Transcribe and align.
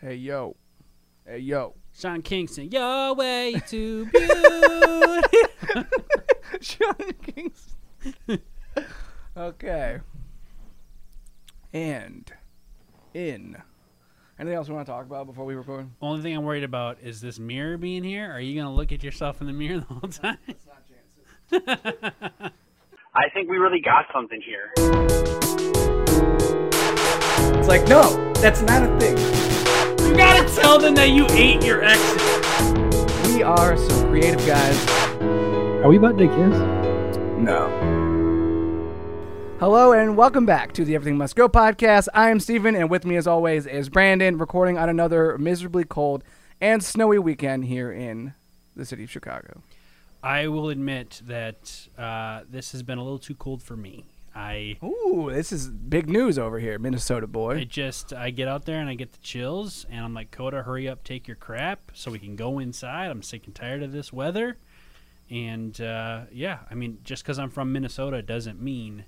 Hey 0.00 0.14
yo. 0.14 0.54
Hey 1.26 1.38
yo. 1.38 1.74
Sean 1.92 2.22
Kingston, 2.22 2.70
your 2.70 3.16
way 3.16 3.60
to 3.66 4.06
beauty. 4.06 4.28
Sean 6.60 6.94
Kingston. 7.20 8.40
okay. 9.36 9.98
And 11.72 12.32
in. 13.12 13.60
Anything 14.38 14.56
else 14.56 14.68
we 14.68 14.74
want 14.76 14.86
to 14.86 14.92
talk 14.92 15.04
about 15.04 15.26
before 15.26 15.44
we 15.44 15.56
record? 15.56 15.88
Only 16.00 16.22
thing 16.22 16.36
I'm 16.36 16.44
worried 16.44 16.62
about 16.62 16.98
is 17.02 17.20
this 17.20 17.40
mirror 17.40 17.76
being 17.76 18.04
here. 18.04 18.30
Are 18.30 18.40
you 18.40 18.54
gonna 18.54 18.72
look 18.72 18.92
at 18.92 19.02
yourself 19.02 19.40
in 19.40 19.48
the 19.48 19.52
mirror 19.52 19.80
the 19.80 19.86
whole 19.86 20.08
time? 20.08 20.38
I 23.16 23.28
think 23.34 23.50
we 23.50 23.56
really 23.56 23.80
got 23.80 24.04
something 24.14 24.40
here. 24.42 24.70
It's 27.58 27.66
like, 27.66 27.88
no, 27.88 28.32
that's 28.34 28.62
not 28.62 28.84
a 28.84 29.00
thing. 29.00 29.37
You 30.08 30.16
gotta 30.16 30.48
tell 30.54 30.78
them 30.78 30.94
that 30.94 31.10
you 31.10 31.26
ate 31.32 31.62
your 31.62 31.84
exit. 31.84 32.16
We 33.34 33.42
are 33.42 33.76
some 33.76 34.08
creative 34.08 34.44
guys. 34.46 34.88
Are 35.20 35.88
we 35.88 35.98
about 35.98 36.16
to 36.16 36.26
kiss? 36.26 37.18
No. 37.36 37.68
Hello 39.60 39.92
and 39.92 40.16
welcome 40.16 40.46
back 40.46 40.72
to 40.72 40.84
the 40.86 40.94
Everything 40.94 41.18
Must 41.18 41.36
Go 41.36 41.46
podcast. 41.46 42.08
I 42.14 42.30
am 42.30 42.40
Steven, 42.40 42.74
and 42.74 42.88
with 42.88 43.04
me, 43.04 43.16
as 43.16 43.26
always, 43.26 43.66
is 43.66 43.90
Brandon, 43.90 44.38
recording 44.38 44.78
on 44.78 44.88
another 44.88 45.36
miserably 45.36 45.84
cold 45.84 46.24
and 46.58 46.82
snowy 46.82 47.18
weekend 47.18 47.66
here 47.66 47.92
in 47.92 48.32
the 48.74 48.86
city 48.86 49.04
of 49.04 49.10
Chicago. 49.10 49.62
I 50.22 50.48
will 50.48 50.70
admit 50.70 51.20
that 51.26 51.86
uh, 51.98 52.44
this 52.48 52.72
has 52.72 52.82
been 52.82 52.96
a 52.96 53.02
little 53.02 53.18
too 53.18 53.34
cold 53.34 53.62
for 53.62 53.76
me. 53.76 54.06
I 54.38 54.78
Ooh, 54.84 55.30
this 55.32 55.50
is 55.50 55.68
big 55.68 56.08
news 56.08 56.38
over 56.38 56.60
here, 56.60 56.78
Minnesota 56.78 57.26
boy. 57.26 57.56
it 57.56 57.68
just 57.68 58.12
I 58.12 58.30
get 58.30 58.46
out 58.46 58.66
there 58.66 58.78
and 58.80 58.88
I 58.88 58.94
get 58.94 59.10
the 59.12 59.18
chills, 59.18 59.84
and 59.90 60.04
I'm 60.04 60.14
like, 60.14 60.30
Coda, 60.30 60.62
hurry 60.62 60.88
up, 60.88 61.02
take 61.02 61.26
your 61.26 61.36
crap, 61.36 61.90
so 61.92 62.12
we 62.12 62.20
can 62.20 62.36
go 62.36 62.60
inside. 62.60 63.10
I'm 63.10 63.22
sick 63.22 63.46
and 63.46 63.54
tired 63.54 63.82
of 63.82 63.90
this 63.90 64.12
weather, 64.12 64.56
and 65.28 65.78
uh, 65.80 66.22
yeah, 66.30 66.60
I 66.70 66.74
mean, 66.74 66.98
just 67.02 67.24
because 67.24 67.40
I'm 67.40 67.50
from 67.50 67.72
Minnesota 67.72 68.22
doesn't 68.22 68.62
mean 68.62 69.06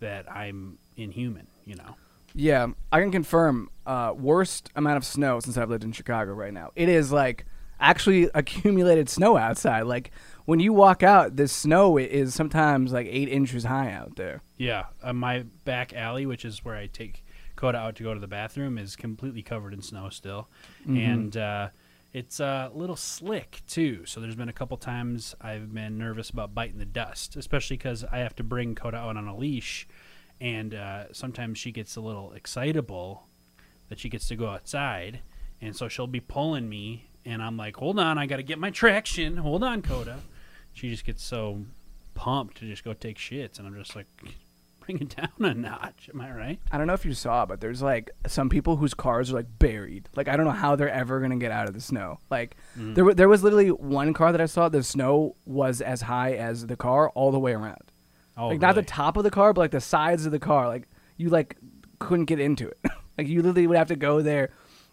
that 0.00 0.30
I'm 0.30 0.78
inhuman. 0.94 1.46
You 1.64 1.76
know. 1.76 1.96
Yeah, 2.34 2.66
I 2.92 3.00
can 3.00 3.10
confirm. 3.10 3.70
Uh, 3.86 4.12
worst 4.14 4.70
amount 4.76 4.98
of 4.98 5.04
snow 5.04 5.40
since 5.40 5.56
I've 5.56 5.70
lived 5.70 5.84
in 5.84 5.92
Chicago 5.92 6.32
right 6.32 6.52
now. 6.52 6.72
It 6.76 6.90
is 6.90 7.10
like 7.10 7.46
actually 7.80 8.28
accumulated 8.34 9.08
snow 9.08 9.36
outside. 9.36 9.82
Like 9.82 10.10
when 10.46 10.60
you 10.60 10.72
walk 10.72 11.02
out, 11.02 11.36
the 11.36 11.48
snow 11.48 11.98
is 11.98 12.34
sometimes 12.34 12.92
like 12.92 13.06
eight 13.10 13.28
inches 13.28 13.64
high 13.64 13.92
out 13.92 14.16
there. 14.16 14.42
Yeah, 14.56 14.86
uh, 15.02 15.12
my 15.12 15.44
back 15.64 15.92
alley, 15.92 16.24
which 16.24 16.44
is 16.44 16.64
where 16.64 16.76
I 16.76 16.86
take 16.86 17.24
Coda 17.56 17.78
out 17.78 17.96
to 17.96 18.02
go 18.02 18.14
to 18.14 18.20
the 18.20 18.26
bathroom, 18.28 18.78
is 18.78 18.96
completely 18.96 19.42
covered 19.42 19.74
in 19.74 19.82
snow 19.82 20.08
still, 20.08 20.48
and 20.86 21.36
uh, 21.36 21.68
it's 22.12 22.38
a 22.40 22.70
little 22.74 22.96
slick 22.96 23.60
too. 23.66 24.06
So 24.06 24.20
there's 24.20 24.36
been 24.36 24.48
a 24.48 24.52
couple 24.52 24.76
times 24.76 25.34
I've 25.40 25.74
been 25.74 25.98
nervous 25.98 26.30
about 26.30 26.54
biting 26.54 26.78
the 26.78 26.84
dust, 26.84 27.36
especially 27.36 27.76
because 27.76 28.04
I 28.04 28.18
have 28.18 28.36
to 28.36 28.44
bring 28.44 28.74
Coda 28.74 28.98
out 28.98 29.16
on 29.16 29.26
a 29.26 29.36
leash, 29.36 29.88
and 30.40 30.74
uh, 30.74 31.12
sometimes 31.12 31.58
she 31.58 31.72
gets 31.72 31.96
a 31.96 32.00
little 32.00 32.32
excitable 32.32 33.26
that 33.88 33.98
she 33.98 34.08
gets 34.08 34.28
to 34.28 34.36
go 34.36 34.48
outside, 34.48 35.20
and 35.60 35.74
so 35.74 35.88
she'll 35.88 36.06
be 36.06 36.20
pulling 36.20 36.68
me, 36.68 37.08
and 37.24 37.42
I'm 37.42 37.56
like, 37.56 37.76
"Hold 37.76 37.98
on, 37.98 38.16
I 38.16 38.26
got 38.26 38.36
to 38.36 38.42
get 38.44 38.58
my 38.60 38.70
traction. 38.70 39.38
Hold 39.38 39.64
on, 39.64 39.82
Coda." 39.82 40.20
She 40.76 40.90
just 40.90 41.06
gets 41.06 41.24
so 41.24 41.62
pumped 42.14 42.58
to 42.58 42.66
just 42.66 42.84
go 42.84 42.92
take 42.92 43.16
shits, 43.16 43.58
and 43.58 43.66
I'm 43.66 43.74
just 43.74 43.96
like, 43.96 44.06
bring 44.80 44.98
it 44.98 45.16
down 45.16 45.30
a 45.38 45.54
notch. 45.54 46.10
Am 46.12 46.20
I 46.20 46.30
right? 46.30 46.60
I 46.70 46.76
don't 46.76 46.86
know 46.86 46.92
if 46.92 47.06
you 47.06 47.14
saw, 47.14 47.46
but 47.46 47.62
there's 47.62 47.80
like 47.80 48.10
some 48.26 48.50
people 48.50 48.76
whose 48.76 48.92
cars 48.92 49.32
are 49.32 49.36
like 49.36 49.58
buried. 49.58 50.10
Like 50.14 50.28
I 50.28 50.36
don't 50.36 50.44
know 50.44 50.52
how 50.52 50.76
they're 50.76 50.90
ever 50.90 51.18
gonna 51.18 51.38
get 51.38 51.50
out 51.50 51.66
of 51.66 51.72
the 51.72 51.80
snow. 51.80 52.20
Like 52.30 52.58
mm-hmm. 52.78 52.92
there, 52.92 53.06
wa- 53.06 53.14
there 53.14 53.28
was 53.28 53.42
literally 53.42 53.70
one 53.70 54.12
car 54.12 54.32
that 54.32 54.40
I 54.40 54.44
saw. 54.44 54.68
The 54.68 54.82
snow 54.82 55.34
was 55.46 55.80
as 55.80 56.02
high 56.02 56.34
as 56.34 56.66
the 56.66 56.76
car 56.76 57.08
all 57.08 57.32
the 57.32 57.40
way 57.40 57.52
around. 57.52 57.90
Oh, 58.36 58.48
like 58.48 58.60
not 58.60 58.74
the 58.74 58.82
top 58.82 59.16
of 59.16 59.24
the 59.24 59.30
car, 59.30 59.54
but 59.54 59.62
like 59.62 59.70
the 59.70 59.80
sides 59.80 60.26
of 60.26 60.32
the 60.32 60.38
car. 60.38 60.68
Like 60.68 60.88
you 61.16 61.30
like 61.30 61.56
couldn't 62.00 62.26
get 62.26 62.38
into 62.38 62.68
it. 62.68 62.78
like 63.16 63.28
you 63.28 63.40
literally 63.40 63.66
would 63.66 63.78
have 63.78 63.88
to 63.88 63.96
go 63.96 64.20
there 64.20 64.50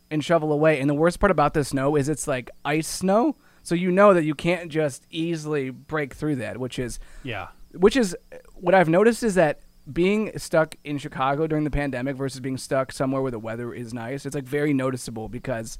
and 0.09 0.23
shovel 0.23 0.53
away. 0.53 0.79
And 0.79 0.89
the 0.89 0.93
worst 0.93 1.19
part 1.19 1.31
about 1.31 1.53
the 1.53 1.65
snow 1.65 1.97
is 1.97 2.07
it's 2.07 2.25
like 2.25 2.49
ice 2.63 2.87
snow, 2.87 3.35
so 3.63 3.73
you 3.75 3.91
know 3.91 4.13
that 4.13 4.23
you 4.23 4.35
can't 4.35 4.69
just 4.69 5.07
easily 5.09 5.69
break 5.71 6.13
through 6.13 6.35
that, 6.37 6.57
which 6.59 6.77
is 6.77 6.99
Yeah. 7.23 7.47
which 7.73 7.95
is 7.97 8.15
what 8.53 8.75
I've 8.75 8.89
noticed 8.89 9.23
is 9.23 9.33
that 9.35 9.61
being 9.91 10.31
stuck 10.37 10.75
in 10.83 10.97
Chicago 10.97 11.47
during 11.47 11.63
the 11.63 11.71
pandemic 11.71 12.15
versus 12.15 12.39
being 12.39 12.57
stuck 12.57 12.91
somewhere 12.91 13.21
where 13.21 13.31
the 13.31 13.39
weather 13.39 13.73
is 13.73 13.93
nice, 13.93 14.25
it's 14.25 14.35
like 14.35 14.45
very 14.45 14.73
noticeable 14.73 15.27
because 15.27 15.77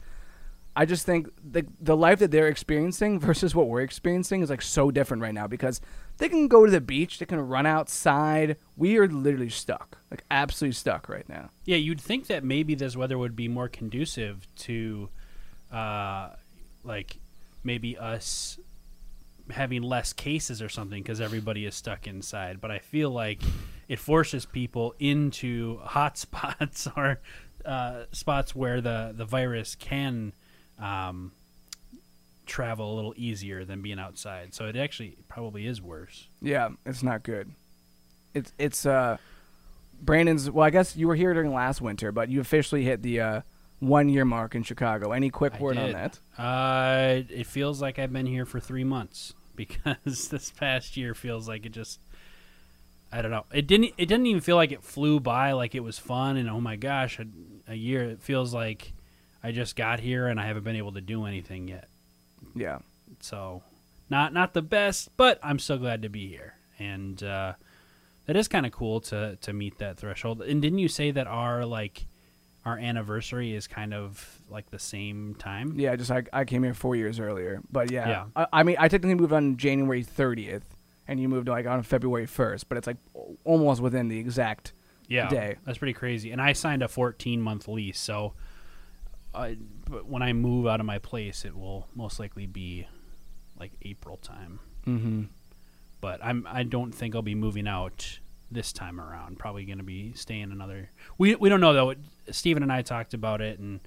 I 0.76 0.86
just 0.86 1.06
think 1.06 1.30
the 1.44 1.66
the 1.80 1.96
life 1.96 2.18
that 2.20 2.32
they're 2.32 2.48
experiencing 2.48 3.20
versus 3.28 3.54
what 3.54 3.68
we're 3.68 3.82
experiencing 3.82 4.42
is 4.42 4.50
like 4.50 4.62
so 4.64 4.90
different 4.92 5.22
right 5.22 5.34
now 5.34 5.46
because 5.48 5.80
they 6.18 6.28
can 6.30 6.48
go 6.48 6.66
to 6.66 6.72
the 6.72 6.82
beach, 6.82 7.20
they 7.20 7.26
can 7.26 7.40
run 7.40 7.66
outside. 7.66 8.58
We 8.76 8.98
are 8.98 9.08
literally 9.08 9.50
stuck, 9.50 10.00
like 10.12 10.24
absolutely 10.32 10.74
stuck 10.74 11.08
right 11.10 11.28
now. 11.30 11.50
Yeah, 11.66 11.78
you'd 11.78 12.02
think 12.02 12.26
that 12.28 12.44
maybe 12.44 12.74
this 12.76 12.98
weather 12.98 13.18
would 13.20 13.36
be 13.36 13.48
more 13.48 13.68
conducive 13.70 14.48
to, 14.58 15.10
uh, 15.72 16.30
like 16.84 17.18
maybe 17.64 17.98
us 17.98 18.60
having 19.50 19.82
less 19.82 20.14
cases 20.14 20.62
or 20.62 20.70
something 20.70 21.02
because 21.02 21.20
everybody 21.20 21.66
is 21.66 21.76
stuck 21.76 22.08
inside. 22.08 22.62
But 22.62 22.72
I 22.72 22.80
feel 22.80 23.10
like 23.10 23.42
it 23.88 24.00
forces 24.00 24.46
people 24.46 24.96
into 25.00 25.80
hot 25.80 26.18
spots 26.18 26.88
or 26.96 27.20
uh, 27.66 28.04
spots 28.12 28.56
where 28.56 28.82
the 28.82 29.14
the 29.16 29.26
virus 29.26 29.76
can 29.76 30.34
um, 30.80 31.32
travel 32.46 32.94
a 32.94 32.96
little 32.96 33.14
easier 33.18 33.66
than 33.66 33.82
being 33.82 34.00
outside. 34.00 34.54
So 34.54 34.66
it 34.66 34.76
actually 34.76 35.18
probably 35.28 35.66
is 35.66 35.82
worse. 35.82 36.28
Yeah, 36.42 36.70
it's 36.86 37.04
not 37.04 37.24
good. 37.24 37.52
It's 38.34 38.52
it's 38.58 38.86
uh 38.86 39.18
Brandon's 40.02 40.50
well, 40.50 40.66
I 40.66 40.70
guess 40.70 40.96
you 40.96 41.08
were 41.08 41.16
here 41.16 41.34
during 41.34 41.54
last 41.54 41.82
winter, 41.82 42.12
but 42.12 42.30
you 42.30 42.42
officially 42.42 42.84
hit 42.84 43.02
the 43.02 43.20
uh 43.22 43.42
one 43.88 44.10
year 44.10 44.26
mark 44.26 44.56
in 44.56 44.64
Chicago. 44.64 45.12
Any 45.12 45.30
quick 45.30 45.56
I 45.56 45.60
word 45.60 45.78
on 45.78 45.92
that? 45.92 46.20
Uh, 46.38 47.24
it 47.30 47.46
feels 47.48 47.82
like 47.82 48.00
I've 48.00 48.14
been 48.14 48.26
here 48.26 48.46
for 48.46 48.60
three 48.60 48.84
months 48.84 49.34
because 49.56 50.30
this 50.30 50.52
past 50.52 50.98
year 50.98 51.14
feels 51.14 51.48
like 51.48 51.66
it 51.66 51.72
just. 51.72 52.00
I 53.12 53.22
don't 53.22 53.30
know. 53.30 53.46
It 53.54 53.68
didn't. 53.68 53.94
It 53.98 54.08
didn't 54.08 54.26
even 54.26 54.42
feel 54.42 54.56
like 54.56 54.72
it 54.72 54.84
flew 54.84 55.20
by. 55.20 55.52
Like 55.52 55.76
it 55.76 55.82
was 55.82 56.00
fun 56.00 56.36
and 56.38 56.50
oh 56.50 56.60
my 56.60 56.76
gosh, 56.76 57.20
a, 57.20 57.26
a 57.72 57.76
year. 57.76 58.04
It 58.04 58.24
feels 58.24 58.56
like 58.56 58.92
I 59.44 59.52
just 59.52 59.76
got 59.76 60.00
here 60.00 60.28
and 60.28 60.40
I 60.40 60.48
haven't 60.48 60.64
been 60.64 60.78
able 60.78 60.94
to 60.94 61.02
do 61.02 61.26
anything 61.26 61.68
yet. 61.68 61.88
Yeah. 62.56 62.80
So, 63.20 63.62
not 64.10 64.34
not 64.34 64.54
the 64.54 64.64
best, 64.64 65.16
but 65.16 65.40
I'm 65.44 65.60
so 65.60 65.78
glad 65.78 66.02
to 66.02 66.10
be 66.10 66.28
here. 66.28 66.56
And 66.80 67.22
uh, 67.22 67.54
that 68.26 68.36
is 68.36 68.48
kind 68.48 68.66
of 68.66 68.72
cool 68.72 69.00
to 69.02 69.38
to 69.42 69.54
meet 69.54 69.78
that 69.78 69.98
threshold. 69.98 70.42
And 70.42 70.60
didn't 70.60 70.80
you 70.80 70.88
say 70.88 71.12
that 71.12 71.28
our 71.28 71.66
like 71.68 72.08
our 72.66 72.78
anniversary 72.78 73.54
is 73.54 73.68
kind 73.68 73.94
of 73.94 74.42
like 74.50 74.70
the 74.72 74.80
same 74.80 75.36
time? 75.36 75.74
Yeah, 75.76 75.96
just 75.96 76.12
I, 76.12 76.24
I 76.32 76.46
came 76.46 76.64
here 76.64 76.74
four 76.74 76.96
years 76.96 77.20
earlier, 77.20 77.62
but 77.72 77.92
yeah, 77.92 78.08
Yeah. 78.08 78.26
I, 78.36 78.48
I 78.54 78.64
mean 78.64 78.78
I 78.80 78.88
technically 78.88 79.16
moved 79.16 79.34
on 79.34 79.58
January 79.58 80.04
thirtieth, 80.04 80.76
and 81.08 81.20
you 81.20 81.28
moved 81.30 81.48
like 81.48 81.66
on 81.66 81.84
February 81.84 82.26
first, 82.26 82.70
but 82.70 82.78
it's 82.78 82.88
like 82.88 82.98
almost 83.44 83.82
within 83.82 84.08
the 84.08 84.18
exact. 84.20 84.74
yeah, 85.08 85.28
day. 85.30 85.58
That's 85.66 85.78
pretty 85.78 85.94
crazy. 85.94 86.32
And 86.32 86.42
I 86.42 86.54
signed 86.54 86.82
a 86.82 86.88
14 86.88 87.42
month 87.42 87.68
lease, 87.68 88.00
so 88.00 88.34
I, 89.36 89.58
but 89.90 90.06
when 90.08 90.22
I 90.22 90.32
move 90.34 90.66
out 90.66 90.80
of 90.80 90.86
my 90.86 91.00
place, 91.00 91.44
it 91.44 91.56
will 91.58 91.88
most 91.94 92.20
likely 92.20 92.46
be 92.48 92.88
like 93.60 93.72
April 93.82 94.18
time. 94.18 94.60
Mm-hmm. 94.88 95.24
But 96.02 96.20
I'm 96.24 96.48
I 96.50 96.64
don't 96.64 96.94
think 96.94 97.16
I'll 97.16 97.22
be 97.22 97.36
moving 97.36 97.68
out 97.68 98.20
this 98.54 98.74
time 98.74 99.00
around. 99.00 99.40
Probably 99.40 99.66
going 99.66 99.78
to 99.80 99.84
be 99.84 100.14
staying 100.14 100.52
another. 100.52 100.90
We 101.18 101.36
we 101.36 101.50
don't 101.50 101.62
know 101.62 101.74
though. 101.74 101.96
Steven 102.32 102.64
and 102.64 102.72
I 102.72 102.82
talked 102.82 103.14
about 103.14 103.42
it, 103.42 103.60
and 103.60 103.82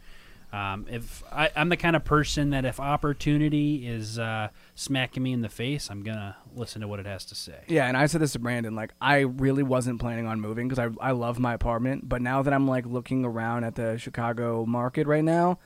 um, 0.53 0.87
if 0.89 1.23
I, 1.33 1.51
I'm 1.57 1.69
the 1.69 1.77
kind 1.77 1.97
of 1.97 2.05
person 2.05 2.51
that 2.51 2.65
if 2.65 2.79
opportunity 2.79 3.87
is 3.87 4.19
uh, 4.19 4.49
smacking 4.75 5.23
me 5.23 5.33
in 5.33 5.43
the 5.43 5.49
face, 5.49 5.91
I'm 5.91 6.03
gonna 6.03 6.37
listen 6.55 6.81
to 6.83 6.89
what 6.89 7.01
it 7.01 7.07
has 7.07 7.25
to 7.27 7.35
say. 7.35 7.59
Yeah, 7.67 7.87
and 7.87 7.97
I 7.97 8.07
said 8.07 8.21
this 8.21 8.33
to 8.33 8.39
Brandon. 8.39 8.75
Like, 8.75 8.93
I 9.01 9.21
really 9.21 9.63
wasn't 9.63 10.01
planning 10.01 10.27
on 10.27 10.41
moving 10.41 10.69
because 10.69 10.79
I 10.79 11.09
I 11.09 11.13
love 11.13 11.39
my 11.39 11.55
apartment. 11.55 12.09
But 12.09 12.23
now 12.23 12.43
that 12.43 12.55
I'm 12.55 12.67
like 12.67 12.87
looking 12.87 13.25
around 13.25 13.65
at 13.65 13.75
the 13.75 13.99
Chicago 13.99 14.65
market 14.65 15.07
right 15.07 15.25
now, 15.25 15.59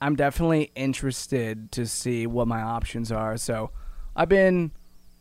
I'm 0.00 0.14
definitely 0.14 0.70
interested 0.74 1.72
to 1.72 1.86
see 1.86 2.26
what 2.26 2.46
my 2.46 2.60
options 2.60 3.10
are. 3.10 3.36
So, 3.38 3.70
I've 4.14 4.28
been 4.28 4.72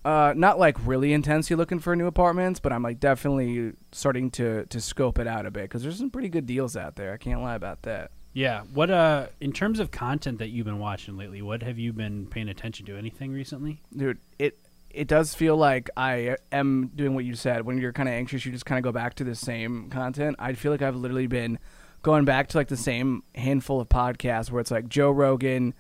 uh, 0.06 0.34
not 0.36 0.60
like 0.60 0.78
really 0.86 1.14
intensely 1.14 1.56
looking 1.56 1.80
for 1.80 1.96
new 1.96 2.08
apartments, 2.08 2.60
but 2.60 2.72
I'm 2.72 2.84
like 2.84 3.00
definitely 3.00 3.74
starting 3.92 4.32
to 4.32 4.66
to 4.66 4.82
scope 4.82 5.20
it 5.20 5.28
out 5.28 5.46
a 5.46 5.52
bit 5.52 5.64
because 5.64 5.84
there's 5.84 5.98
some 5.98 6.10
pretty 6.10 6.30
good 6.30 6.46
deals 6.46 6.78
out 6.78 6.96
there. 6.96 7.14
I 7.14 7.18
can't 7.18 7.42
lie 7.42 7.56
about 7.56 7.84
that. 7.84 8.12
Yeah. 8.34 8.62
What 8.74 8.90
uh 8.92 9.28
in 9.42 9.52
terms 9.52 9.80
of 9.80 9.92
content 9.92 10.40
that 10.40 10.50
you've 10.50 10.66
been 10.66 10.80
watching 10.80 11.18
lately, 11.18 11.42
what 11.42 11.64
have 11.64 11.80
you 11.80 11.94
been 11.94 12.28
paying 12.28 12.50
attention 12.50 12.86
to? 12.88 12.98
Anything 12.98 13.32
recently? 13.32 13.82
dude 13.96 14.20
it 14.40 14.58
it 14.90 15.08
does 15.08 15.36
feel 15.36 15.58
like 15.58 15.90
i 15.98 16.38
am 16.52 16.90
doing 16.96 17.14
what 17.14 17.26
you 17.26 17.36
said 17.36 17.66
when 17.66 17.78
you're 17.78 17.92
kind 17.92 18.08
of 18.08 18.14
anxious 18.14 18.46
you 18.46 18.52
just 18.52 18.66
kind 18.66 18.80
of 18.80 18.84
go 18.84 18.92
back 18.92 19.14
to 19.14 19.24
the 19.24 19.36
same 19.36 19.90
content 19.90 20.36
i 20.40 20.54
feel 20.54 20.72
like 20.72 20.82
i've 20.82 20.96
literally 20.96 21.28
been 21.28 21.60
going 22.08 22.26
back 22.26 22.48
to 22.48 22.58
like 22.58 22.68
the 22.68 22.78
same 22.78 23.24
handful 23.36 23.82
of 23.82 23.90
podcasts 23.90 24.52
where 24.52 24.62
it's 24.62 24.72
like 24.72 24.88
Joe 24.88 25.12
Rogan, 25.12 25.74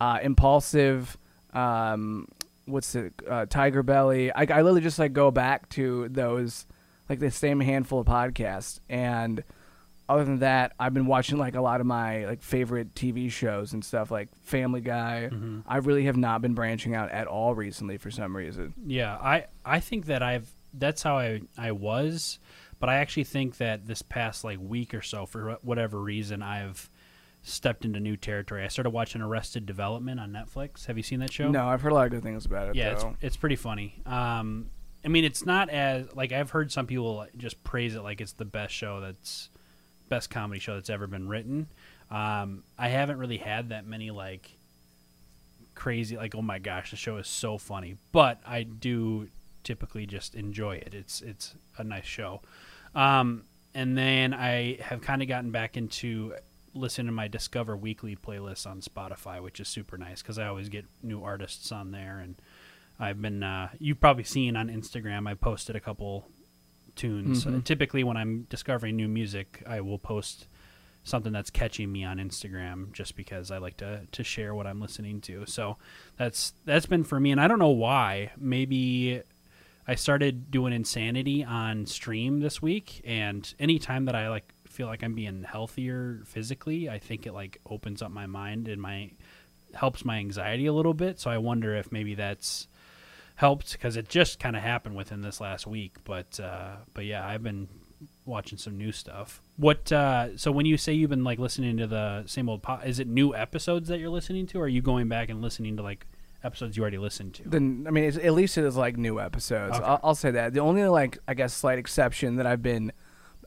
uh, 0.00 0.18
Impulsive, 0.22 1.16
um, 1.54 2.28
what's 2.66 2.94
it, 2.94 3.12
uh, 3.28 3.46
Tiger 3.46 3.82
Belly. 3.82 4.32
I, 4.32 4.42
I 4.42 4.62
literally 4.62 4.80
just 4.80 4.98
like 4.98 5.12
go 5.12 5.30
back 5.30 5.68
to 5.70 6.08
those, 6.08 6.66
like 7.08 7.18
the 7.18 7.30
same 7.30 7.60
handful 7.60 8.00
of 8.00 8.06
podcasts. 8.06 8.80
And 8.88 9.42
other 10.08 10.24
than 10.24 10.40
that, 10.40 10.72
I've 10.78 10.94
been 10.94 11.06
watching 11.06 11.38
like 11.38 11.54
a 11.54 11.60
lot 11.60 11.80
of 11.80 11.86
my 11.86 12.26
like 12.26 12.42
favorite 12.42 12.94
TV 12.94 13.30
shows 13.30 13.72
and 13.72 13.84
stuff 13.84 14.10
like 14.10 14.28
Family 14.44 14.80
Guy. 14.80 15.30
I 15.66 15.78
really 15.78 16.04
have 16.04 16.16
not 16.16 16.42
been 16.42 16.54
branching 16.54 16.94
out 16.94 17.10
at 17.10 17.26
all 17.26 17.54
recently 17.54 17.96
for 17.96 18.10
some 18.10 18.36
reason. 18.36 18.74
Yeah, 18.84 19.14
I 19.14 19.46
I 19.64 19.80
think 19.80 20.06
that 20.06 20.22
I've 20.22 20.50
that's 20.74 21.02
how 21.02 21.18
I 21.18 21.42
I 21.56 21.72
was, 21.72 22.38
but 22.78 22.88
I 22.88 22.96
actually 22.96 23.24
think 23.24 23.58
that 23.58 23.86
this 23.86 24.02
past 24.02 24.44
like 24.44 24.58
week 24.60 24.92
or 24.92 25.02
so, 25.02 25.24
for 25.24 25.58
whatever 25.62 25.98
reason, 26.00 26.42
I've 26.42 26.90
stepped 27.42 27.84
into 27.84 28.00
new 28.00 28.16
territory. 28.16 28.64
I 28.64 28.68
started 28.68 28.90
watching 28.90 29.20
Arrested 29.20 29.66
Development 29.66 30.20
on 30.20 30.30
Netflix. 30.30 30.86
Have 30.86 30.96
you 30.96 31.02
seen 31.02 31.20
that 31.20 31.32
show? 31.32 31.50
No, 31.50 31.66
I've 31.66 31.82
heard 31.82 31.92
a 31.92 31.94
lot 31.94 32.06
of 32.06 32.12
good 32.12 32.22
things 32.22 32.46
about 32.46 32.68
it. 32.68 32.76
Yeah, 32.76 32.92
it's 32.92 33.02
though. 33.02 33.16
it's 33.20 33.36
pretty 33.36 33.56
funny. 33.56 34.00
Um, 34.06 34.70
I 35.04 35.08
mean, 35.08 35.24
it's 35.24 35.44
not 35.44 35.68
as 35.68 36.14
like 36.14 36.32
I've 36.32 36.50
heard 36.50 36.70
some 36.70 36.86
people 36.86 37.26
just 37.36 37.62
praise 37.64 37.94
it 37.94 38.02
like 38.02 38.20
it's 38.20 38.32
the 38.32 38.44
best 38.44 38.72
show 38.72 39.00
that's 39.00 39.48
best 40.08 40.30
comedy 40.30 40.60
show 40.60 40.74
that's 40.74 40.90
ever 40.90 41.06
been 41.06 41.28
written. 41.28 41.66
Um, 42.10 42.62
I 42.78 42.88
haven't 42.88 43.18
really 43.18 43.38
had 43.38 43.70
that 43.70 43.86
many 43.86 44.10
like 44.10 44.50
crazy 45.74 46.16
like 46.16 46.34
oh 46.34 46.42
my 46.42 46.58
gosh 46.58 46.90
the 46.90 46.96
show 46.96 47.16
is 47.16 47.26
so 47.26 47.58
funny, 47.58 47.96
but 48.12 48.40
I 48.46 48.62
do 48.62 49.28
typically 49.64 50.06
just 50.06 50.36
enjoy 50.36 50.76
it. 50.76 50.94
It's 50.94 51.20
it's 51.22 51.54
a 51.78 51.82
nice 51.82 52.04
show. 52.04 52.42
Um, 52.94 53.44
and 53.74 53.96
then 53.96 54.34
I 54.34 54.78
have 54.82 55.00
kind 55.00 55.22
of 55.22 55.28
gotten 55.28 55.50
back 55.50 55.76
into 55.76 56.34
listening 56.74 57.06
to 57.06 57.12
my 57.12 57.28
Discover 57.28 57.76
Weekly 57.76 58.16
playlist 58.16 58.66
on 58.66 58.80
Spotify, 58.80 59.42
which 59.42 59.60
is 59.60 59.68
super 59.68 59.96
nice 59.98 60.22
because 60.22 60.38
I 60.38 60.46
always 60.46 60.68
get 60.68 60.84
new 61.02 61.22
artists 61.22 61.70
on 61.72 61.90
there. 61.90 62.18
And 62.18 62.36
I've 62.98 63.20
been, 63.20 63.42
uh, 63.42 63.70
you've 63.78 64.00
probably 64.00 64.24
seen 64.24 64.56
on 64.56 64.68
Instagram, 64.68 65.28
I 65.28 65.34
posted 65.34 65.76
a 65.76 65.80
couple 65.80 66.28
tunes. 66.96 67.44
Mhm. 67.44 67.58
Uh, 67.58 67.60
typically, 67.62 68.04
when 68.04 68.16
I'm 68.16 68.42
discovering 68.48 68.96
new 68.96 69.08
music, 69.08 69.62
I 69.66 69.80
will 69.80 69.98
post 69.98 70.46
something 71.04 71.32
that's 71.32 71.50
catching 71.50 71.90
me 71.90 72.04
on 72.04 72.18
Instagram 72.18 72.92
just 72.92 73.16
because 73.16 73.50
I 73.50 73.58
like 73.58 73.76
to 73.78 74.06
to 74.12 74.22
share 74.22 74.54
what 74.54 74.66
I'm 74.68 74.80
listening 74.80 75.20
to. 75.22 75.44
So 75.46 75.76
that's 76.16 76.52
that's 76.64 76.86
been 76.86 77.02
for 77.02 77.18
me 77.18 77.32
and 77.32 77.40
I 77.40 77.48
don't 77.48 77.58
know 77.58 77.70
why. 77.70 78.30
Maybe 78.36 79.20
I 79.88 79.96
started 79.96 80.52
doing 80.52 80.72
insanity 80.72 81.42
on 81.42 81.86
stream 81.86 82.38
this 82.38 82.62
week 82.62 83.00
and 83.04 83.52
anytime 83.58 84.04
that 84.04 84.14
I 84.14 84.28
like 84.28 84.54
feel 84.72 84.86
like 84.86 85.02
I'm 85.02 85.14
being 85.14 85.44
healthier 85.44 86.20
physically, 86.24 86.88
I 86.88 86.98
think 86.98 87.26
it 87.26 87.32
like 87.32 87.58
opens 87.68 88.02
up 88.02 88.10
my 88.10 88.26
mind 88.26 88.68
and 88.68 88.80
my 88.80 89.10
helps 89.74 90.04
my 90.04 90.18
anxiety 90.18 90.66
a 90.66 90.72
little 90.72 90.94
bit. 90.94 91.20
So 91.20 91.30
I 91.30 91.38
wonder 91.38 91.74
if 91.74 91.92
maybe 91.92 92.14
that's 92.14 92.66
helped 93.36 93.72
because 93.72 93.96
it 93.96 94.08
just 94.08 94.38
kind 94.38 94.56
of 94.56 94.62
happened 94.62 94.96
within 94.96 95.22
this 95.22 95.40
last 95.40 95.66
week. 95.66 95.96
But 96.04 96.38
uh, 96.40 96.76
but 96.94 97.04
yeah, 97.04 97.26
I've 97.26 97.42
been 97.42 97.68
watching 98.24 98.58
some 98.58 98.76
new 98.76 98.92
stuff. 98.92 99.40
What 99.56 99.92
uh, 99.92 100.36
so 100.36 100.50
when 100.50 100.66
you 100.66 100.76
say 100.76 100.92
you've 100.92 101.10
been 101.10 101.24
like 101.24 101.38
listening 101.38 101.76
to 101.78 101.86
the 101.86 102.24
same 102.26 102.48
old 102.48 102.62
po- 102.62 102.80
is 102.84 102.98
it 102.98 103.06
new 103.06 103.34
episodes 103.34 103.88
that 103.88 103.98
you're 103.98 104.10
listening 104.10 104.46
to 104.48 104.60
or 104.60 104.64
are 104.64 104.68
you 104.68 104.82
going 104.82 105.08
back 105.08 105.28
and 105.28 105.40
listening 105.42 105.76
to 105.76 105.82
like 105.82 106.06
episodes 106.44 106.76
you 106.76 106.82
already 106.82 106.98
listened 106.98 107.34
to? 107.34 107.48
Then 107.48 107.84
I 107.86 107.90
mean, 107.90 108.04
it's, 108.04 108.16
at 108.16 108.32
least 108.32 108.58
it 108.58 108.64
is 108.64 108.76
like 108.76 108.96
new 108.96 109.20
episodes. 109.20 109.76
Okay. 109.76 109.84
I'll, 109.84 110.00
I'll 110.02 110.14
say 110.14 110.30
that. 110.32 110.52
The 110.52 110.60
only 110.60 110.84
like 110.86 111.18
I 111.26 111.34
guess 111.34 111.54
slight 111.54 111.78
exception 111.78 112.36
that 112.36 112.46
I've 112.46 112.62
been 112.62 112.92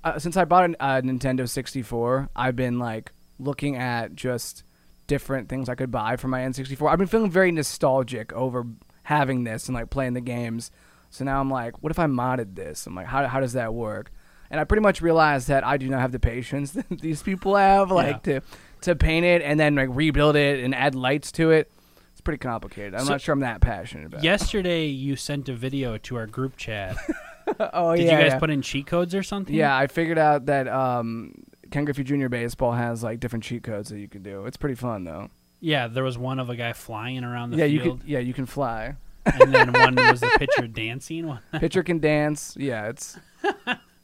uh, 0.05 0.19
since 0.19 0.37
I 0.37 0.45
bought 0.45 0.69
a 0.69 0.81
uh, 0.83 1.01
Nintendo 1.01 1.49
64, 1.49 2.29
I've 2.35 2.55
been 2.55 2.79
like 2.79 3.11
looking 3.39 3.75
at 3.75 4.15
just 4.15 4.63
different 5.07 5.49
things 5.49 5.67
I 5.67 5.75
could 5.75 5.91
buy 5.91 6.15
for 6.15 6.27
my 6.27 6.41
N64. 6.41 6.89
I've 6.89 6.97
been 6.99 7.07
feeling 7.07 7.29
very 7.31 7.51
nostalgic 7.51 8.31
over 8.33 8.65
having 9.03 9.43
this 9.43 9.67
and 9.67 9.75
like 9.75 9.89
playing 9.89 10.13
the 10.13 10.21
games. 10.21 10.71
So 11.09 11.25
now 11.25 11.39
I'm 11.41 11.49
like, 11.49 11.81
what 11.83 11.91
if 11.91 11.99
I 11.99 12.05
modded 12.05 12.55
this? 12.55 12.87
I'm 12.87 12.95
like, 12.95 13.07
how 13.07 13.27
how 13.27 13.39
does 13.39 13.53
that 13.53 13.73
work? 13.73 14.11
And 14.49 14.59
I 14.59 14.63
pretty 14.63 14.81
much 14.81 15.01
realized 15.01 15.47
that 15.47 15.65
I 15.65 15.77
do 15.77 15.89
not 15.89 15.99
have 16.01 16.11
the 16.11 16.19
patience 16.19 16.71
that 16.73 16.87
these 16.89 17.21
people 17.23 17.55
have, 17.55 17.91
like 17.91 18.23
to 18.23 18.41
to 18.81 18.95
paint 18.95 19.25
it 19.25 19.41
and 19.41 19.59
then 19.59 19.75
like 19.75 19.89
rebuild 19.91 20.35
it 20.35 20.63
and 20.63 20.73
add 20.75 20.95
lights 20.95 21.31
to 21.33 21.51
it. 21.51 21.71
It's 22.11 22.21
pretty 22.21 22.37
complicated. 22.37 22.93
I'm 22.95 23.05
So- 23.05 23.11
not 23.13 23.21
sure 23.21 23.33
I'm 23.33 23.39
that 23.41 23.59
passionate 23.61 24.05
about. 24.07 24.19
it. 24.21 24.23
Yesterday 24.23 24.85
you 24.87 25.15
sent 25.15 25.49
a 25.49 25.53
video 25.53 25.97
to 25.97 26.15
our 26.15 26.27
group 26.27 26.57
chat. 26.57 26.95
oh 27.73 27.95
Did 27.95 28.05
yeah. 28.05 28.17
you 28.17 28.23
guys 28.23 28.31
yeah. 28.33 28.39
put 28.39 28.49
in 28.49 28.61
cheat 28.61 28.87
codes 28.87 29.13
or 29.15 29.23
something? 29.23 29.53
Yeah, 29.55 29.75
I 29.77 29.87
figured 29.87 30.17
out 30.17 30.45
that 30.47 30.67
um, 30.67 31.33
Ken 31.71 31.85
Griffey 31.85 32.03
Jr. 32.03 32.27
Baseball 32.27 32.71
has 32.73 33.03
like 33.03 33.19
different 33.19 33.43
cheat 33.43 33.63
codes 33.63 33.89
that 33.89 33.99
you 33.99 34.07
can 34.07 34.23
do. 34.23 34.45
It's 34.45 34.57
pretty 34.57 34.75
fun 34.75 35.03
though. 35.03 35.29
Yeah, 35.61 35.87
there 35.87 36.03
was 36.03 36.17
one 36.17 36.39
of 36.39 36.49
a 36.49 36.55
guy 36.55 36.73
flying 36.73 37.23
around 37.23 37.51
the 37.51 37.57
yeah, 37.57 37.65
you 37.65 37.81
field, 37.81 38.01
can. 38.01 38.09
Yeah, 38.09 38.19
you 38.19 38.33
can 38.33 38.45
fly. 38.45 38.95
and 39.25 39.53
then 39.53 39.73
one 39.73 39.95
was 40.11 40.19
the 40.21 40.29
pitcher 40.37 40.67
dancing. 40.67 41.27
One- 41.27 41.39
Pitcher 41.59 41.81
can 41.83 41.99
dance. 41.99 42.55
Yeah, 42.59 42.89
it's 42.89 43.17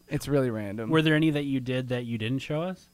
it's 0.07 0.27
really 0.27 0.49
random. 0.49 0.89
Were 0.89 1.01
there 1.03 1.15
any 1.15 1.29
that 1.31 1.43
you 1.43 1.59
did 1.59 1.89
that 1.89 2.05
you 2.05 2.17
didn't 2.17 2.39
show 2.39 2.61
us? 2.63 2.88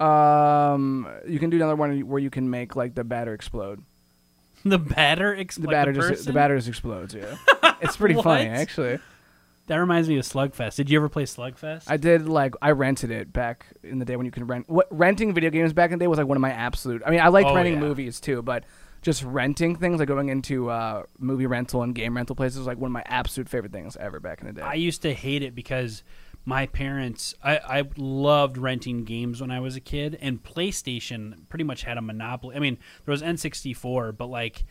um, 0.00 1.06
you 1.28 1.38
can 1.38 1.50
do 1.50 1.56
another 1.56 1.76
one 1.76 2.00
where 2.08 2.18
you 2.18 2.30
can 2.30 2.50
make 2.50 2.74
like 2.74 2.94
the 2.94 3.04
batter 3.04 3.34
explode. 3.34 3.82
The 4.64 4.78
batter, 4.78 5.34
ex- 5.34 5.56
The 5.56 5.66
like 5.66 5.72
batter 5.72 5.92
the 5.92 5.98
just 5.98 6.08
person? 6.08 6.26
the 6.26 6.32
batter 6.32 6.56
just 6.56 6.68
explodes. 6.68 7.14
Yeah, 7.14 7.36
it's 7.80 7.96
pretty 7.96 8.20
funny 8.20 8.46
actually. 8.46 8.98
That 9.68 9.76
reminds 9.76 10.08
me 10.08 10.18
of 10.18 10.24
Slugfest. 10.24 10.74
Did 10.76 10.90
you 10.90 10.98
ever 10.98 11.08
play 11.08 11.24
Slugfest? 11.24 11.84
I 11.88 11.96
did 11.96 12.28
like 12.28 12.54
I 12.60 12.72
rented 12.72 13.10
it 13.10 13.32
back 13.32 13.66
in 13.82 13.98
the 14.00 14.04
day 14.04 14.16
when 14.16 14.26
you 14.26 14.32
could 14.32 14.48
rent. 14.48 14.68
What 14.68 14.86
renting 14.90 15.32
video 15.34 15.50
games 15.50 15.72
back 15.72 15.92
in 15.92 15.98
the 15.98 16.02
day 16.02 16.08
was 16.08 16.18
like 16.18 16.26
one 16.26 16.36
of 16.36 16.40
my 16.42 16.50
absolute. 16.52 17.02
I 17.06 17.10
mean, 17.10 17.20
I 17.20 17.28
liked 17.28 17.48
Oh, 17.48 17.54
renting 17.54 17.74
yeah. 17.74 17.80
movies 17.80 18.20
too, 18.20 18.42
but 18.42 18.64
just 19.02 19.22
renting 19.24 19.76
things 19.76 19.98
like 19.98 20.08
going 20.08 20.28
into 20.28 20.68
uh, 20.70 21.04
movie 21.18 21.46
rental 21.46 21.82
and 21.82 21.94
game 21.94 22.16
rental 22.16 22.36
places 22.36 22.58
was 22.58 22.66
like 22.66 22.78
one 22.78 22.88
of 22.88 22.92
my 22.92 23.02
absolute 23.06 23.48
favorite 23.48 23.72
things 23.72 23.96
ever 23.96 24.20
back 24.20 24.40
in 24.40 24.46
the 24.48 24.52
day. 24.52 24.62
I 24.62 24.74
used 24.74 25.02
to 25.02 25.14
hate 25.14 25.42
it 25.42 25.54
because 25.54 26.02
my 26.44 26.66
parents 26.66 27.34
I, 27.42 27.58
I 27.58 27.84
loved 27.96 28.58
renting 28.58 29.04
games 29.04 29.40
when 29.40 29.52
I 29.52 29.60
was 29.60 29.76
a 29.76 29.80
kid 29.80 30.18
and 30.20 30.42
PlayStation 30.42 31.48
pretty 31.48 31.64
much 31.64 31.82
had 31.84 31.98
a 31.98 32.02
monopoly. 32.02 32.56
I 32.56 32.58
mean, 32.58 32.78
there 33.04 33.12
was 33.12 33.22
N64, 33.22 34.16
but 34.16 34.26
like 34.26 34.64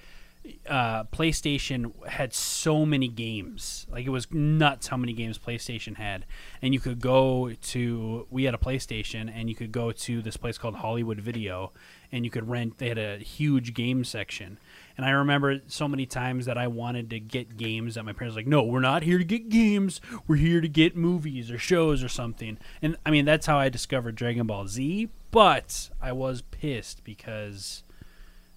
uh, 0.67 1.03
PlayStation 1.05 1.91
had 2.07 2.33
so 2.33 2.85
many 2.85 3.07
games. 3.07 3.85
Like 3.91 4.05
it 4.05 4.09
was 4.09 4.31
nuts 4.31 4.87
how 4.87 4.97
many 4.97 5.13
games 5.13 5.37
PlayStation 5.37 5.97
had. 5.97 6.25
And 6.61 6.73
you 6.73 6.79
could 6.79 6.99
go 6.99 7.51
to 7.53 8.27
we 8.29 8.45
had 8.45 8.55
a 8.55 8.57
PlayStation 8.57 9.31
and 9.33 9.49
you 9.49 9.55
could 9.55 9.71
go 9.71 9.91
to 9.91 10.21
this 10.21 10.37
place 10.37 10.57
called 10.57 10.75
Hollywood 10.75 11.19
Video 11.19 11.71
and 12.11 12.25
you 12.25 12.31
could 12.31 12.49
rent 12.49 12.77
they 12.79 12.89
had 12.89 12.97
a 12.97 13.17
huge 13.17 13.73
game 13.73 14.03
section. 14.03 14.57
And 14.97 15.05
I 15.05 15.11
remember 15.11 15.59
so 15.67 15.87
many 15.87 16.05
times 16.05 16.45
that 16.45 16.57
I 16.57 16.67
wanted 16.67 17.09
to 17.11 17.19
get 17.19 17.57
games 17.57 17.95
that 17.95 18.03
my 18.03 18.13
parents 18.13 18.35
like, 18.35 18.47
"No, 18.47 18.63
we're 18.63 18.79
not 18.79 19.03
here 19.03 19.17
to 19.17 19.23
get 19.23 19.49
games. 19.49 20.01
We're 20.27 20.35
here 20.37 20.61
to 20.61 20.67
get 20.67 20.95
movies 20.95 21.51
or 21.51 21.57
shows 21.57 22.03
or 22.03 22.09
something." 22.09 22.57
And 22.81 22.97
I 23.05 23.11
mean, 23.11 23.25
that's 23.25 23.45
how 23.45 23.57
I 23.57 23.69
discovered 23.69 24.15
Dragon 24.15 24.47
Ball 24.47 24.67
Z, 24.67 25.09
but 25.29 25.89
I 26.01 26.11
was 26.11 26.41
pissed 26.41 27.03
because 27.03 27.83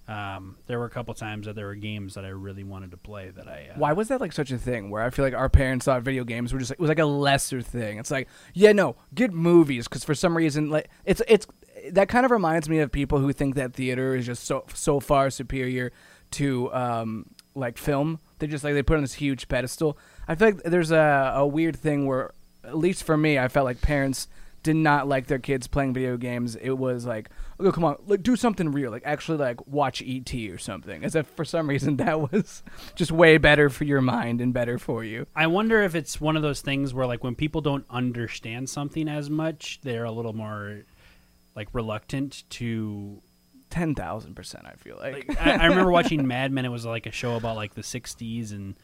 um, 0.07 0.57
there 0.67 0.77
were 0.77 0.85
a 0.85 0.89
couple 0.89 1.13
times 1.15 1.47
that 1.47 1.55
there 1.55 1.65
were 1.65 1.75
games 1.75 2.13
that 2.13 2.25
I 2.25 2.29
really 2.29 2.63
wanted 2.63 2.91
to 2.91 2.97
play 2.97 3.31
that 3.31 3.47
I. 3.47 3.69
Uh, 3.73 3.77
Why 3.77 3.93
was 3.93 4.07
that 4.09 4.21
like 4.21 4.33
such 4.33 4.51
a 4.51 4.57
thing? 4.57 4.89
Where 4.91 5.01
I 5.01 5.09
feel 5.09 5.25
like 5.25 5.33
our 5.33 5.49
parents 5.49 5.85
thought 5.85 6.03
video 6.03 6.23
games 6.23 6.53
were 6.53 6.59
just 6.59 6.71
like, 6.71 6.79
it 6.79 6.81
was 6.81 6.89
like 6.89 6.99
a 6.99 7.05
lesser 7.05 7.61
thing. 7.61 7.97
It's 7.97 8.11
like, 8.11 8.27
yeah, 8.53 8.71
no, 8.71 8.95
get 9.13 9.33
movies 9.33 9.87
because 9.87 10.03
for 10.03 10.13
some 10.13 10.37
reason, 10.37 10.69
like 10.69 10.89
it's 11.05 11.21
it's 11.27 11.47
that 11.91 12.07
kind 12.07 12.25
of 12.25 12.31
reminds 12.31 12.69
me 12.69 12.79
of 12.79 12.91
people 12.91 13.19
who 13.19 13.33
think 13.33 13.55
that 13.55 13.73
theater 13.73 14.15
is 14.15 14.25
just 14.25 14.43
so 14.43 14.65
so 14.73 14.99
far 14.99 15.29
superior 15.29 15.91
to 16.31 16.71
um 16.73 17.25
like 17.55 17.77
film. 17.77 18.19
They 18.39 18.47
just 18.47 18.63
like 18.63 18.73
they 18.75 18.83
put 18.83 18.97
on 18.97 19.03
this 19.03 19.13
huge 19.13 19.47
pedestal. 19.47 19.97
I 20.27 20.35
feel 20.35 20.49
like 20.49 20.63
there's 20.63 20.91
a 20.91 21.33
a 21.35 21.47
weird 21.47 21.75
thing 21.75 22.05
where, 22.05 22.31
at 22.63 22.77
least 22.77 23.03
for 23.03 23.17
me, 23.17 23.39
I 23.39 23.47
felt 23.47 23.65
like 23.65 23.81
parents 23.81 24.27
did 24.65 24.75
not 24.75 25.07
like 25.07 25.27
their 25.27 25.39
kids 25.39 25.67
playing 25.67 25.93
video 25.93 26.17
games. 26.17 26.55
It 26.55 26.71
was 26.71 27.05
like, 27.05 27.29
oh, 27.59 27.71
come 27.71 27.83
on, 27.83 27.97
like, 28.07 28.23
do 28.23 28.35
something 28.35 28.71
real, 28.71 28.89
like 28.89 29.03
actually 29.05 29.37
like 29.37 29.65
watch 29.67 30.01
ET 30.01 30.33
or 30.49 30.57
something. 30.57 31.03
As 31.05 31.15
if 31.15 31.27
for 31.27 31.45
some 31.45 31.69
reason 31.69 31.97
that 31.97 32.19
was 32.19 32.63
just 32.95 33.11
way 33.11 33.37
better 33.37 33.69
for 33.69 33.83
your 33.83 34.01
mind 34.01 34.41
and 34.41 34.53
better 34.53 34.79
for 34.79 35.03
you. 35.03 35.27
I 35.35 35.47
wonder 35.47 35.83
if 35.83 35.93
it's 35.93 36.19
one 36.19 36.35
of 36.35 36.41
those 36.41 36.61
things 36.61 36.93
where, 36.93 37.05
like, 37.05 37.23
when 37.23 37.35
people 37.35 37.61
don't 37.61 37.85
understand 37.89 38.67
something 38.69 39.07
as 39.07 39.29
much, 39.29 39.79
they're 39.83 40.03
a 40.03 40.11
little 40.11 40.33
more 40.33 40.81
like 41.55 41.69
reluctant 41.73 42.43
to 42.49 43.21
Ten 43.71 43.93
thousand 43.93 44.35
percent, 44.35 44.65
I 44.65 44.75
feel 44.75 44.95
like. 44.97 45.27
like 45.27 45.41
I, 45.41 45.55
I 45.55 45.65
remember 45.65 45.91
watching 45.91 46.25
Mad 46.27 46.51
Men. 46.51 46.65
It 46.65 46.69
was 46.69 46.85
like 46.85 47.07
a 47.07 47.11
show 47.11 47.35
about 47.35 47.55
like 47.55 47.73
the 47.73 47.81
'60s, 47.81 48.51
and 48.51 48.75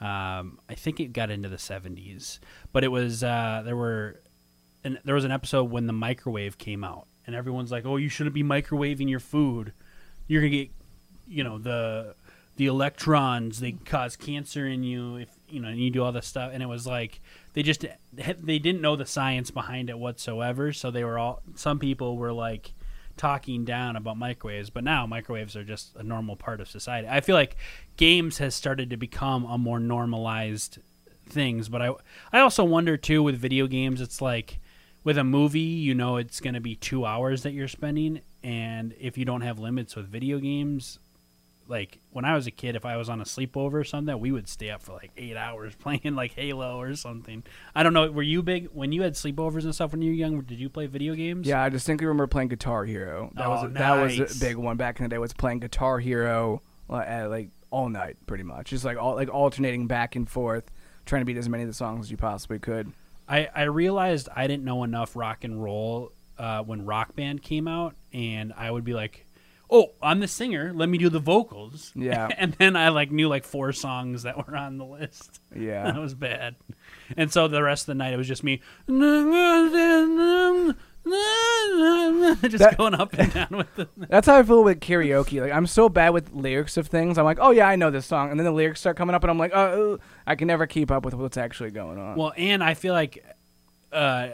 um, 0.00 0.58
I 0.68 0.74
think 0.74 0.98
it 0.98 1.12
got 1.12 1.30
into 1.30 1.48
the 1.48 1.56
'70s. 1.56 2.40
But 2.72 2.82
it 2.82 2.88
was 2.88 3.22
uh, 3.22 3.62
there 3.64 3.76
were, 3.76 4.20
and 4.84 4.98
there 5.04 5.14
was 5.14 5.24
an 5.24 5.32
episode 5.32 5.64
when 5.64 5.86
the 5.86 5.92
microwave 5.92 6.58
came 6.58 6.84
out, 6.84 7.06
and 7.26 7.34
everyone's 7.34 7.70
like, 7.70 7.84
"Oh, 7.84 7.96
you 7.96 8.08
shouldn't 8.08 8.34
be 8.34 8.42
microwaving 8.42 9.08
your 9.08 9.20
food. 9.20 9.72
You're 10.26 10.42
gonna 10.42 10.50
get, 10.50 10.70
you 11.28 11.44
know, 11.44 11.58
the 11.58 12.14
the 12.56 12.66
electrons 12.66 13.60
they 13.60 13.72
cause 13.72 14.16
cancer 14.16 14.66
in 14.66 14.82
you 14.82 15.16
if 15.16 15.30
you 15.48 15.60
know, 15.60 15.68
and 15.68 15.80
you 15.80 15.90
do 15.90 16.02
all 16.02 16.12
this 16.12 16.26
stuff, 16.26 16.50
and 16.52 16.62
it 16.62 16.66
was 16.66 16.86
like 16.86 17.20
they 17.54 17.62
just 17.62 17.84
they 18.12 18.58
didn't 18.58 18.80
know 18.80 18.96
the 18.96 19.06
science 19.06 19.50
behind 19.50 19.90
it 19.90 19.98
whatsoever. 19.98 20.72
So 20.72 20.90
they 20.90 21.04
were 21.04 21.18
all 21.18 21.42
some 21.54 21.78
people 21.78 22.16
were 22.16 22.32
like 22.32 22.72
talking 23.16 23.64
down 23.64 23.96
about 23.96 24.16
microwaves, 24.16 24.70
but 24.70 24.84
now 24.84 25.06
microwaves 25.06 25.56
are 25.56 25.64
just 25.64 25.94
a 25.96 26.02
normal 26.02 26.36
part 26.36 26.60
of 26.60 26.68
society. 26.68 27.08
I 27.08 27.20
feel 27.20 27.36
like 27.36 27.56
games 27.96 28.38
has 28.38 28.54
started 28.54 28.90
to 28.90 28.96
become 28.96 29.44
a 29.44 29.58
more 29.58 29.80
normalized 29.80 30.78
things, 31.26 31.68
but 31.68 31.82
I 31.82 31.92
I 32.32 32.40
also 32.40 32.64
wonder 32.64 32.96
too 32.96 33.22
with 33.22 33.36
video 33.36 33.66
games, 33.66 34.00
it's 34.00 34.20
like 34.20 34.58
with 35.04 35.16
a 35.18 35.24
movie, 35.24 35.60
you 35.60 35.94
know, 35.94 36.16
it's 36.16 36.40
going 36.40 36.54
to 36.54 36.60
be 36.60 36.74
two 36.76 37.04
hours 37.06 37.42
that 37.44 37.52
you're 37.52 37.68
spending, 37.68 38.20
and 38.42 38.94
if 39.00 39.16
you 39.18 39.24
don't 39.24 39.40
have 39.42 39.58
limits 39.58 39.96
with 39.96 40.06
video 40.06 40.38
games, 40.38 40.98
like 41.68 42.00
when 42.10 42.24
I 42.24 42.34
was 42.34 42.46
a 42.48 42.50
kid, 42.50 42.74
if 42.74 42.84
I 42.84 42.96
was 42.96 43.08
on 43.08 43.20
a 43.20 43.24
sleepover 43.24 43.74
or 43.74 43.84
something, 43.84 44.18
we 44.18 44.32
would 44.32 44.48
stay 44.48 44.70
up 44.70 44.82
for 44.82 44.92
like 44.92 45.12
eight 45.16 45.36
hours 45.36 45.74
playing 45.78 46.16
like 46.16 46.32
Halo 46.34 46.80
or 46.80 46.94
something. 46.96 47.44
I 47.74 47.82
don't 47.84 47.94
know. 47.94 48.10
Were 48.10 48.22
you 48.24 48.42
big 48.42 48.68
when 48.72 48.90
you 48.92 49.02
had 49.02 49.14
sleepovers 49.14 49.62
and 49.64 49.74
stuff 49.74 49.92
when 49.92 50.02
you 50.02 50.10
were 50.10 50.16
young? 50.16 50.40
Did 50.40 50.58
you 50.58 50.68
play 50.68 50.86
video 50.86 51.14
games? 51.14 51.46
Yeah, 51.46 51.62
I 51.62 51.68
distinctly 51.68 52.06
remember 52.06 52.26
playing 52.26 52.48
Guitar 52.48 52.84
Hero. 52.84 53.30
That 53.36 53.48
was 53.48 53.62
Oh, 53.62 53.66
a, 53.66 53.70
that 53.70 54.02
was 54.02 54.36
a 54.36 54.40
big 54.44 54.56
one 54.56 54.76
back 54.78 54.98
in 54.98 55.04
the 55.04 55.08
day. 55.10 55.18
Was 55.18 55.32
playing 55.32 55.60
Guitar 55.60 56.00
Hero 56.00 56.60
uh, 56.90 56.96
at, 56.96 57.30
like 57.30 57.50
all 57.70 57.88
night, 57.88 58.16
pretty 58.26 58.42
much, 58.44 58.70
just 58.70 58.84
like 58.84 58.98
all 58.98 59.14
like 59.14 59.32
alternating 59.32 59.86
back 59.86 60.16
and 60.16 60.28
forth, 60.28 60.68
trying 61.06 61.20
to 61.22 61.24
beat 61.26 61.36
as 61.36 61.48
many 61.48 61.62
of 61.62 61.68
the 61.68 61.74
songs 61.74 62.06
as 62.06 62.10
you 62.10 62.16
possibly 62.16 62.58
could. 62.58 62.92
I, 63.30 63.48
I 63.54 63.62
realized 63.62 64.28
I 64.34 64.46
didn't 64.48 64.64
know 64.64 64.82
enough 64.82 65.14
rock 65.14 65.44
and 65.44 65.62
roll 65.62 66.12
uh, 66.36 66.62
when 66.64 66.84
Rock 66.84 67.14
Band 67.14 67.42
came 67.42 67.68
out, 67.68 67.94
and 68.12 68.52
I 68.56 68.70
would 68.70 68.82
be 68.84 68.92
like, 68.92 69.24
"Oh, 69.70 69.92
I'm 70.02 70.18
the 70.18 70.26
singer. 70.26 70.72
Let 70.74 70.88
me 70.88 70.98
do 70.98 71.08
the 71.08 71.20
vocals." 71.20 71.92
Yeah. 71.96 72.28
and 72.36 72.54
then 72.54 72.74
I 72.74 72.88
like 72.88 73.12
knew 73.12 73.28
like 73.28 73.44
four 73.44 73.72
songs 73.72 74.24
that 74.24 74.36
were 74.36 74.56
on 74.56 74.78
the 74.78 74.84
list. 74.84 75.40
Yeah. 75.54 75.84
that 75.92 76.00
was 76.00 76.14
bad. 76.14 76.56
And 77.16 77.32
so 77.32 77.46
the 77.46 77.62
rest 77.62 77.82
of 77.84 77.86
the 77.86 77.94
night 77.94 78.12
it 78.12 78.16
was 78.16 78.26
just 78.28 78.42
me, 78.42 78.62
just 82.42 82.58
That- 82.58 82.76
going 82.78 82.94
up 82.94 83.12
and 83.14 83.32
down 83.32 83.48
with 83.50 83.74
the. 83.74 83.88
That's 84.08 84.26
how 84.26 84.36
I 84.38 84.42
feel 84.42 84.62
with 84.64 84.80
karaoke. 84.80 85.40
Like 85.40 85.52
I'm 85.52 85.66
so 85.66 85.88
bad 85.88 86.10
with 86.10 86.32
lyrics 86.32 86.76
of 86.76 86.88
things. 86.88 87.18
I'm 87.18 87.24
like, 87.24 87.38
oh 87.40 87.50
yeah, 87.50 87.66
I 87.68 87.76
know 87.76 87.90
this 87.90 88.06
song, 88.06 88.30
and 88.30 88.38
then 88.38 88.44
the 88.44 88.52
lyrics 88.52 88.80
start 88.80 88.96
coming 88.96 89.14
up, 89.14 89.22
and 89.24 89.30
I'm 89.30 89.38
like, 89.38 89.52
oh, 89.54 89.98
I 90.26 90.34
can 90.34 90.46
never 90.48 90.66
keep 90.66 90.90
up 90.90 91.04
with 91.04 91.14
what's 91.14 91.36
actually 91.36 91.70
going 91.70 91.98
on. 91.98 92.16
Well, 92.16 92.32
and 92.36 92.62
I 92.62 92.74
feel 92.74 92.92
like, 92.94 93.24
uh, 93.92 94.28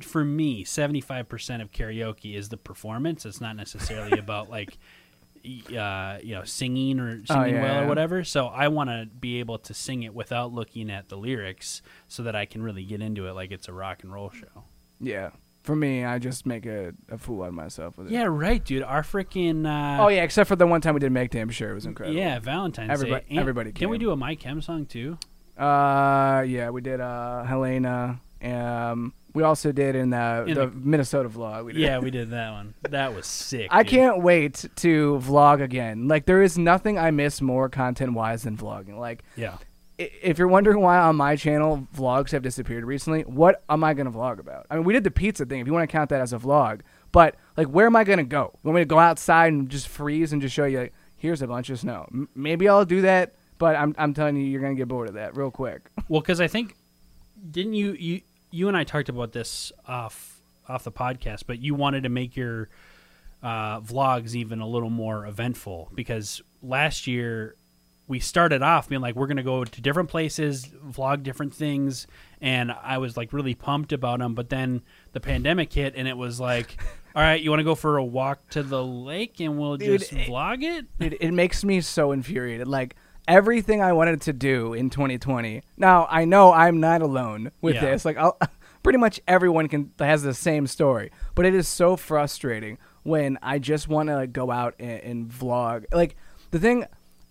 for 0.00 0.24
me, 0.24 0.64
seventy 0.64 1.00
five 1.00 1.28
percent 1.28 1.62
of 1.62 1.70
karaoke 1.70 2.34
is 2.34 2.48
the 2.48 2.56
performance. 2.56 3.26
It's 3.26 3.40
not 3.40 3.54
necessarily 3.56 4.18
about 4.18 4.48
like, 4.50 4.78
uh, 5.76 6.18
you 6.22 6.34
know, 6.34 6.44
singing 6.44 6.98
or 6.98 7.24
singing 7.26 7.42
Oh, 7.42 7.44
yeah, 7.44 7.62
well 7.62 7.74
yeah. 7.74 7.84
or 7.84 7.86
whatever. 7.88 8.24
So 8.24 8.46
I 8.46 8.68
want 8.68 8.90
to 8.90 9.06
be 9.20 9.38
able 9.40 9.58
to 9.58 9.74
sing 9.74 10.02
it 10.02 10.14
without 10.14 10.52
looking 10.52 10.90
at 10.90 11.08
the 11.08 11.16
lyrics, 11.16 11.82
so 12.08 12.22
that 12.24 12.34
I 12.34 12.46
can 12.46 12.62
really 12.62 12.84
get 12.84 13.02
into 13.02 13.26
it 13.28 13.32
like 13.32 13.50
it's 13.52 13.68
a 13.68 13.72
rock 13.72 14.02
and 14.02 14.12
roll 14.12 14.30
show. 14.30 14.64
yeah, 15.00 15.30
for 15.68 15.76
me, 15.76 16.02
I 16.02 16.18
just 16.18 16.46
make 16.46 16.64
a, 16.64 16.94
a 17.10 17.18
fool 17.18 17.42
out 17.42 17.48
of 17.48 17.54
myself 17.54 17.98
with 17.98 18.06
it. 18.06 18.12
Yeah, 18.14 18.24
right, 18.24 18.64
dude. 18.64 18.82
Our 18.82 19.02
freaking. 19.02 19.66
Uh, 19.66 20.02
Oh 20.02 20.08
yeah, 20.08 20.22
except 20.22 20.48
for 20.48 20.56
the 20.56 20.66
one 20.66 20.80
time 20.80 20.94
we 20.94 21.00
did 21.00 21.12
make 21.12 21.30
damn 21.30 21.50
sure 21.50 21.70
it 21.70 21.74
was 21.74 21.84
incredible. 21.84 22.18
Yeah, 22.18 22.38
Valentine's 22.38 22.90
Everybody- 22.90 23.20
Day. 23.24 23.26
And 23.32 23.38
everybody 23.38 23.72
Can 23.72 23.90
we 23.90 23.98
do 23.98 24.10
a 24.10 24.16
My 24.16 24.34
Chem 24.34 24.62
song 24.62 24.86
too? 24.86 25.18
Uh, 25.58 26.42
yeah, 26.46 26.70
we 26.70 26.80
did 26.80 27.00
uh 27.02 27.42
Helena. 27.44 28.18
Um, 28.42 29.12
we 29.34 29.42
also 29.42 29.72
did 29.72 29.94
in 29.94 30.08
the, 30.10 30.44
In 30.48 30.54
the, 30.54 30.66
the- 30.68 30.72
Minnesota 30.74 31.28
vlog. 31.28 31.66
We 31.66 31.74
did. 31.74 31.82
Yeah, 31.82 31.98
we 31.98 32.10
did 32.18 32.30
that 32.30 32.50
one. 32.52 32.72
That 32.88 33.14
was 33.14 33.26
sick. 33.26 33.68
I 33.70 33.82
dude. 33.82 33.90
can't 33.92 34.22
wait 34.22 34.64
to 34.76 35.20
vlog 35.22 35.60
again. 35.60 36.08
Like 36.08 36.24
there 36.24 36.42
is 36.42 36.56
nothing 36.56 36.98
I 36.98 37.10
miss 37.10 37.42
more 37.42 37.68
content 37.68 38.14
wise 38.14 38.44
than 38.44 38.56
vlogging. 38.56 38.96
Like 38.98 39.22
Yeah. 39.36 39.58
If 39.98 40.38
you're 40.38 40.48
wondering 40.48 40.80
why 40.80 40.98
on 40.98 41.16
my 41.16 41.34
channel 41.36 41.88
vlogs 41.96 42.30
have 42.30 42.42
disappeared 42.42 42.84
recently, 42.84 43.22
what 43.22 43.62
am 43.68 43.82
I 43.82 43.94
gonna 43.94 44.12
vlog 44.12 44.38
about? 44.38 44.66
I 44.70 44.76
mean, 44.76 44.84
we 44.84 44.92
did 44.92 45.04
the 45.04 45.10
pizza 45.10 45.44
thing. 45.44 45.60
If 45.60 45.66
you 45.66 45.72
want 45.72 45.88
to 45.88 45.92
count 45.92 46.10
that 46.10 46.20
as 46.20 46.32
a 46.32 46.38
vlog, 46.38 46.80
but 47.10 47.34
like, 47.56 47.66
where 47.68 47.86
am 47.86 47.96
I 47.96 48.04
gonna 48.04 48.24
go? 48.24 48.50
You 48.62 48.68
want 48.68 48.76
me 48.76 48.80
to 48.82 48.86
go 48.86 48.98
outside 48.98 49.52
and 49.52 49.68
just 49.68 49.88
freeze 49.88 50.32
and 50.32 50.40
just 50.40 50.54
show 50.54 50.64
you 50.66 50.78
like, 50.78 50.94
here's 51.16 51.42
a 51.42 51.46
bunch 51.48 51.68
of 51.70 51.80
snow? 51.80 52.06
M- 52.12 52.28
maybe 52.34 52.68
I'll 52.68 52.84
do 52.84 53.02
that, 53.02 53.34
but 53.58 53.74
I'm 53.74 53.94
I'm 53.98 54.14
telling 54.14 54.36
you, 54.36 54.44
you're 54.44 54.60
gonna 54.60 54.74
get 54.76 54.88
bored 54.88 55.08
of 55.08 55.14
that 55.14 55.36
real 55.36 55.50
quick. 55.50 55.90
Well, 56.08 56.22
because 56.22 56.40
I 56.40 56.46
think 56.46 56.74
didn't 57.50 57.74
you 57.74 57.92
you 57.92 58.22
you 58.50 58.68
and 58.68 58.76
I 58.76 58.84
talked 58.84 59.08
about 59.10 59.32
this 59.32 59.72
off 59.86 60.40
off 60.68 60.84
the 60.84 60.92
podcast, 60.92 61.42
but 61.46 61.60
you 61.60 61.74
wanted 61.74 62.04
to 62.04 62.08
make 62.08 62.36
your 62.36 62.68
uh, 63.42 63.80
vlogs 63.80 64.34
even 64.34 64.60
a 64.60 64.66
little 64.66 64.90
more 64.90 65.26
eventful 65.26 65.90
because 65.94 66.40
last 66.62 67.06
year 67.06 67.56
we 68.08 68.18
started 68.18 68.62
off 68.62 68.88
being 68.88 69.00
like 69.02 69.14
we're 69.14 69.26
gonna 69.26 69.42
go 69.42 69.64
to 69.64 69.80
different 69.80 70.08
places, 70.08 70.66
vlog 70.66 71.22
different 71.22 71.54
things, 71.54 72.06
and 72.40 72.72
I 72.72 72.98
was 72.98 73.16
like 73.16 73.32
really 73.32 73.54
pumped 73.54 73.92
about 73.92 74.18
them. 74.18 74.34
But 74.34 74.48
then 74.48 74.82
the 75.12 75.20
pandemic 75.20 75.72
hit, 75.72 75.94
and 75.96 76.08
it 76.08 76.16
was 76.16 76.40
like, 76.40 76.80
all 77.14 77.22
right, 77.22 77.40
you 77.40 77.50
want 77.50 77.60
to 77.60 77.64
go 77.64 77.74
for 77.74 77.98
a 77.98 78.04
walk 78.04 78.48
to 78.50 78.62
the 78.62 78.82
lake, 78.84 79.40
and 79.40 79.58
we'll 79.58 79.76
Dude, 79.76 80.00
just 80.00 80.12
it- 80.12 80.28
vlog 80.28 80.62
it. 80.62 80.86
it, 80.98 81.20
it 81.20 81.32
makes 81.32 81.62
me 81.64 81.80
so 81.82 82.12
infuriated. 82.12 82.66
Like 82.66 82.96
everything 83.26 83.82
I 83.82 83.92
wanted 83.92 84.22
to 84.22 84.32
do 84.32 84.72
in 84.72 84.88
2020. 84.88 85.62
Now 85.76 86.06
I 86.10 86.24
know 86.24 86.50
I'm 86.52 86.80
not 86.80 87.02
alone 87.02 87.52
with 87.60 87.74
Yeah. 87.74 87.82
this. 87.82 88.04
Like 88.06 88.16
I'll, 88.16 88.38
pretty 88.82 88.98
much 88.98 89.20
everyone 89.28 89.68
can 89.68 89.92
has 89.98 90.22
the 90.22 90.32
same 90.32 90.66
story, 90.66 91.10
but 91.34 91.44
it 91.44 91.54
is 91.54 91.68
so 91.68 91.94
frustrating 91.96 92.78
when 93.02 93.38
I 93.42 93.58
just 93.58 93.86
want 93.88 94.08
to 94.08 94.14
like, 94.16 94.32
go 94.32 94.50
out 94.50 94.74
and, 94.78 95.00
and 95.02 95.28
vlog. 95.30 95.84
Like 95.92 96.16
the 96.52 96.58
thing, 96.58 96.86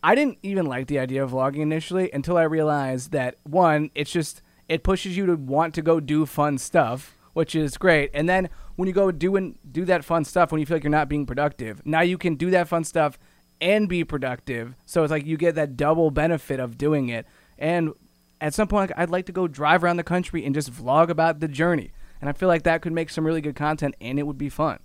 I 0.07 0.15
didn't 0.15 0.37
even 0.41 0.67
like 0.67 0.87
the 0.87 0.99
idea 0.99 1.21
of 1.21 1.31
vlogging 1.31 1.59
initially 1.59 2.09
until 2.13 2.37
I 2.37 2.43
realized 2.43 3.11
that 3.11 3.35
one, 3.43 3.91
it's 3.93 4.09
just 4.09 4.41
it 4.69 4.81
pushes 4.81 5.17
you 5.17 5.25
to 5.25 5.35
want 5.35 5.75
to 5.75 5.81
go 5.81 5.99
do 5.99 6.25
fun 6.25 6.59
stuff, 6.59 7.17
which 7.33 7.53
is 7.53 7.77
great. 7.77 8.11
And 8.13 8.29
then 8.29 8.47
when 8.77 8.87
you 8.87 8.93
go 8.93 9.11
do 9.11 9.35
and 9.35 9.59
do 9.69 9.83
that 9.83 10.05
fun 10.05 10.23
stuff, 10.23 10.49
when 10.49 10.61
you 10.61 10.65
feel 10.65 10.77
like 10.77 10.85
you're 10.85 10.91
not 10.91 11.09
being 11.09 11.25
productive, 11.25 11.85
now 11.85 11.99
you 11.99 12.17
can 12.17 12.35
do 12.35 12.49
that 12.51 12.69
fun 12.69 12.85
stuff 12.85 13.19
and 13.59 13.89
be 13.89 14.05
productive. 14.05 14.75
So 14.85 15.03
it's 15.03 15.11
like 15.11 15.25
you 15.25 15.35
get 15.35 15.55
that 15.55 15.75
double 15.75 16.09
benefit 16.09 16.61
of 16.61 16.77
doing 16.77 17.09
it. 17.09 17.25
And 17.57 17.91
at 18.39 18.53
some 18.53 18.69
point, 18.69 18.93
I'd 18.95 19.09
like 19.09 19.25
to 19.25 19.33
go 19.33 19.45
drive 19.45 19.83
around 19.83 19.97
the 19.97 20.03
country 20.03 20.45
and 20.45 20.55
just 20.55 20.71
vlog 20.71 21.09
about 21.09 21.41
the 21.41 21.49
journey. 21.49 21.91
And 22.21 22.29
I 22.29 22.31
feel 22.31 22.47
like 22.47 22.63
that 22.63 22.81
could 22.81 22.93
make 22.93 23.09
some 23.09 23.25
really 23.25 23.41
good 23.41 23.57
content, 23.57 23.93
and 23.99 24.17
it 24.17 24.23
would 24.23 24.37
be 24.37 24.47
fun. 24.47 24.79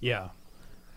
Yeah. 0.00 0.30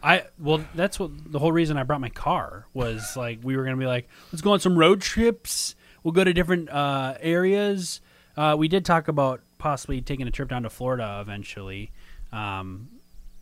I 0.03 0.25
well, 0.38 0.63
that's 0.75 1.00
what 1.00 1.12
the 1.31 1.39
whole 1.39 1.51
reason 1.51 1.77
I 1.77 1.83
brought 1.83 2.01
my 2.01 2.10
car 2.10 2.65
was 2.74 3.15
like 3.15 3.39
we 3.41 3.55
were 3.55 3.63
gonna 3.63 3.77
be 3.77 3.86
like, 3.86 4.10
let's 4.31 4.41
go 4.41 4.51
on 4.51 4.60
some 4.60 4.77
road 4.77 5.01
trips. 5.01 5.75
We'll 6.03 6.12
go 6.12 6.24
to 6.24 6.33
different 6.33 6.69
uh, 6.69 7.15
areas. 7.22 8.01
Uh, 8.36 8.55
we 8.57 8.67
did 8.67 8.83
talk 8.83 9.07
about 9.07 9.41
possibly 9.57 10.01
taking 10.01 10.27
a 10.27 10.31
trip 10.31 10.50
down 10.50 10.63
to 10.63 10.69
Florida 10.69 11.19
eventually. 11.22 11.91
Um, 12.33 12.89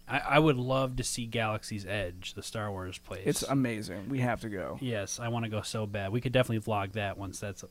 I, 0.08 0.20
I 0.20 0.40
would 0.40 0.58
love 0.58 0.98
to 0.98 1.04
see 1.04 1.26
Galaxy's 1.26 1.86
Edge, 1.88 2.34
the 2.36 2.44
Star 2.44 2.70
Wars 2.70 3.00
place. 3.00 3.24
It's 3.26 3.42
amazing. 3.44 4.10
We 4.10 4.20
have 4.20 4.42
to 4.42 4.50
go. 4.50 4.78
yes, 4.82 5.20
I 5.20 5.30
want 5.30 5.46
to 5.46 5.50
go 5.50 5.62
so 5.62 5.88
bad. 5.88 6.12
We 6.12 6.22
could 6.22 6.34
definitely 6.34 6.64
vlog 6.72 6.94
that 6.94 7.18
once 7.18 7.40
that's. 7.40 7.64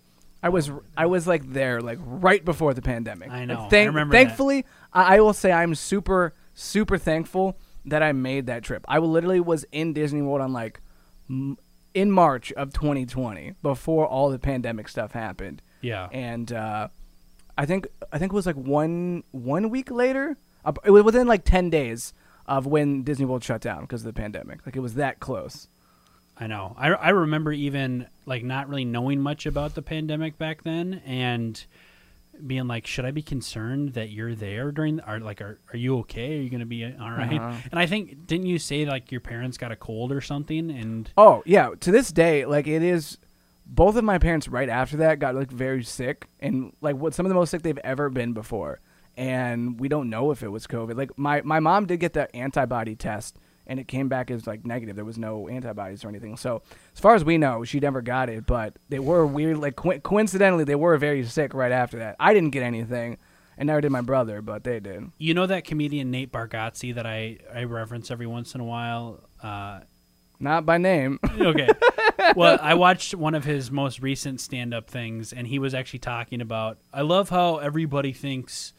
I 0.42 0.48
was 0.48 0.70
I 0.96 1.06
was 1.06 1.28
like 1.28 1.52
there 1.52 1.80
like 1.80 1.98
right 2.02 2.44
before 2.44 2.74
the 2.74 2.82
pandemic. 2.82 3.30
I 3.30 3.44
know. 3.44 3.60
Like, 3.62 3.70
thank- 3.70 3.84
I 3.84 3.88
remember. 3.88 4.12
Thankfully, 4.14 4.64
I, 4.92 5.16
I 5.16 5.20
will 5.20 5.34
say 5.34 5.52
I'm 5.52 5.76
super 5.76 6.34
super 6.54 6.98
thankful 6.98 7.56
that 7.86 8.02
I 8.02 8.12
made 8.12 8.46
that 8.46 8.62
trip. 8.62 8.84
I 8.88 8.98
literally 8.98 9.40
was 9.40 9.64
in 9.72 9.92
Disney 9.92 10.22
World 10.22 10.40
on 10.42 10.52
like 10.52 10.80
in 11.28 12.10
March 12.10 12.52
of 12.52 12.72
2020 12.72 13.54
before 13.62 14.06
all 14.06 14.30
the 14.30 14.38
pandemic 14.38 14.88
stuff 14.88 15.12
happened, 15.12 15.62
Yeah. 15.80 16.08
and 16.12 16.52
uh, 16.52 16.88
I 17.58 17.66
think 17.66 17.88
I 18.12 18.18
think 18.18 18.32
it 18.32 18.34
was 18.34 18.46
like 18.46 18.56
one 18.56 19.24
one 19.32 19.70
week 19.70 19.90
later. 19.90 20.36
Uh, 20.64 20.72
it 20.84 20.90
was 20.90 21.02
within 21.04 21.26
like 21.26 21.44
10 21.44 21.70
days 21.70 22.12
of 22.46 22.66
when 22.66 23.02
Disney 23.02 23.24
World 23.24 23.42
shut 23.44 23.60
down 23.60 23.82
because 23.82 24.02
of 24.02 24.06
the 24.12 24.18
pandemic. 24.20 24.64
Like 24.66 24.76
it 24.76 24.80
was 24.80 24.94
that 24.94 25.20
close. 25.20 25.68
I 26.38 26.46
know. 26.46 26.74
I, 26.78 26.88
I 26.88 27.08
remember 27.10 27.52
even 27.52 28.06
like 28.26 28.42
not 28.44 28.68
really 28.68 28.84
knowing 28.84 29.20
much 29.20 29.46
about 29.46 29.74
the 29.74 29.82
pandemic 29.82 30.38
back 30.38 30.62
then, 30.64 31.02
and 31.04 31.64
being 32.46 32.66
like, 32.66 32.86
should 32.86 33.04
I 33.04 33.10
be 33.10 33.22
concerned 33.22 33.94
that 33.94 34.10
you're 34.10 34.34
there 34.34 34.72
during? 34.72 35.00
Are 35.00 35.20
like, 35.20 35.40
are 35.40 35.58
are 35.72 35.76
you 35.76 35.98
okay? 36.00 36.38
Are 36.38 36.42
you 36.42 36.50
gonna 36.50 36.66
be 36.66 36.84
all 36.84 37.10
right? 37.10 37.40
Uh-huh. 37.40 37.56
And 37.70 37.80
I 37.80 37.86
think 37.86 38.26
didn't 38.26 38.46
you 38.46 38.58
say 38.58 38.84
like 38.84 39.10
your 39.12 39.20
parents 39.20 39.58
got 39.58 39.72
a 39.72 39.76
cold 39.76 40.12
or 40.12 40.20
something? 40.20 40.70
And 40.70 41.10
Oh 41.16 41.42
yeah, 41.46 41.70
to 41.80 41.90
this 41.90 42.12
day, 42.12 42.44
like 42.44 42.66
it 42.66 42.82
is. 42.82 43.18
Both 43.72 43.94
of 43.94 44.02
my 44.02 44.18
parents, 44.18 44.48
right 44.48 44.68
after 44.68 44.96
that, 44.96 45.20
got 45.20 45.36
like 45.36 45.52
very 45.52 45.84
sick, 45.84 46.26
and 46.40 46.72
like 46.80 46.96
what 46.96 47.14
some 47.14 47.24
of 47.24 47.30
the 47.30 47.36
most 47.36 47.50
sick 47.50 47.62
they've 47.62 47.78
ever 47.84 48.10
been 48.10 48.32
before. 48.32 48.80
And 49.16 49.78
we 49.78 49.88
don't 49.88 50.10
know 50.10 50.32
if 50.32 50.42
it 50.42 50.48
was 50.48 50.66
COVID. 50.66 50.96
Like 50.96 51.16
my 51.16 51.42
my 51.42 51.60
mom 51.60 51.86
did 51.86 52.00
get 52.00 52.12
the 52.12 52.34
antibody 52.34 52.96
test, 52.96 53.38
and 53.70 53.80
it 53.80 53.88
came 53.88 54.08
back 54.08 54.30
as 54.30 54.46
like 54.46 54.66
negative. 54.66 54.96
There 54.96 55.04
was 55.04 55.16
no 55.16 55.48
antibodies 55.48 56.04
or 56.04 56.08
anything. 56.08 56.36
So 56.36 56.60
as 56.92 57.00
far 57.00 57.14
as 57.14 57.24
we 57.24 57.38
know, 57.38 57.64
she 57.64 57.80
never 57.80 58.02
got 58.02 58.28
it. 58.28 58.44
But 58.44 58.74
they 58.90 58.98
were 58.98 59.24
weird. 59.24 59.58
Like 59.58 59.76
co- 59.76 59.98
coincidentally, 60.00 60.64
they 60.64 60.74
were 60.74 60.98
very 60.98 61.24
sick 61.24 61.54
right 61.54 61.72
after 61.72 61.98
that. 62.00 62.16
I 62.20 62.34
didn't 62.34 62.50
get 62.50 62.62
anything, 62.64 63.16
and 63.56 63.68
never 63.68 63.80
did 63.80 63.92
my 63.92 64.00
brother, 64.02 64.42
but 64.42 64.64
they 64.64 64.80
did. 64.80 65.10
you 65.18 65.32
know 65.34 65.46
that 65.46 65.64
comedian 65.64 66.10
Nate 66.10 66.32
Bargatze 66.32 66.94
that 66.96 67.06
I 67.06 67.38
I 67.54 67.64
reference 67.64 68.10
every 68.10 68.26
once 68.26 68.54
in 68.54 68.60
a 68.60 68.64
while. 68.64 69.20
Uh, 69.42 69.80
Not 70.40 70.66
by 70.66 70.76
name. 70.78 71.18
okay. 71.40 71.68
Well, 72.36 72.58
I 72.60 72.74
watched 72.74 73.14
one 73.14 73.34
of 73.34 73.44
his 73.44 73.70
most 73.70 74.00
recent 74.00 74.40
stand-up 74.40 74.90
things, 74.90 75.32
and 75.32 75.46
he 75.46 75.58
was 75.58 75.74
actually 75.74 76.00
talking 76.00 76.40
about. 76.40 76.76
I 76.92 77.00
love 77.02 77.28
how 77.30 77.56
everybody 77.58 78.12
thinks. 78.12 78.72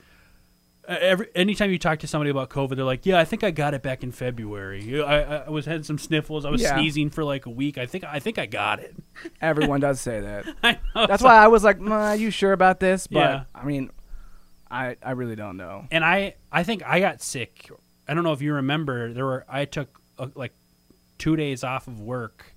Uh, 0.88 0.98
Every 1.00 1.28
anytime 1.36 1.72
you 1.72 1.78
talk 1.80 2.00
to 2.00 2.08
somebody 2.08 2.30
about 2.32 2.50
COVID, 2.50 2.76
they're 2.76 2.86
like, 2.86 3.06
"Yeah, 3.06 3.20
I 3.20 3.26
think 3.26 3.44
I 3.44 3.52
got 3.52 3.74
it 3.74 3.84
back 3.84 4.04
in 4.04 4.12
February. 4.12 5.02
I, 5.04 5.22
I, 5.22 5.36
I 5.46 5.50
was 5.50 5.66
had 5.66 5.86
some 5.86 5.98
sniffles. 5.98 6.44
I 6.46 6.50
was 6.50 6.62
Yeah. 6.62 6.76
sneezing 6.76 7.10
for 7.10 7.24
like 7.24 7.46
a 7.46 7.50
week. 7.52 7.78
I 7.78 7.86
think 7.86 8.04
I 8.04 8.20
think 8.20 8.38
I 8.40 8.46
got 8.48 8.80
it." 8.80 8.96
Everyone 9.42 9.80
does 9.80 10.02
say 10.02 10.20
that. 10.22 10.46
I 10.64 10.80
know. 10.96 11.08
That's 11.08 11.22
why 11.24 11.36
I 11.38 11.48
was 11.48 11.64
like, 11.64 11.80
"Are 11.82 12.16
you 12.16 12.32
sure 12.32 12.54
about 12.54 12.80
this?" 12.80 13.08
But 13.08 13.20
Yeah. 13.20 13.44
I 13.54 13.64
mean, 13.66 13.92
I 14.70 14.98
I 15.04 15.12
really 15.12 15.36
don't 15.36 15.58
know. 15.58 15.86
and 15.92 16.04
I 16.04 16.36
I 16.52 16.64
think 16.64 16.84
I 16.86 17.00
got 17.00 17.22
sick. 17.22 17.70
I 18.08 18.14
don't 18.14 18.24
know 18.24 18.34
if 18.34 18.42
you 18.42 18.54
remember. 18.56 19.14
There 19.14 19.26
were 19.26 19.46
I 19.48 19.66
took 19.66 20.00
uh, 20.18 20.28
like 20.36 20.54
two 21.18 21.36
days 21.36 21.64
off 21.64 21.88
of 21.88 22.00
work, 22.02 22.56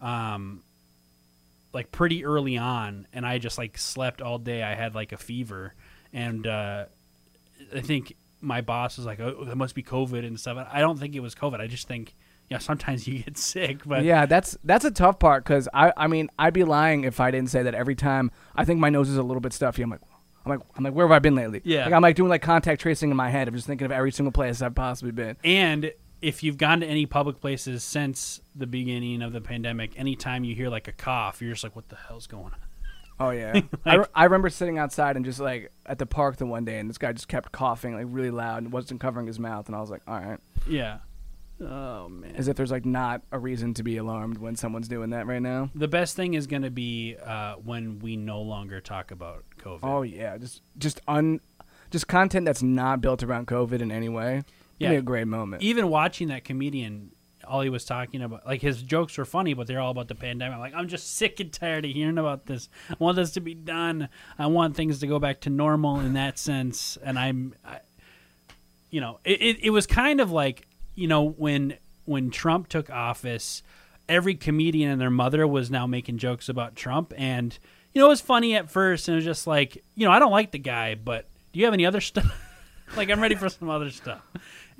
um, 0.00 0.62
like 1.72 1.90
pretty 1.90 2.24
early 2.24 2.56
on, 2.58 3.06
and 3.12 3.26
I 3.26 3.38
just 3.38 3.56
like 3.58 3.78
slept 3.78 4.20
all 4.20 4.38
day. 4.38 4.62
I 4.62 4.74
had 4.74 4.94
like 4.94 5.12
a 5.12 5.16
fever, 5.16 5.74
and 6.12 6.46
uh, 6.46 6.84
I 7.74 7.80
think 7.80 8.16
my 8.40 8.60
boss 8.60 8.96
was 8.96 9.06
like, 9.06 9.20
"Oh, 9.20 9.44
that 9.44 9.56
must 9.56 9.74
be 9.74 9.82
COVID 9.82 10.26
and 10.26 10.38
stuff." 10.38 10.68
I 10.70 10.80
don't 10.80 10.98
think 10.98 11.14
it 11.14 11.20
was 11.20 11.34
COVID. 11.34 11.60
I 11.60 11.66
just 11.66 11.88
think. 11.88 12.14
Yeah, 12.50 12.58
sometimes 12.58 13.08
you 13.08 13.22
get 13.22 13.38
sick, 13.52 13.86
but 13.86 14.04
yeah, 14.04 14.26
that's 14.26 14.58
that's 14.64 14.84
a 14.84 14.90
tough 14.90 15.18
part 15.18 15.44
because 15.44 15.66
I 15.72 15.92
I 15.96 16.06
mean 16.08 16.30
I'd 16.38 16.52
be 16.52 16.64
lying 16.64 17.04
if 17.04 17.18
I 17.18 17.30
didn't 17.30 17.48
say 17.50 17.62
that 17.62 17.74
every 17.74 17.94
time 17.94 18.30
I 18.54 18.64
think 18.66 18.80
my 18.80 18.90
nose 18.90 19.08
is 19.08 19.16
a 19.16 19.22
little 19.22 19.40
bit 19.40 19.52
stuffy. 19.52 19.82
I'm 19.82 19.90
like. 19.90 20.00
I'm 20.46 20.50
like, 20.50 20.60
I'm 20.76 20.84
like, 20.84 20.92
where 20.92 21.06
have 21.06 21.12
I 21.16 21.20
been 21.20 21.34
lately? 21.34 21.62
Yeah. 21.64 21.86
like 21.86 21.94
I'm 21.94 22.02
like 22.02 22.16
doing 22.16 22.28
like 22.28 22.42
contact 22.42 22.82
tracing 22.82 23.10
in 23.10 23.16
my 23.16 23.30
head. 23.30 23.48
I'm 23.48 23.54
just 23.54 23.66
thinking 23.66 23.86
of 23.86 23.90
every 23.92 24.12
single 24.12 24.30
place 24.30 24.60
I've 24.60 24.74
possibly 24.74 25.10
been. 25.10 25.38
And 25.42 25.90
if 26.20 26.42
you've 26.42 26.58
gone 26.58 26.80
to 26.80 26.86
any 26.86 27.06
public 27.06 27.40
places 27.40 27.82
since 27.82 28.42
the 28.54 28.66
beginning 28.66 29.22
of 29.22 29.32
the 29.32 29.40
pandemic, 29.40 29.98
anytime 29.98 30.44
you 30.44 30.54
hear 30.54 30.68
like 30.68 30.86
a 30.86 30.92
cough, 30.92 31.40
you're 31.40 31.52
just 31.52 31.64
like, 31.64 31.74
"What 31.74 31.88
the 31.88 31.96
hell's 31.96 32.26
going 32.26 32.44
on?" 32.44 32.58
Oh 33.20 33.30
yeah, 33.30 33.60
I, 33.84 33.94
re- 33.96 34.06
I 34.14 34.24
remember 34.24 34.50
sitting 34.50 34.78
outside 34.78 35.16
and 35.16 35.24
just 35.24 35.38
like 35.40 35.70
at 35.86 35.98
the 35.98 36.06
park 36.06 36.36
the 36.36 36.46
one 36.46 36.64
day, 36.64 36.78
and 36.78 36.88
this 36.90 36.98
guy 36.98 37.12
just 37.12 37.28
kept 37.28 37.52
coughing 37.52 37.94
like 37.94 38.06
really 38.08 38.30
loud 38.30 38.62
and 38.64 38.72
wasn't 38.72 39.00
covering 39.00 39.26
his 39.26 39.38
mouth, 39.38 39.66
and 39.66 39.76
I 39.76 39.80
was 39.80 39.90
like, 39.90 40.02
all 40.06 40.18
right, 40.18 40.38
Yeah. 40.66 40.98
Oh 41.60 42.08
man. 42.08 42.34
as 42.34 42.48
if 42.48 42.56
there's 42.56 42.72
like 42.72 42.84
not 42.84 43.22
a 43.30 43.38
reason 43.38 43.74
to 43.74 43.84
be 43.84 43.96
alarmed 43.96 44.38
when 44.38 44.56
someone's 44.56 44.88
doing 44.88 45.10
that 45.10 45.26
right 45.28 45.40
now. 45.40 45.70
The 45.74 45.86
best 45.86 46.16
thing 46.16 46.34
is 46.34 46.48
going 46.48 46.62
to 46.62 46.70
be 46.70 47.16
uh, 47.24 47.54
when 47.54 48.00
we 48.00 48.16
no 48.16 48.40
longer 48.42 48.80
talk 48.80 49.12
about 49.12 49.44
COVID. 49.60 49.78
Oh 49.84 50.02
yeah, 50.02 50.36
just 50.36 50.62
just 50.78 51.00
un, 51.06 51.40
just 51.92 52.08
content 52.08 52.44
that's 52.44 52.62
not 52.62 53.00
built 53.00 53.22
around 53.22 53.46
COVID 53.46 53.80
in 53.80 53.92
any 53.92 54.08
way. 54.08 54.42
Yeah. 54.78 54.88
Yeah, 54.88 54.90
be 54.90 54.96
a 54.96 55.02
great 55.02 55.28
moment. 55.28 55.62
Even 55.62 55.88
watching 55.88 56.26
that 56.28 56.42
comedian, 56.44 57.12
all 57.46 57.60
he 57.60 57.68
was 57.68 57.84
talking 57.84 58.22
about, 58.22 58.46
like 58.46 58.60
his 58.60 58.82
jokes 58.82 59.16
were 59.18 59.24
funny, 59.24 59.54
but 59.54 59.66
they're 59.66 59.80
all 59.80 59.90
about 59.90 60.08
the 60.08 60.14
pandemic. 60.14 60.58
Like, 60.58 60.74
I'm 60.74 60.88
just 60.88 61.16
sick 61.16 61.40
and 61.40 61.52
tired 61.52 61.84
of 61.84 61.90
hearing 61.90 62.18
about 62.18 62.46
this. 62.46 62.68
I 62.90 62.96
want 62.98 63.16
this 63.16 63.32
to 63.32 63.40
be 63.40 63.54
done. 63.54 64.08
I 64.38 64.46
want 64.46 64.76
things 64.76 65.00
to 65.00 65.06
go 65.06 65.18
back 65.18 65.40
to 65.42 65.50
normal 65.50 66.00
in 66.00 66.14
that 66.14 66.38
sense. 66.38 66.98
And 67.02 67.18
I'm, 67.18 67.54
I, 67.64 67.80
you 68.90 69.00
know, 69.00 69.18
it, 69.24 69.42
it, 69.42 69.56
it 69.64 69.70
was 69.70 69.86
kind 69.86 70.20
of 70.20 70.30
like, 70.30 70.66
you 70.94 71.08
know, 71.08 71.28
when 71.30 71.76
when 72.04 72.30
Trump 72.30 72.68
took 72.68 72.90
office, 72.90 73.62
every 74.08 74.34
comedian 74.34 74.90
and 74.90 75.00
their 75.00 75.10
mother 75.10 75.46
was 75.46 75.70
now 75.70 75.86
making 75.86 76.18
jokes 76.18 76.48
about 76.48 76.76
Trump, 76.76 77.12
and 77.16 77.58
you 77.92 78.00
know, 78.00 78.06
it 78.06 78.10
was 78.10 78.20
funny 78.20 78.54
at 78.54 78.70
first, 78.70 79.08
and 79.08 79.14
it 79.14 79.16
was 79.16 79.24
just 79.24 79.46
like, 79.46 79.82
you 79.94 80.06
know, 80.06 80.12
I 80.12 80.18
don't 80.18 80.32
like 80.32 80.50
the 80.50 80.58
guy, 80.58 80.94
but 80.94 81.28
do 81.52 81.60
you 81.60 81.64
have 81.64 81.74
any 81.74 81.86
other 81.86 82.00
stuff? 82.00 82.26
like, 82.96 83.10
I'm 83.10 83.20
ready 83.20 83.34
for 83.34 83.48
some 83.48 83.70
other 83.70 83.90
stuff. 83.90 84.22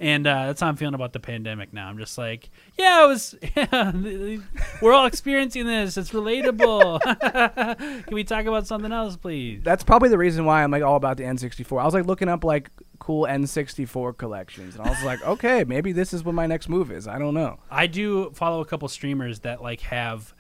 And 0.01 0.27
uh, 0.27 0.47
that's 0.47 0.61
how 0.61 0.67
I'm 0.67 0.77
feeling 0.77 0.95
about 0.95 1.13
the 1.13 1.21
pandemic 1.21 1.73
now. 1.73 1.89
I'm 1.89 1.99
just 1.99 2.19
like, 2.19 2.51
yeah, 2.77 3.05
it 3.05 3.09
was. 3.09 3.35
Yeah, 3.57 3.93
we're 4.83 4.93
all 4.93 5.07
experiencing 5.07 5.67
this. 5.67 5.97
It's 5.97 6.11
relatable. 6.11 7.01
Can 8.07 8.15
we 8.15 8.25
talk 8.25 8.47
about 8.47 8.67
something 8.67 8.93
else, 8.93 9.17
please? 9.17 9.61
that's 9.63 9.85
probably 9.85 10.09
the 10.09 10.19
reason 10.19 10.45
why 10.45 10.65
I'm 10.65 10.71
like 10.71 10.83
all 10.83 10.97
about 10.97 11.17
the 11.17 11.23
N64. 11.25 11.81
I 11.81 11.85
was 11.85 11.95
like 11.95 12.07
looking 12.07 12.29
up 12.29 12.43
like 12.45 12.71
cool 12.99 13.25
N64 13.25 14.17
collections, 14.17 14.77
and 14.77 14.87
I 14.87 14.91
was 14.91 15.03
like, 15.05 15.23
okay, 15.23 15.65
maybe 15.65 15.93
this 15.93 16.13
is 16.13 16.25
what 16.25 16.35
my 16.35 16.47
next 16.47 16.69
move 16.69 16.91
is. 16.91 17.07
I 17.07 17.19
don't 17.19 17.35
know. 17.35 17.59
I 17.71 17.87
do 17.87 18.31
follow 18.33 18.61
a 18.61 18.65
couple 18.65 18.89
streamers 18.89 19.41
that 19.41 19.63
like 19.63 19.81
have 19.83 20.35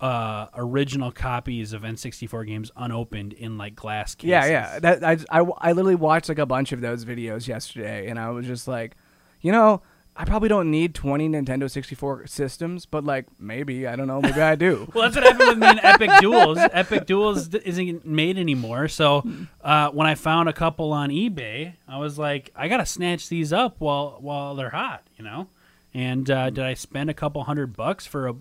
uh, 0.00 0.46
original 0.54 1.10
copies 1.10 1.72
of 1.72 1.82
N64 1.82 2.46
games 2.46 2.70
unopened 2.76 3.32
in 3.32 3.58
like 3.58 3.74
glass 3.74 4.14
cases. 4.14 4.30
Yeah, 4.30 4.46
yeah. 4.46 4.78
That 4.78 5.04
I, 5.04 5.40
I, 5.40 5.44
I 5.58 5.72
literally 5.72 5.96
watched 5.96 6.28
like 6.28 6.38
a 6.38 6.46
bunch 6.46 6.72
of 6.72 6.80
those 6.80 7.04
videos 7.04 7.48
yesterday, 7.48 8.08
and 8.08 8.18
I 8.18 8.30
was 8.30 8.46
just 8.46 8.68
like, 8.68 8.96
you 9.40 9.50
know, 9.52 9.82
I 10.20 10.24
probably 10.24 10.48
don't 10.48 10.70
need 10.70 10.96
20 10.96 11.28
Nintendo 11.28 11.70
64 11.70 12.26
systems, 12.26 12.86
but 12.86 13.04
like 13.04 13.26
maybe 13.40 13.86
I 13.86 13.94
don't 13.94 14.08
know, 14.08 14.20
maybe 14.20 14.40
I 14.40 14.56
do. 14.56 14.90
Well, 14.94 15.04
that's 15.04 15.14
what 15.14 15.24
happened 15.24 15.48
with 15.48 15.58
me 15.58 15.70
in 15.70 15.78
Epic 15.78 16.10
Duels. 16.20 16.58
Epic 16.58 17.06
Duels 17.06 17.54
isn't 17.54 18.04
made 18.04 18.36
anymore. 18.36 18.88
So 18.88 19.22
uh, 19.62 19.90
when 19.90 20.08
I 20.08 20.16
found 20.16 20.48
a 20.48 20.52
couple 20.52 20.92
on 20.92 21.10
eBay, 21.10 21.74
I 21.86 21.98
was 21.98 22.18
like, 22.18 22.50
I 22.56 22.66
gotta 22.66 22.86
snatch 22.86 23.28
these 23.28 23.52
up 23.52 23.76
while 23.78 24.18
while 24.20 24.56
they're 24.56 24.70
hot, 24.70 25.06
you 25.16 25.24
know. 25.24 25.46
And 25.94 26.28
uh, 26.30 26.50
did 26.50 26.64
I 26.64 26.74
spend 26.74 27.10
a 27.10 27.14
couple 27.14 27.44
hundred 27.44 27.76
bucks 27.76 28.04
for 28.04 28.26
a 28.28 28.34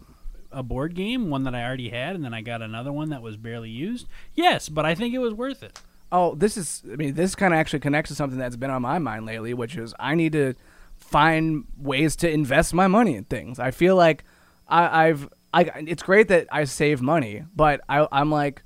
a 0.52 0.64
board 0.64 0.96
game, 0.96 1.30
one 1.30 1.44
that 1.44 1.56
I 1.56 1.64
already 1.64 1.90
had, 1.90 2.16
and 2.16 2.24
then 2.24 2.34
I 2.34 2.42
got 2.42 2.62
another 2.62 2.92
one 2.92 3.10
that 3.10 3.22
was 3.22 3.38
barely 3.38 3.70
used? 3.70 4.08
Yes, 4.34 4.70
but 4.70 4.86
I 4.86 4.96
think 4.96 5.14
it 5.14 5.20
was 5.20 5.34
worth 5.34 5.64
it. 5.64 5.80
Oh, 6.12 6.36
this 6.36 6.58
is. 6.58 6.84
I 6.92 6.96
mean, 6.96 7.16
this 7.16 7.36
kind 7.36 7.54
of 7.54 7.60
actually 7.60 7.80
connects 7.80 8.10
to 8.10 8.16
something 8.16 8.40
that's 8.40 8.56
been 8.56 8.70
on 8.70 8.82
my 8.82 9.00
mind 9.00 9.26
lately, 9.26 9.54
which 9.54 9.76
is 9.76 9.94
I 10.00 10.16
need 10.16 10.34
to 10.34 10.54
find 10.96 11.66
ways 11.78 12.16
to 12.18 12.30
invest 12.30 12.74
my 12.74 12.88
money 12.88 13.16
in 13.16 13.26
things. 13.26 13.60
I 13.60 13.72
feel 13.72 13.96
like 13.96 14.24
I, 14.68 15.08
I've. 15.08 15.30
I. 15.54 15.64
It's 15.86 16.04
great 16.04 16.30
that 16.30 16.48
I 16.52 16.64
save 16.64 17.02
money, 17.02 17.44
but 17.56 17.82
I, 17.90 18.08
I'm 18.12 18.32
like, 18.32 18.64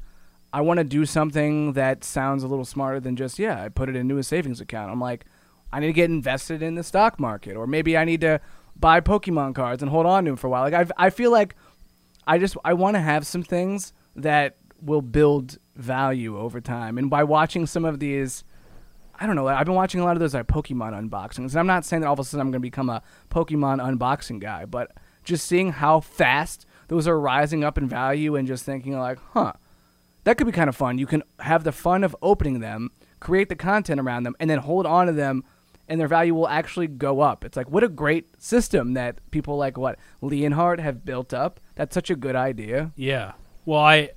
I 0.53 0.61
want 0.61 0.79
to 0.79 0.83
do 0.83 1.05
something 1.05 1.73
that 1.73 2.03
sounds 2.03 2.43
a 2.43 2.47
little 2.47 2.65
smarter 2.65 2.99
than 2.99 3.15
just 3.15 3.39
yeah, 3.39 3.63
I 3.63 3.69
put 3.69 3.89
it 3.89 3.95
into 3.95 4.17
a 4.17 4.23
savings 4.23 4.61
account. 4.61 4.91
I'm 4.91 5.01
like, 5.01 5.25
I 5.71 5.79
need 5.79 5.87
to 5.87 5.93
get 5.93 6.09
invested 6.09 6.61
in 6.61 6.75
the 6.75 6.83
stock 6.83 7.19
market, 7.19 7.55
or 7.55 7.65
maybe 7.65 7.97
I 7.97 8.05
need 8.05 8.21
to 8.21 8.39
buy 8.75 9.01
Pokemon 9.01 9.55
cards 9.55 9.81
and 9.81 9.89
hold 9.89 10.05
on 10.05 10.25
to 10.25 10.31
them 10.31 10.37
for 10.37 10.47
a 10.47 10.49
while. 10.49 10.63
Like 10.63 10.73
I, 10.73 11.05
I 11.05 11.09
feel 11.09 11.31
like 11.31 11.55
I 12.27 12.38
just 12.38 12.55
I 12.63 12.73
want 12.73 12.95
to 12.95 13.01
have 13.01 13.25
some 13.25 13.43
things 13.43 13.93
that 14.15 14.57
will 14.81 15.01
build 15.01 15.57
value 15.75 16.38
over 16.38 16.60
time. 16.62 16.97
And 16.97 17.10
by 17.10 17.23
watching 17.23 17.65
some 17.65 17.86
of 17.86 17.99
these, 17.99 18.43
I 19.19 19.27
don't 19.27 19.36
know. 19.36 19.47
I've 19.47 19.65
been 19.65 19.75
watching 19.75 20.01
a 20.01 20.03
lot 20.03 20.15
of 20.15 20.19
those 20.19 20.34
like 20.34 20.47
Pokemon 20.47 21.10
unboxings, 21.10 21.51
and 21.51 21.57
I'm 21.57 21.67
not 21.67 21.86
saying 21.86 22.01
that 22.01 22.07
all 22.07 22.13
of 22.13 22.19
a 22.19 22.23
sudden 22.23 22.41
I'm 22.41 22.47
going 22.47 22.53
to 22.53 22.60
become 22.60 22.89
a 22.89 23.03
Pokemon 23.29 23.79
unboxing 23.79 24.39
guy, 24.39 24.65
but 24.65 24.91
just 25.23 25.45
seeing 25.45 25.71
how 25.71 25.99
fast 25.99 26.65
those 26.88 27.07
are 27.07 27.19
rising 27.19 27.63
up 27.63 27.77
in 27.77 27.88
value, 27.88 28.36
and 28.36 28.47
just 28.47 28.65
thinking 28.65 28.97
like, 28.97 29.19
huh, 29.34 29.53
that 30.23 30.38
could 30.38 30.47
be 30.47 30.53
kind 30.53 30.69
of 30.69 30.75
fun. 30.75 30.97
You 30.97 31.07
can 31.07 31.23
have 31.39 31.63
the 31.63 31.71
fun 31.71 32.03
of 32.03 32.15
opening 32.21 32.60
them, 32.60 32.91
create 33.19 33.49
the 33.49 33.55
content 33.55 34.01
around 34.01 34.23
them, 34.23 34.36
and 34.39 34.49
then 34.49 34.60
hold 34.60 34.86
on 34.86 35.07
to 35.07 35.13
them. 35.13 35.43
And 35.91 35.99
their 35.99 36.08
value 36.08 36.34
will 36.34 36.47
actually 36.47 36.88
go 36.88 37.19
up. 37.19 37.43
It's 37.43 37.58
like 37.58 37.69
what 37.69 37.84
a 37.84 37.89
great 37.89 38.41
system 38.41 38.93
that 38.93 39.19
people 39.30 39.58
like 39.58 39.77
what 39.77 39.99
Leonhardt 40.21 40.80
have 40.80 41.04
built 41.04 41.34
up. 41.34 41.60
That's 41.75 41.93
such 41.93 42.10
a 42.10 42.15
good 42.15 42.34
idea. 42.34 42.93
Yeah. 42.95 43.34
Well, 43.65 43.82
I 43.82 44.12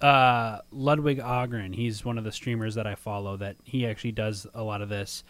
uh, 0.00 0.60
Ludwig 0.70 1.18
Ahgren, 1.18 1.74
he's 1.74 2.04
one 2.04 2.18
of 2.18 2.24
the 2.24 2.30
streamers 2.30 2.76
that 2.76 2.86
I 2.86 2.94
follow. 2.94 3.36
That 3.36 3.56
he 3.64 3.84
actually 3.84 4.12
does 4.12 4.46
a 4.54 4.62
lot 4.62 4.80
of 4.80 4.88
this, 4.88 5.24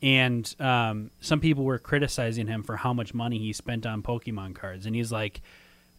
and 0.00 0.54
um, 0.60 1.10
some 1.20 1.40
people 1.40 1.64
were 1.64 1.78
criticizing 1.78 2.46
him 2.46 2.62
for 2.62 2.76
how 2.76 2.94
much 2.94 3.12
money 3.12 3.38
he 3.38 3.52
spent 3.52 3.84
on 3.84 4.02
Pokemon 4.02 4.54
cards, 4.54 4.86
and 4.86 4.96
he's 4.96 5.12
like. 5.12 5.42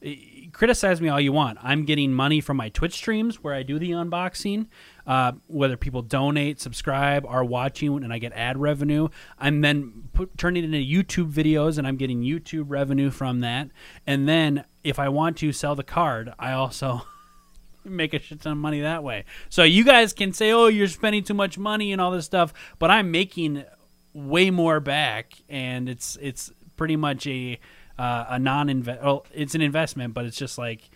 "Eh, 0.03 0.15
Criticize 0.51 0.99
me 0.99 1.09
all 1.09 1.19
you 1.19 1.31
want. 1.31 1.59
I'm 1.61 1.85
getting 1.85 2.11
money 2.11 2.41
from 2.41 2.57
my 2.57 2.69
Twitch 2.69 2.93
streams 2.93 3.43
where 3.43 3.53
I 3.53 3.63
do 3.63 3.77
the 3.77 3.91
unboxing. 3.91 4.67
Uh, 5.05 5.33
whether 5.47 5.77
people 5.77 6.01
donate, 6.01 6.59
subscribe, 6.59 7.25
are 7.25 7.43
watching, 7.43 8.03
and 8.03 8.11
I 8.11 8.17
get 8.17 8.33
ad 8.33 8.57
revenue. 8.57 9.09
I'm 9.37 9.61
then 9.61 10.09
put, 10.13 10.37
turning 10.37 10.63
it 10.63 10.73
into 10.73 10.79
YouTube 10.79 11.31
videos, 11.31 11.77
and 11.77 11.87
I'm 11.87 11.97
getting 11.97 12.21
YouTube 12.21 12.65
revenue 12.67 13.09
from 13.09 13.39
that. 13.41 13.69
And 14.05 14.27
then 14.27 14.65
if 14.83 14.99
I 14.99 15.09
want 15.09 15.37
to 15.37 15.51
sell 15.51 15.75
the 15.75 15.83
card, 15.83 16.33
I 16.39 16.51
also 16.53 17.03
make 17.83 18.13
a 18.13 18.19
shit 18.19 18.41
ton 18.41 18.53
of 18.53 18.57
money 18.57 18.81
that 18.81 19.03
way. 19.03 19.25
So 19.49 19.63
you 19.63 19.83
guys 19.83 20.13
can 20.13 20.33
say, 20.33 20.51
"Oh, 20.51 20.67
you're 20.67 20.87
spending 20.87 21.23
too 21.23 21.33
much 21.33 21.57
money 21.57 21.91
and 21.91 22.01
all 22.01 22.11
this 22.11 22.25
stuff," 22.25 22.53
but 22.79 22.91
I'm 22.91 23.11
making 23.11 23.65
way 24.13 24.49
more 24.51 24.79
back, 24.79 25.33
and 25.47 25.87
it's 25.87 26.17
it's 26.21 26.51
pretty 26.75 26.95
much 26.95 27.27
a 27.27 27.59
uh, 27.99 28.25
a 28.29 28.39
non 28.39 28.69
invest. 28.69 29.03
Well, 29.03 29.25
it's 29.33 29.55
an 29.55 29.61
investment, 29.61 30.13
but 30.13 30.25
it's 30.25 30.37
just 30.37 30.57
like 30.57 30.89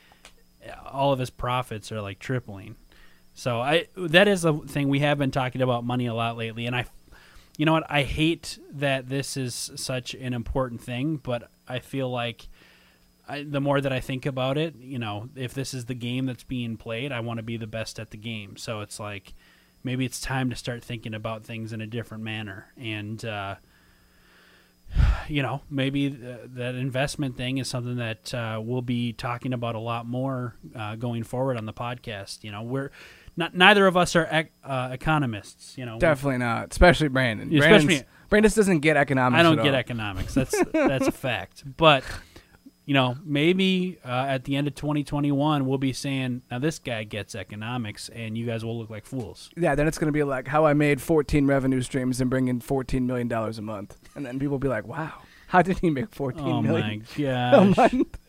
all 0.89 1.11
of 1.11 1.19
his 1.19 1.29
profits 1.29 1.91
are 1.91 2.01
like 2.01 2.17
tripling. 2.17 2.77
So 3.33 3.59
I 3.59 3.87
that 3.97 4.27
is 4.27 4.45
a 4.45 4.53
thing 4.59 4.87
we 4.87 4.99
have 4.99 5.17
been 5.17 5.31
talking 5.31 5.61
about 5.61 5.83
money 5.83 6.05
a 6.05 6.13
lot 6.13 6.37
lately, 6.37 6.65
and 6.65 6.75
I, 6.75 6.85
you 7.57 7.65
know 7.65 7.73
what, 7.73 7.85
I 7.89 8.03
hate 8.03 8.57
that 8.71 9.09
this 9.09 9.35
is 9.35 9.71
such 9.75 10.13
an 10.13 10.33
important 10.33 10.81
thing, 10.81 11.17
but 11.17 11.51
I 11.67 11.79
feel 11.79 12.09
like. 12.09 12.47
I, 13.25 13.43
the 13.43 13.61
more 13.61 13.79
that 13.79 13.93
I 13.93 14.01
think 14.01 14.25
about 14.25 14.57
it, 14.57 14.75
you 14.75 14.99
know, 14.99 15.29
if 15.33 15.53
this 15.53 15.73
is 15.73 15.85
the 15.85 15.93
game 15.93 16.25
that's 16.25 16.43
being 16.43 16.75
played, 16.75 17.13
I 17.13 17.21
want 17.21 17.37
to 17.37 17.43
be 17.43 17.55
the 17.55 17.65
best 17.65 17.97
at 17.97 18.09
the 18.09 18.17
game. 18.17 18.57
So 18.57 18.81
it's 18.81 18.99
like 18.99 19.33
maybe 19.81 20.03
it's 20.03 20.19
time 20.19 20.49
to 20.49 20.57
start 20.57 20.83
thinking 20.83 21.13
about 21.13 21.45
things 21.45 21.71
in 21.71 21.79
a 21.79 21.87
different 21.87 22.25
manner. 22.25 22.67
And 22.75 23.23
uh, 23.23 23.55
you 25.27 25.41
know, 25.41 25.61
maybe 25.69 26.09
th- 26.09 26.39
that 26.55 26.75
investment 26.75 27.37
thing 27.37 27.57
is 27.57 27.67
something 27.67 27.95
that 27.97 28.33
uh, 28.33 28.59
we'll 28.63 28.81
be 28.81 29.13
talking 29.13 29.53
about 29.53 29.75
a 29.75 29.79
lot 29.79 30.05
more 30.05 30.55
uh, 30.75 30.95
going 30.95 31.23
forward 31.23 31.57
on 31.57 31.65
the 31.65 31.73
podcast. 31.73 32.43
You 32.43 32.51
know, 32.51 32.61
we're 32.63 32.91
not 33.35 33.55
neither 33.55 33.87
of 33.87 33.97
us 33.97 34.15
are 34.15 34.27
ec- 34.31 34.53
uh, 34.63 34.89
economists. 34.91 35.77
You 35.77 35.85
know, 35.85 35.99
Definitely 35.99 36.39
not, 36.39 36.71
especially 36.71 37.07
Brandon. 37.07 37.53
Especially- 37.55 38.03
Brandon 38.29 38.51
doesn't 38.51 38.79
get 38.79 38.97
economics. 38.97 39.39
I 39.39 39.43
don't 39.43 39.57
get 39.57 39.73
all. 39.73 39.75
economics. 39.75 40.33
That's 40.33 40.55
that's 40.73 41.07
a 41.07 41.11
fact. 41.11 41.63
But 41.77 42.03
you 42.85 42.93
know, 42.93 43.15
maybe 43.23 43.97
uh, 44.05 44.25
at 44.27 44.43
the 44.43 44.55
end 44.55 44.67
of 44.67 44.75
2021, 44.75 45.65
we'll 45.65 45.77
be 45.77 45.93
saying, 45.93 46.41
"Now 46.51 46.59
this 46.59 46.79
guy 46.79 47.03
gets 47.05 47.33
economics, 47.35 48.09
and 48.09 48.37
you 48.37 48.45
guys 48.45 48.65
will 48.65 48.77
look 48.77 48.89
like 48.89 49.05
fools." 49.05 49.49
Yeah, 49.55 49.75
then 49.75 49.87
it's 49.87 49.97
gonna 49.97 50.11
be 50.11 50.23
like 50.23 50.47
how 50.47 50.65
I 50.65 50.73
made 50.73 51.01
14 51.01 51.47
revenue 51.47 51.81
streams 51.81 52.19
and 52.19 52.29
bring 52.29 52.47
in 52.47 52.59
14 52.59 53.05
million 53.07 53.27
dollars 53.27 53.57
a 53.57 53.61
month, 53.61 53.97
and 54.15 54.25
then 54.25 54.37
people 54.37 54.51
will 54.53 54.59
be 54.59 54.67
like, 54.67 54.85
"Wow, 54.85 55.13
how 55.47 55.61
did 55.61 55.79
he 55.79 55.89
make 55.89 56.09
14 56.13 56.43
Oh 56.45 56.61
million 56.61 57.05
my 57.17 57.23
a 57.23 57.65
month?" 57.65 58.19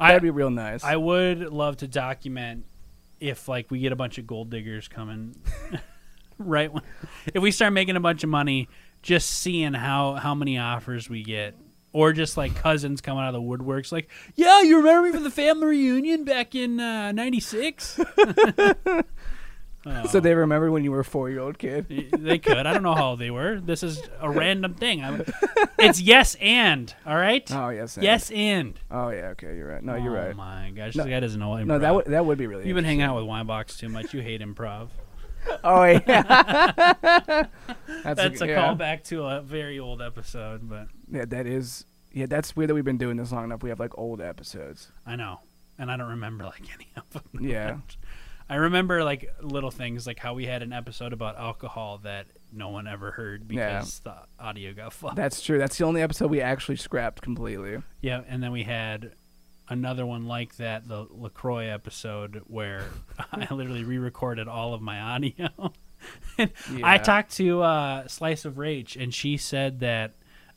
I, 0.00 0.08
That'd 0.08 0.22
be 0.22 0.30
real 0.30 0.50
nice. 0.50 0.82
I 0.82 0.96
would 0.96 1.52
love 1.52 1.76
to 1.78 1.86
document 1.86 2.64
if 3.20 3.46
like 3.46 3.70
we 3.70 3.78
get 3.78 3.92
a 3.92 3.96
bunch 3.96 4.18
of 4.18 4.26
gold 4.26 4.50
diggers 4.50 4.88
coming 4.88 5.36
right 6.38 6.72
when 6.72 6.82
if 7.32 7.40
we 7.40 7.52
start 7.52 7.72
making 7.72 7.94
a 7.94 8.00
bunch 8.00 8.24
of 8.24 8.30
money 8.30 8.68
just 9.02 9.28
seeing 9.30 9.74
how 9.74 10.14
how 10.14 10.34
many 10.34 10.58
offers 10.58 11.08
we 11.08 11.22
get 11.22 11.54
or 11.92 12.12
just 12.12 12.36
like 12.36 12.54
cousins 12.54 13.00
coming 13.00 13.22
out 13.22 13.34
of 13.34 13.34
the 13.34 13.40
woodworks 13.40 13.92
like 13.92 14.08
yeah 14.34 14.62
you 14.62 14.76
remember 14.78 15.06
me 15.08 15.12
from 15.12 15.24
the 15.24 15.30
family 15.30 15.66
reunion 15.66 16.24
back 16.24 16.54
in 16.54 16.80
uh, 16.80 17.12
96 17.12 18.00
so 20.10 20.20
they 20.20 20.34
remember 20.34 20.70
when 20.70 20.84
you 20.84 20.92
were 20.92 21.00
a 21.00 21.04
four-year-old 21.04 21.58
kid. 21.58 21.86
they 22.16 22.38
could 22.38 22.66
i 22.66 22.72
don't 22.72 22.82
know 22.84 22.94
how 22.94 23.10
old 23.10 23.18
they 23.18 23.30
were 23.30 23.60
this 23.60 23.82
is 23.82 24.00
a 24.20 24.30
random 24.30 24.74
thing 24.74 25.02
I'm, 25.04 25.24
it's 25.78 26.00
yes 26.00 26.36
and 26.40 26.94
all 27.04 27.16
right 27.16 27.50
Oh 27.52 27.68
yes. 27.70 27.96
and- 27.96 28.04
yes 28.04 28.30
and 28.30 28.78
Oh 28.90 29.10
yeah. 29.10 29.28
Okay, 29.30 29.56
you're 29.56 29.68
right. 29.68 29.82
No, 29.82 29.96
you're 29.96 30.16
oh 30.16 30.20
right. 30.22 30.34
Oh 30.34 30.36
my 30.36 30.70
gosh 30.74 30.94
No- 30.94 31.04
this 31.04 31.10
guy 31.10 31.20
doesn't 31.20 31.40
know 31.40 31.50
improv. 31.52 31.66
No, 31.66 31.78
that 31.80 31.94
would 31.94 32.04
that 32.06 32.24
would 32.26 32.38
be 32.38 32.46
really. 32.46 32.66
You've 32.66 32.74
been 32.76 32.84
hanging 32.84 33.02
out 33.02 33.16
with 33.16 33.24
Winebox 33.24 33.78
too 33.78 33.88
much. 33.88 34.14
You 34.14 34.20
hate 34.20 34.40
improv. 34.40 34.88
Oh 35.64 35.82
yeah. 35.84 36.22
that's 37.02 37.48
That's 38.04 38.40
a 38.42 38.46
yeah. 38.46 38.68
callback 38.74 39.02
to 39.04 39.24
a 39.24 39.40
very 39.40 39.80
old 39.80 40.00
episode, 40.00 40.68
but 40.68 40.86
Yeah, 41.12 41.24
that 41.26 41.46
is. 41.46 41.84
Yeah, 42.12 42.26
that's 42.26 42.54
weird 42.56 42.70
that 42.70 42.74
we've 42.74 42.84
been 42.84 42.98
doing 42.98 43.16
this 43.16 43.32
long 43.32 43.44
enough. 43.44 43.62
We 43.62 43.68
have 43.70 43.80
like 43.80 43.96
old 43.96 44.20
episodes. 44.20 44.90
I 45.06 45.16
know, 45.16 45.40
and 45.78 45.90
I 45.90 45.96
don't 45.96 46.10
remember 46.10 46.44
like 46.44 46.62
any 46.74 46.88
of 46.96 47.10
them. 47.10 47.44
Yeah. 47.44 47.76
I 48.50 48.56
remember 48.56 49.02
like 49.02 49.32
little 49.40 49.70
things 49.70 50.06
like 50.06 50.18
how 50.18 50.34
we 50.34 50.44
had 50.44 50.62
an 50.62 50.72
episode 50.74 51.14
about 51.14 51.38
alcohol 51.38 51.98
that 52.02 52.26
no 52.52 52.68
one 52.68 52.86
ever 52.86 53.10
heard 53.12 53.44
Yeah. 53.50 53.78
because 53.78 54.00
the 54.00 54.14
audio 54.38 54.74
got 54.74 54.92
fucked. 54.92 55.16
That's 55.16 55.40
true. 55.40 55.58
That's 55.58 55.78
the 55.78 55.84
only 55.84 56.02
episode 56.02 56.30
we 56.30 56.42
actually 56.42 56.76
scrapped 56.76 57.22
completely. 57.22 57.78
yeah, 58.02 58.22
and 58.28 58.42
then 58.42 58.52
we 58.52 58.64
had 58.64 59.12
another 59.70 60.04
one 60.04 60.26
like 60.26 60.56
that, 60.56 60.86
the 60.86 61.06
Lacroix 61.10 61.68
episode, 61.68 62.42
where 62.46 62.84
I 63.32 63.46
literally 63.54 63.84
re-recorded 63.84 64.48
all 64.48 64.74
of 64.74 64.82
my 64.82 65.00
audio. 65.00 65.48
and 66.38 66.50
I 66.82 66.98
talked 66.98 67.32
to 67.36 67.62
uh, 67.62 68.06
Slice 68.08 68.44
of 68.44 68.58
Rage, 68.58 68.96
and 68.96 69.14
she 69.14 69.38
said 69.38 69.80
that 69.80 70.12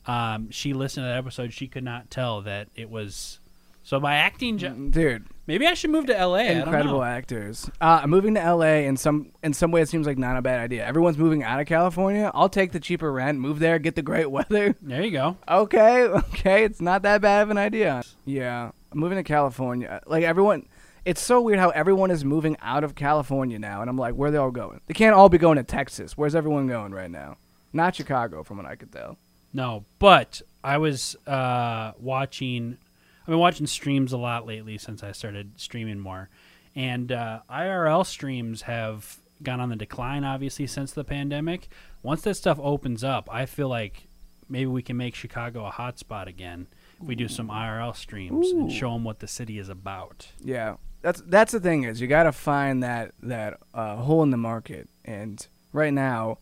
um, 0.06 0.50
she 0.50 0.72
listened 0.72 1.04
to 1.04 1.08
that 1.08 1.18
episode. 1.18 1.52
She 1.52 1.66
could 1.68 1.84
not 1.84 2.10
tell 2.10 2.42
that 2.42 2.68
it 2.74 2.90
was. 2.90 3.40
So 3.82 4.00
my 4.00 4.16
acting, 4.16 4.58
jo- 4.58 4.74
Dude, 4.74 5.26
maybe 5.46 5.64
I 5.64 5.74
should 5.74 5.90
move 5.90 6.06
to 6.06 6.12
LA. 6.26 6.38
Incredible 6.38 7.04
actors. 7.04 7.70
Uh, 7.80 8.00
I'm 8.02 8.10
moving 8.10 8.34
to 8.34 8.40
LA 8.54 8.82
in 8.88 8.96
some 8.96 9.30
in 9.44 9.52
some 9.52 9.70
ways 9.70 9.90
seems 9.90 10.06
like 10.08 10.18
not 10.18 10.36
a 10.36 10.42
bad 10.42 10.58
idea. 10.58 10.84
Everyone's 10.84 11.16
moving 11.18 11.44
out 11.44 11.60
of 11.60 11.66
California. 11.66 12.30
I'll 12.34 12.48
take 12.48 12.72
the 12.72 12.80
cheaper 12.80 13.12
rent, 13.12 13.38
move 13.38 13.60
there, 13.60 13.78
get 13.78 13.94
the 13.94 14.02
great 14.02 14.28
weather. 14.30 14.74
There 14.82 15.02
you 15.04 15.12
go. 15.12 15.36
Okay, 15.48 16.02
okay, 16.04 16.64
it's 16.64 16.80
not 16.80 17.02
that 17.02 17.20
bad 17.20 17.42
of 17.42 17.50
an 17.50 17.58
idea. 17.58 18.02
Yeah, 18.24 18.72
moving 18.92 19.18
to 19.18 19.22
California. 19.24 20.00
Like 20.04 20.24
everyone, 20.24 20.66
it's 21.04 21.20
so 21.22 21.40
weird 21.40 21.60
how 21.60 21.70
everyone 21.70 22.10
is 22.10 22.24
moving 22.24 22.56
out 22.60 22.82
of 22.82 22.96
California 22.96 23.58
now, 23.60 23.82
and 23.82 23.88
I'm 23.88 23.96
like, 23.98 24.14
where 24.14 24.28
are 24.28 24.32
they 24.32 24.38
all 24.38 24.50
going? 24.50 24.80
They 24.88 24.94
can't 24.94 25.14
all 25.14 25.28
be 25.28 25.38
going 25.38 25.58
to 25.58 25.62
Texas. 25.62 26.16
Where's 26.16 26.34
everyone 26.34 26.66
going 26.66 26.92
right 26.92 27.10
now? 27.10 27.36
Not 27.72 27.94
Chicago, 27.94 28.42
from 28.42 28.56
what 28.56 28.66
I 28.66 28.74
could 28.74 28.90
tell. 28.90 29.16
No, 29.52 29.84
but 29.98 30.42
I 30.62 30.78
was 30.78 31.16
uh, 31.26 31.92
watching. 31.98 32.78
I've 33.22 33.26
been 33.28 33.38
watching 33.38 33.66
streams 33.66 34.12
a 34.12 34.18
lot 34.18 34.46
lately 34.46 34.78
since 34.78 35.02
I 35.02 35.12
started 35.12 35.52
streaming 35.56 35.98
more, 35.98 36.28
and 36.74 37.10
uh, 37.10 37.40
IRL 37.50 38.04
streams 38.06 38.62
have 38.62 39.18
gone 39.42 39.60
on 39.60 39.68
the 39.68 39.76
decline. 39.76 40.24
Obviously, 40.24 40.66
since 40.66 40.92
the 40.92 41.04
pandemic. 41.04 41.68
Once 42.02 42.22
that 42.22 42.34
stuff 42.34 42.58
opens 42.62 43.02
up, 43.02 43.28
I 43.32 43.46
feel 43.46 43.68
like 43.68 44.06
maybe 44.48 44.66
we 44.66 44.82
can 44.82 44.96
make 44.96 45.14
Chicago 45.14 45.66
a 45.66 45.72
hotspot 45.72 46.26
again. 46.26 46.68
If 47.00 47.06
we 47.06 47.14
do 47.14 47.28
some 47.28 47.48
IRL 47.48 47.94
streams 47.94 48.52
and 48.52 48.72
show 48.72 48.92
them 48.92 49.04
what 49.04 49.18
the 49.18 49.28
city 49.28 49.58
is 49.58 49.68
about. 49.68 50.28
Yeah, 50.42 50.76
that's 51.02 51.22
that's 51.26 51.52
the 51.52 51.60
thing 51.60 51.84
is 51.84 52.00
you 52.00 52.06
got 52.06 52.22
to 52.24 52.32
find 52.32 52.82
that 52.82 53.12
that 53.22 53.58
uh, 53.74 53.96
hole 53.96 54.22
in 54.22 54.30
the 54.30 54.36
market, 54.36 54.88
and 55.04 55.46
right 55.72 55.92
now, 55.92 56.38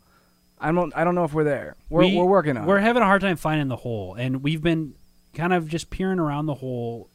I 0.68 0.72
don't 0.72 0.92
I 0.96 1.04
don't 1.04 1.14
know 1.14 1.24
if 1.24 1.32
we're 1.34 1.44
there. 1.44 1.76
We're 1.90 2.02
We- 2.02 2.18
are 2.18 2.24
working 2.24 2.56
on. 2.56 2.66
We're 2.66 2.78
it. 2.78 2.82
having 2.82 3.02
a 3.02 3.06
hard 3.06 3.20
time 3.20 3.36
finding 3.36 3.68
the 3.68 3.76
hole, 3.76 4.14
and 4.14 4.42
we've 4.42 4.62
been 4.62 4.94
kind 5.34 5.52
of 5.52 5.68
just 5.68 5.90
peering 5.90 6.18
around 6.18 6.46
the 6.46 6.54
hole, 6.54 7.08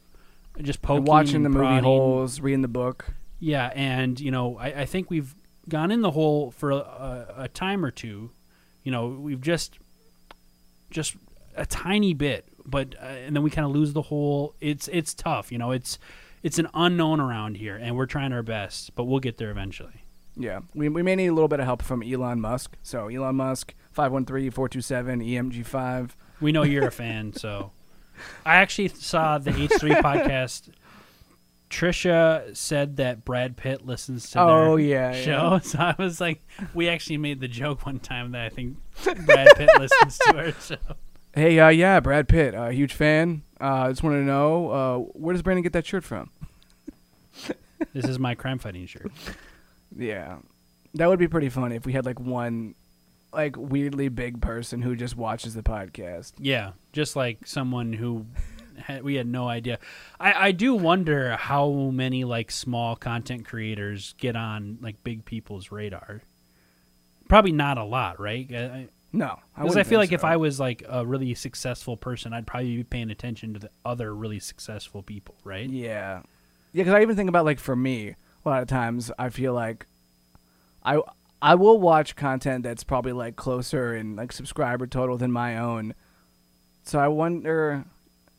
just 0.62 0.82
poking, 0.82 0.98
And 0.98 1.08
watching 1.08 1.36
and 1.36 1.44
the 1.46 1.50
movie 1.50 1.80
holes, 1.80 2.40
reading 2.40 2.62
the 2.62 2.68
book. 2.68 3.14
Yeah, 3.38 3.72
and 3.74 4.20
you 4.20 4.30
know, 4.30 4.56
I, 4.58 4.82
I 4.82 4.84
think 4.84 5.10
we've 5.10 5.34
gone 5.68 5.90
in 5.90 6.00
the 6.02 6.10
hole 6.10 6.50
for 6.50 6.70
a, 6.70 7.34
a 7.38 7.48
time 7.48 7.84
or 7.84 7.90
two. 7.90 8.30
You 8.82 8.92
know, 8.92 9.08
we've 9.08 9.40
just 9.40 9.78
just 10.90 11.16
a 11.56 11.66
tiny 11.66 12.14
bit, 12.14 12.46
but 12.66 12.94
uh, 13.00 13.04
and 13.06 13.34
then 13.34 13.42
we 13.42 13.50
kind 13.50 13.64
of 13.66 13.72
lose 13.72 13.92
the 13.92 14.02
hole. 14.02 14.54
It's 14.60 14.88
it's 14.88 15.14
tough. 15.14 15.50
You 15.52 15.58
know, 15.58 15.70
it's 15.70 15.98
it's 16.42 16.58
an 16.58 16.68
unknown 16.74 17.20
around 17.20 17.56
here, 17.56 17.76
and 17.76 17.96
we're 17.96 18.06
trying 18.06 18.32
our 18.32 18.42
best, 18.42 18.94
but 18.94 19.04
we'll 19.04 19.20
get 19.20 19.38
there 19.38 19.50
eventually. 19.50 20.04
Yeah, 20.36 20.60
we, 20.74 20.88
we 20.88 21.02
may 21.02 21.16
need 21.16 21.26
a 21.26 21.34
little 21.34 21.48
bit 21.48 21.60
of 21.60 21.66
help 21.66 21.82
from 21.82 22.02
Elon 22.02 22.40
Musk. 22.40 22.76
So 22.82 23.08
Elon 23.08 23.36
Musk, 23.36 23.74
513-427-EMG5. 23.96 26.10
We 26.40 26.52
know 26.52 26.62
you're 26.62 26.86
a 26.88 26.92
fan, 26.92 27.32
so 27.34 27.72
I 28.46 28.56
actually 28.56 28.88
saw 28.88 29.36
the 29.38 29.50
H3 29.50 30.00
podcast. 30.02 30.70
Trisha 31.68 32.56
said 32.56 32.96
that 32.96 33.24
Brad 33.24 33.56
Pitt 33.56 33.86
listens 33.86 34.28
to 34.30 34.40
Oh, 34.40 34.76
yeah, 34.76 35.12
show, 35.12 35.52
yeah. 35.52 35.58
so 35.60 35.78
I 35.78 35.94
was 35.98 36.20
like, 36.20 36.40
we 36.74 36.88
actually 36.88 37.18
made 37.18 37.40
the 37.40 37.46
joke 37.48 37.86
one 37.86 38.00
time 38.00 38.32
that 38.32 38.44
I 38.44 38.48
think 38.48 38.76
Brad 39.24 39.48
Pitt 39.56 39.70
listens 39.78 40.18
to 40.18 40.36
our 40.36 40.52
show. 40.52 40.76
Hey, 41.32 41.60
uh, 41.60 41.68
yeah, 41.68 42.00
Brad 42.00 42.26
Pitt, 42.28 42.56
uh, 42.56 42.70
huge 42.70 42.92
fan. 42.92 43.42
Uh, 43.60 43.88
just 43.88 44.02
wanted 44.02 44.18
to 44.18 44.24
know, 44.24 44.70
uh, 44.70 44.98
where 44.98 45.32
does 45.32 45.42
Brandon 45.42 45.62
get 45.62 45.72
that 45.74 45.86
shirt 45.86 46.02
from? 46.02 46.30
This 47.92 48.04
is 48.04 48.18
my 48.18 48.34
crime 48.34 48.58
fighting 48.58 48.84
shirt. 48.86 49.12
Yeah, 49.96 50.38
that 50.94 51.08
would 51.08 51.18
be 51.18 51.28
pretty 51.28 51.48
funny 51.48 51.76
if 51.76 51.86
we 51.86 51.92
had 51.92 52.06
like 52.06 52.20
one, 52.20 52.74
like 53.32 53.56
weirdly 53.56 54.08
big 54.08 54.40
person 54.40 54.82
who 54.82 54.96
just 54.96 55.16
watches 55.16 55.54
the 55.54 55.62
podcast. 55.62 56.32
Yeah, 56.38 56.72
just 56.92 57.16
like 57.16 57.46
someone 57.46 57.92
who 57.92 58.26
had, 58.76 59.02
we 59.02 59.14
had 59.14 59.26
no 59.26 59.48
idea. 59.48 59.78
I, 60.18 60.48
I 60.48 60.52
do 60.52 60.74
wonder 60.74 61.36
how 61.36 61.70
many 61.70 62.24
like 62.24 62.50
small 62.50 62.96
content 62.96 63.44
creators 63.44 64.14
get 64.18 64.36
on 64.36 64.78
like 64.80 65.02
big 65.04 65.24
people's 65.24 65.70
radar. 65.70 66.22
Probably 67.28 67.52
not 67.52 67.78
a 67.78 67.84
lot, 67.84 68.20
right? 68.20 68.52
I, 68.52 68.88
No, 69.12 69.38
Because 69.54 69.54
I, 69.54 69.64
wouldn't 69.64 69.86
feel 69.86 70.00
like 70.00 70.12
if. 70.12 70.24
I 70.24 70.36
was 70.36 70.58
like 70.58 70.82
a 70.88 71.06
really 71.06 71.34
successful 71.34 71.96
person, 71.96 72.32
I'd 72.32 72.46
probably 72.46 72.76
be 72.76 72.84
paying 72.84 73.10
attention 73.10 73.54
to 73.54 73.60
the 73.60 73.70
other 73.84 74.12
really 74.14 74.40
successful 74.40 75.02
people, 75.04 75.36
right? 75.44 75.68
Yeah, 75.68 76.22
yeah. 76.72 76.82
Because 76.82 76.94
I 76.94 77.02
even 77.02 77.14
think 77.14 77.28
about 77.28 77.44
like 77.44 77.60
for 77.60 77.76
me, 77.76 78.16
a 78.44 78.48
lot 78.48 78.62
of 78.62 78.68
times 78.68 79.10
I 79.18 79.28
feel 79.28 79.52
like 79.52 79.86
I 80.84 81.00
I 81.42 81.54
will 81.54 81.78
watch 81.78 82.16
content 82.16 82.64
that's 82.64 82.84
probably 82.84 83.12
like 83.12 83.36
closer 83.36 83.94
in 83.94 84.16
like 84.16 84.32
subscriber 84.32 84.86
total 84.86 85.16
than 85.16 85.32
my 85.32 85.58
own. 85.58 85.94
So 86.84 86.98
I 86.98 87.08
wonder. 87.08 87.84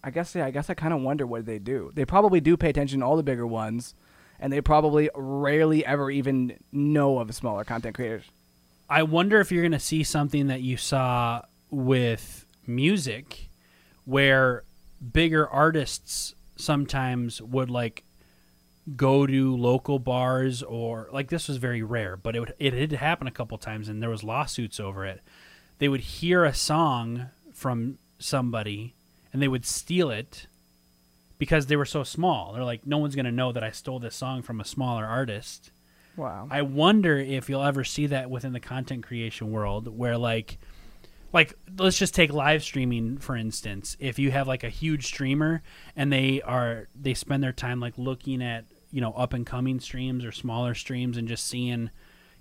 I 0.03 0.09
guess 0.09 0.33
yeah. 0.33 0.45
I 0.45 0.51
guess 0.51 0.69
I 0.69 0.73
kind 0.73 0.93
of 0.93 1.01
wonder 1.01 1.27
what 1.27 1.45
they 1.45 1.59
do. 1.59 1.91
They 1.93 2.05
probably 2.05 2.41
do 2.41 2.57
pay 2.57 2.69
attention 2.69 3.01
to 3.01 3.05
all 3.05 3.17
the 3.17 3.23
bigger 3.23 3.45
ones, 3.45 3.93
and 4.39 4.51
they 4.51 4.61
probably 4.61 5.09
rarely 5.15 5.85
ever 5.85 6.09
even 6.09 6.57
know 6.71 7.19
of 7.19 7.33
smaller 7.35 7.63
content 7.63 7.95
creators. 7.95 8.25
I 8.89 9.03
wonder 9.03 9.39
if 9.39 9.51
you're 9.51 9.61
going 9.61 9.71
to 9.71 9.79
see 9.79 10.03
something 10.03 10.47
that 10.47 10.61
you 10.61 10.75
saw 10.75 11.43
with 11.69 12.45
music 12.67 13.49
where 14.05 14.63
bigger 15.13 15.47
artists 15.47 16.35
sometimes 16.55 17.41
would 17.41 17.69
like 17.69 18.03
go 18.95 19.25
to 19.25 19.55
local 19.55 19.99
bars 19.99 20.63
or 20.63 21.07
like 21.11 21.29
this 21.29 21.47
was 21.47 21.57
very 21.57 21.81
rare 21.81 22.17
but 22.17 22.35
it 22.35 22.39
would, 22.39 22.53
it 22.59 22.71
did 22.71 22.91
happen 22.93 23.27
a 23.27 23.31
couple 23.31 23.57
times 23.57 23.87
and 23.87 24.01
there 24.01 24.09
was 24.09 24.23
lawsuits 24.23 24.79
over 24.79 25.05
it. 25.05 25.21
They 25.79 25.87
would 25.87 26.01
hear 26.01 26.45
a 26.45 26.53
song 26.53 27.27
from 27.53 27.97
somebody 28.19 28.93
and 29.33 29.41
they 29.41 29.47
would 29.47 29.65
steal 29.65 30.09
it 30.09 30.47
because 31.37 31.67
they 31.67 31.75
were 31.75 31.85
so 31.85 32.03
small. 32.03 32.53
They're 32.53 32.63
like 32.63 32.85
no 32.85 32.97
one's 32.97 33.15
going 33.15 33.25
to 33.25 33.31
know 33.31 33.51
that 33.51 33.63
i 33.63 33.71
stole 33.71 33.99
this 33.99 34.15
song 34.15 34.41
from 34.41 34.59
a 34.59 34.65
smaller 34.65 35.05
artist. 35.05 35.71
Wow. 36.17 36.47
I 36.51 36.61
wonder 36.61 37.17
if 37.17 37.49
you'll 37.49 37.63
ever 37.63 37.83
see 37.83 38.07
that 38.07 38.29
within 38.29 38.53
the 38.53 38.59
content 38.59 39.05
creation 39.05 39.51
world 39.51 39.87
where 39.87 40.17
like 40.17 40.59
like 41.33 41.53
let's 41.77 41.97
just 41.97 42.13
take 42.13 42.33
live 42.33 42.63
streaming 42.63 43.17
for 43.17 43.35
instance. 43.35 43.95
If 43.99 44.19
you 44.19 44.31
have 44.31 44.47
like 44.47 44.63
a 44.63 44.69
huge 44.69 45.05
streamer 45.05 45.61
and 45.95 46.11
they 46.11 46.41
are 46.41 46.87
they 46.99 47.13
spend 47.13 47.43
their 47.43 47.53
time 47.53 47.79
like 47.79 47.97
looking 47.97 48.43
at 48.43 48.65
you 48.91 49.01
know 49.01 49.11
up 49.13 49.33
and 49.33 49.45
coming 49.45 49.79
streams 49.79 50.25
or 50.25 50.31
smaller 50.31 50.73
streams 50.73 51.17
and 51.17 51.27
just 51.27 51.47
seeing 51.47 51.89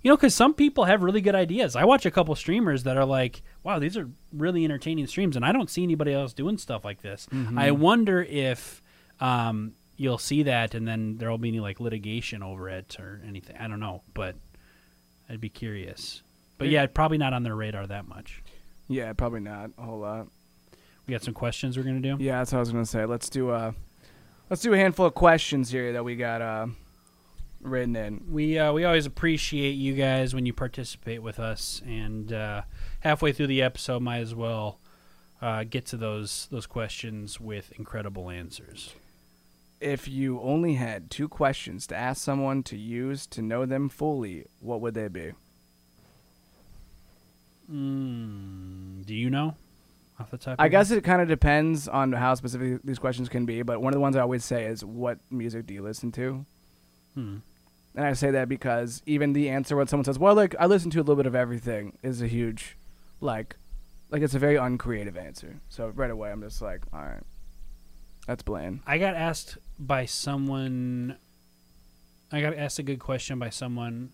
you 0.01 0.09
know 0.09 0.15
because 0.17 0.35
some 0.35 0.53
people 0.53 0.85
have 0.85 1.03
really 1.03 1.21
good 1.21 1.35
ideas. 1.35 1.75
I 1.75 1.85
watch 1.85 2.05
a 2.05 2.11
couple 2.11 2.35
streamers 2.35 2.83
that 2.83 2.97
are 2.97 3.05
like 3.05 3.41
wow 3.63 3.79
these 3.79 3.97
are 3.97 4.09
really 4.33 4.65
entertaining 4.65 5.07
streams 5.07 5.35
and 5.35 5.45
i 5.45 5.51
don't 5.51 5.69
see 5.69 5.83
anybody 5.83 6.13
else 6.13 6.33
doing 6.33 6.57
stuff 6.57 6.83
like 6.85 7.01
this. 7.01 7.27
I 7.55 7.71
wonder 7.71 8.21
if 8.21 8.81
um, 9.19 9.73
you'll 9.97 10.17
see 10.17 10.43
that 10.43 10.73
and 10.73 10.87
then 10.87 11.17
there'll 11.17 11.37
be 11.37 11.49
any 11.49 11.59
like 11.59 11.79
litigation 11.79 12.41
over 12.43 12.69
it 12.69 12.97
or 12.99 13.21
anything. 13.27 13.55
I 13.57 13.67
don't 13.67 13.79
know 13.79 14.01
but 14.13 14.35
i'd 15.29 15.41
be 15.41 15.49
curious. 15.49 16.21
But 16.57 16.69
yeah 16.69 16.85
probably 16.87 17.17
not 17.17 17.33
on 17.33 17.43
their 17.43 17.55
radar 17.55 17.87
that 17.87 18.07
much. 18.07 18.43
Yeah, 18.87 19.13
probably 19.13 19.39
not 19.39 19.69
a 19.77 19.83
whole 19.83 19.99
lot. 19.99 20.27
we 21.07 21.13
got 21.13 21.23
some 21.23 21.33
questions 21.33 21.77
we're 21.77 21.83
gonna 21.83 22.01
do. 22.01 22.17
Yeah, 22.19 22.39
that's 22.39 22.51
what 22.51 22.57
I 22.57 22.59
was 22.61 22.71
gonna 22.71 22.85
say. 22.85 23.05
Let's 23.05 23.29
do 23.29 23.51
a 23.51 23.73
let's 24.51 24.61
do 24.61 24.73
a 24.73 24.77
handful 24.77 25.05
of 25.05 25.13
questions 25.13 25.71
here 25.71 25.93
that 25.93 26.03
we 26.03 26.17
got 26.17 26.41
uh, 26.41 26.67
written 27.61 27.95
in. 27.95 28.21
We 28.29 28.59
uh, 28.59 28.73
we 28.73 28.83
always 28.83 29.05
appreciate 29.05 29.71
you 29.71 29.93
guys 29.93 30.35
when 30.35 30.45
you 30.45 30.53
participate 30.53 31.23
with 31.23 31.39
us, 31.39 31.81
and 31.85 32.31
uh, 32.31 32.63
halfway 32.99 33.31
through 33.31 33.47
the 33.47 33.61
episode, 33.61 34.01
might 34.01 34.19
as 34.19 34.35
well 34.35 34.77
uh, 35.41 35.63
get 35.63 35.85
to 35.87 35.97
those 35.97 36.49
those 36.51 36.67
questions 36.67 37.39
with 37.39 37.71
incredible 37.79 38.29
answers. 38.29 38.93
If 39.79 40.07
you 40.07 40.39
only 40.41 40.73
had 40.75 41.09
two 41.09 41.29
questions 41.29 41.87
to 41.87 41.95
ask 41.95 42.21
someone 42.21 42.61
to 42.63 42.77
use 42.77 43.25
to 43.27 43.41
know 43.41 43.65
them 43.65 43.87
fully, 43.89 44.45
what 44.59 44.81
would 44.81 44.93
they 44.93 45.07
be? 45.07 45.31
Mm, 47.71 49.05
do 49.05 49.15
you 49.15 49.29
know 49.29 49.55
off 50.21 50.31
the 50.31 50.37
top? 50.37 50.55
I 50.59 50.69
guess 50.69 50.91
it 50.91 51.03
kind 51.03 51.21
of 51.21 51.27
depends 51.27 51.87
on 51.87 52.13
how 52.13 52.33
specific 52.35 52.81
these 52.83 52.99
questions 52.99 53.29
can 53.29 53.45
be, 53.45 53.61
but 53.61 53.81
one 53.81 53.93
of 53.93 53.95
the 53.95 54.01
ones 54.01 54.15
I 54.15 54.21
always 54.21 54.45
say 54.45 54.65
is, 54.65 54.83
"What 54.85 55.19
music 55.29 55.65
do 55.67 55.73
you 55.73 55.81
listen 55.81 56.11
to?" 56.13 56.45
Hmm. 57.13 57.37
And 57.93 58.05
I 58.05 58.13
say 58.13 58.31
that 58.31 58.47
because 58.47 59.01
even 59.05 59.33
the 59.33 59.49
answer 59.49 59.75
when 59.75 59.87
someone 59.87 60.05
says, 60.05 60.17
"Well, 60.17 60.33
like 60.33 60.55
I 60.59 60.65
listen 60.65 60.89
to 60.91 60.99
a 60.99 61.01
little 61.01 61.17
bit 61.17 61.25
of 61.25 61.35
everything," 61.35 61.97
is 62.01 62.21
a 62.21 62.27
huge, 62.27 62.77
like, 63.19 63.57
like 64.09 64.21
it's 64.21 64.33
a 64.33 64.39
very 64.39 64.55
uncreative 64.55 65.17
answer. 65.17 65.59
So 65.67 65.89
right 65.89 66.09
away, 66.09 66.31
I'm 66.31 66.41
just 66.41 66.61
like, 66.61 66.85
"All 66.93 67.01
right, 67.01 67.23
that's 68.27 68.43
bland." 68.43 68.79
I 68.87 68.97
got 68.97 69.15
asked 69.15 69.57
by 69.77 70.05
someone. 70.05 71.17
I 72.31 72.39
got 72.39 72.53
asked 72.55 72.79
a 72.79 72.83
good 72.83 72.99
question 72.99 73.39
by 73.39 73.49
someone, 73.49 74.11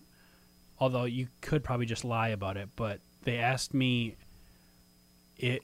although 0.80 1.04
you 1.04 1.28
could 1.40 1.62
probably 1.62 1.86
just 1.86 2.04
lie 2.04 2.30
about 2.30 2.56
it. 2.56 2.70
But 2.74 2.98
they 3.22 3.38
asked 3.38 3.74
me, 3.74 4.16
"It, 5.36 5.62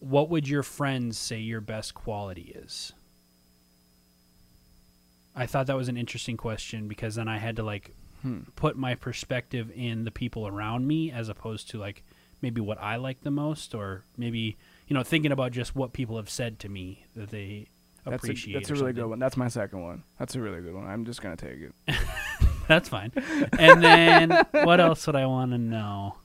what 0.00 0.28
would 0.28 0.48
your 0.48 0.62
friends 0.64 1.16
say 1.16 1.38
your 1.38 1.60
best 1.60 1.94
quality 1.94 2.52
is?" 2.56 2.92
I 5.36 5.46
thought 5.46 5.66
that 5.68 5.76
was 5.76 5.88
an 5.88 5.96
interesting 5.96 6.36
question 6.36 6.88
because 6.88 7.14
then 7.14 7.28
I 7.28 7.38
had 7.38 7.56
to 7.56 7.62
like 7.62 7.94
Hmm. 8.22 8.40
put 8.54 8.76
my 8.76 8.94
perspective 8.96 9.70
in 9.74 10.04
the 10.04 10.10
people 10.10 10.46
around 10.46 10.86
me 10.86 11.10
as 11.10 11.30
opposed 11.30 11.70
to 11.70 11.78
like 11.78 12.02
maybe 12.42 12.60
what 12.60 12.78
I 12.78 12.96
like 12.96 13.22
the 13.22 13.30
most 13.30 13.74
or 13.74 14.04
maybe 14.18 14.58
you 14.88 14.94
know 14.94 15.02
thinking 15.02 15.32
about 15.32 15.52
just 15.52 15.74
what 15.74 15.94
people 15.94 16.16
have 16.16 16.28
said 16.28 16.58
to 16.58 16.68
me 16.68 17.06
that 17.16 17.30
they 17.30 17.68
That's 18.04 18.12
a, 18.12 18.16
appreciate. 18.16 18.52
that's 18.54 18.68
a 18.68 18.74
really 18.74 18.88
something. 18.88 18.94
good 19.04 19.08
one. 19.08 19.18
That's 19.20 19.38
my 19.38 19.48
second 19.48 19.80
one. 19.82 20.02
That's 20.18 20.34
a 20.34 20.40
really 20.42 20.60
good 20.60 20.74
one. 20.74 20.84
I'm 20.86 21.06
just 21.06 21.22
gonna 21.22 21.36
take 21.36 21.60
it. 21.60 21.74
That's 22.68 22.90
fine. 22.90 23.10
And 23.58 23.82
then 23.82 24.30
what 24.52 24.80
else 24.80 25.06
would 25.06 25.16
I 25.16 25.24
want 25.26 25.52
to 25.52 25.58
know? 25.58 26.16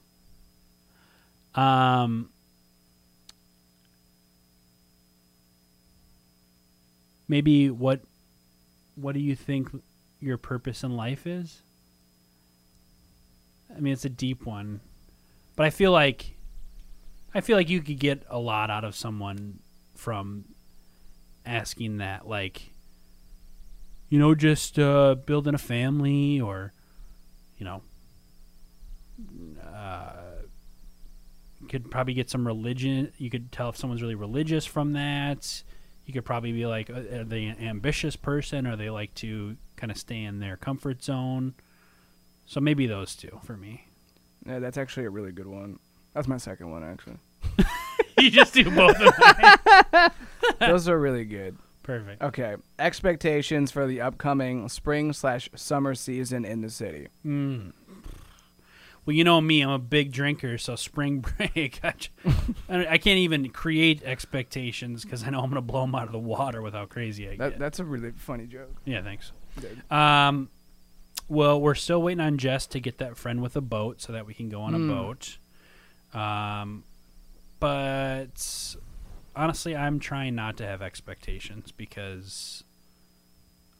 Um, 1.54 2.28
maybe 7.28 7.70
what 7.70 8.00
what 8.94 9.12
do 9.14 9.20
you 9.20 9.36
think 9.36 9.68
your 10.20 10.38
purpose 10.38 10.82
in 10.82 10.96
life 10.96 11.26
is? 11.26 11.60
I 13.74 13.80
mean, 13.80 13.92
it's 13.92 14.04
a 14.04 14.10
deep 14.10 14.46
one, 14.46 14.80
but 15.54 15.66
I 15.66 15.70
feel 15.70 15.92
like 15.92 16.36
I 17.34 17.40
feel 17.40 17.56
like 17.56 17.68
you 17.68 17.82
could 17.82 17.98
get 17.98 18.22
a 18.28 18.38
lot 18.38 18.70
out 18.70 18.84
of 18.84 18.94
someone 18.94 19.58
from 19.94 20.44
asking 21.44 21.98
that, 21.98 22.26
like 22.26 22.70
you 24.08 24.18
know, 24.18 24.34
just 24.34 24.78
uh, 24.78 25.14
building 25.14 25.54
a 25.54 25.58
family 25.58 26.40
or, 26.40 26.72
you 27.58 27.64
know, 27.64 27.82
uh, 29.62 30.12
could 31.68 31.90
probably 31.90 32.14
get 32.14 32.30
some 32.30 32.46
religion. 32.46 33.12
You 33.18 33.30
could 33.30 33.50
tell 33.50 33.70
if 33.70 33.76
someone's 33.76 34.02
really 34.02 34.14
religious 34.14 34.64
from 34.64 34.92
that. 34.92 35.62
You 36.06 36.12
could 36.12 36.24
probably 36.24 36.52
be 36.52 36.66
like, 36.66 36.88
uh, 36.88 37.18
are 37.18 37.24
they 37.24 37.46
an 37.46 37.60
ambitious 37.60 38.16
person 38.16 38.66
or 38.66 38.76
they 38.76 38.90
like 38.90 39.14
to 39.16 39.56
kind 39.76 39.90
of 39.90 39.98
stay 39.98 40.22
in 40.22 40.40
their 40.40 40.56
comfort 40.56 41.02
zone? 41.02 41.54
So 42.46 42.60
maybe 42.60 42.86
those 42.86 43.14
two 43.14 43.40
for 43.44 43.56
me. 43.56 43.86
Yeah, 44.46 44.60
that's 44.60 44.78
actually 44.78 45.06
a 45.06 45.10
really 45.10 45.32
good 45.32 45.48
one. 45.48 45.80
That's 46.14 46.28
my 46.28 46.36
second 46.36 46.70
one 46.70 46.84
actually. 46.84 47.16
you 48.18 48.30
just 48.30 48.54
do 48.54 48.70
both 48.70 48.96
of 49.00 49.14
them. 49.16 50.10
Those 50.60 50.88
are 50.88 50.98
really 50.98 51.24
good. 51.24 51.56
Perfect. 51.82 52.22
Okay, 52.22 52.56
expectations 52.78 53.70
for 53.70 53.86
the 53.86 54.00
upcoming 54.00 54.68
spring 54.68 55.12
slash 55.12 55.48
summer 55.54 55.94
season 55.94 56.44
in 56.44 56.60
the 56.60 56.70
city. 56.70 57.08
Mm. 57.24 57.72
Well, 59.06 59.14
you 59.14 59.22
know 59.22 59.40
me, 59.40 59.60
I'm 59.62 59.70
a 59.70 59.78
big 59.78 60.10
drinker, 60.10 60.58
so 60.58 60.74
spring 60.74 61.20
break, 61.38 61.80
I 62.68 62.98
can't 62.98 63.06
even 63.18 63.48
create 63.50 64.02
expectations 64.02 65.04
because 65.04 65.22
I 65.22 65.30
know 65.30 65.38
I'm 65.38 65.44
going 65.50 65.54
to 65.54 65.60
blow 65.60 65.82
them 65.82 65.94
out 65.94 66.06
of 66.06 66.12
the 66.12 66.18
water 66.18 66.60
with 66.60 66.74
how 66.74 66.86
crazy 66.86 67.28
I 67.28 67.36
That, 67.36 67.50
get. 67.50 67.58
that's 67.60 67.78
a 67.78 67.84
really 67.84 68.10
funny 68.10 68.46
joke. 68.46 68.74
yeah, 68.84 69.02
thanks. 69.02 69.30
Um, 69.92 70.48
well, 71.28 71.60
we're 71.60 71.76
still 71.76 72.02
waiting 72.02 72.20
on 72.20 72.36
Jess 72.36 72.66
to 72.66 72.80
get 72.80 72.98
that 72.98 73.16
friend 73.16 73.40
with 73.42 73.54
a 73.56 73.60
boat 73.60 74.00
so 74.02 74.12
that 74.12 74.26
we 74.26 74.34
can 74.34 74.48
go 74.48 74.60
on 74.60 74.74
Hmm. 74.74 74.90
a 74.90 74.94
boat. 74.94 75.38
Um, 76.12 76.82
but 77.60 78.74
honestly, 79.34 79.76
I'm 79.76 79.98
trying 80.00 80.34
not 80.34 80.56
to 80.58 80.66
have 80.66 80.82
expectations 80.82 81.70
because 81.72 82.64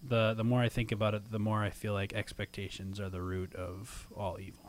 the 0.06 0.34
the 0.34 0.44
more 0.44 0.60
I 0.60 0.68
think 0.68 0.92
about 0.92 1.14
it, 1.14 1.30
the 1.30 1.38
more 1.38 1.62
I 1.62 1.70
feel 1.70 1.92
like 1.92 2.12
expectations 2.12 3.00
are 3.00 3.08
the 3.08 3.22
root 3.22 3.54
of 3.54 4.06
all 4.16 4.38
evil. 4.40 4.65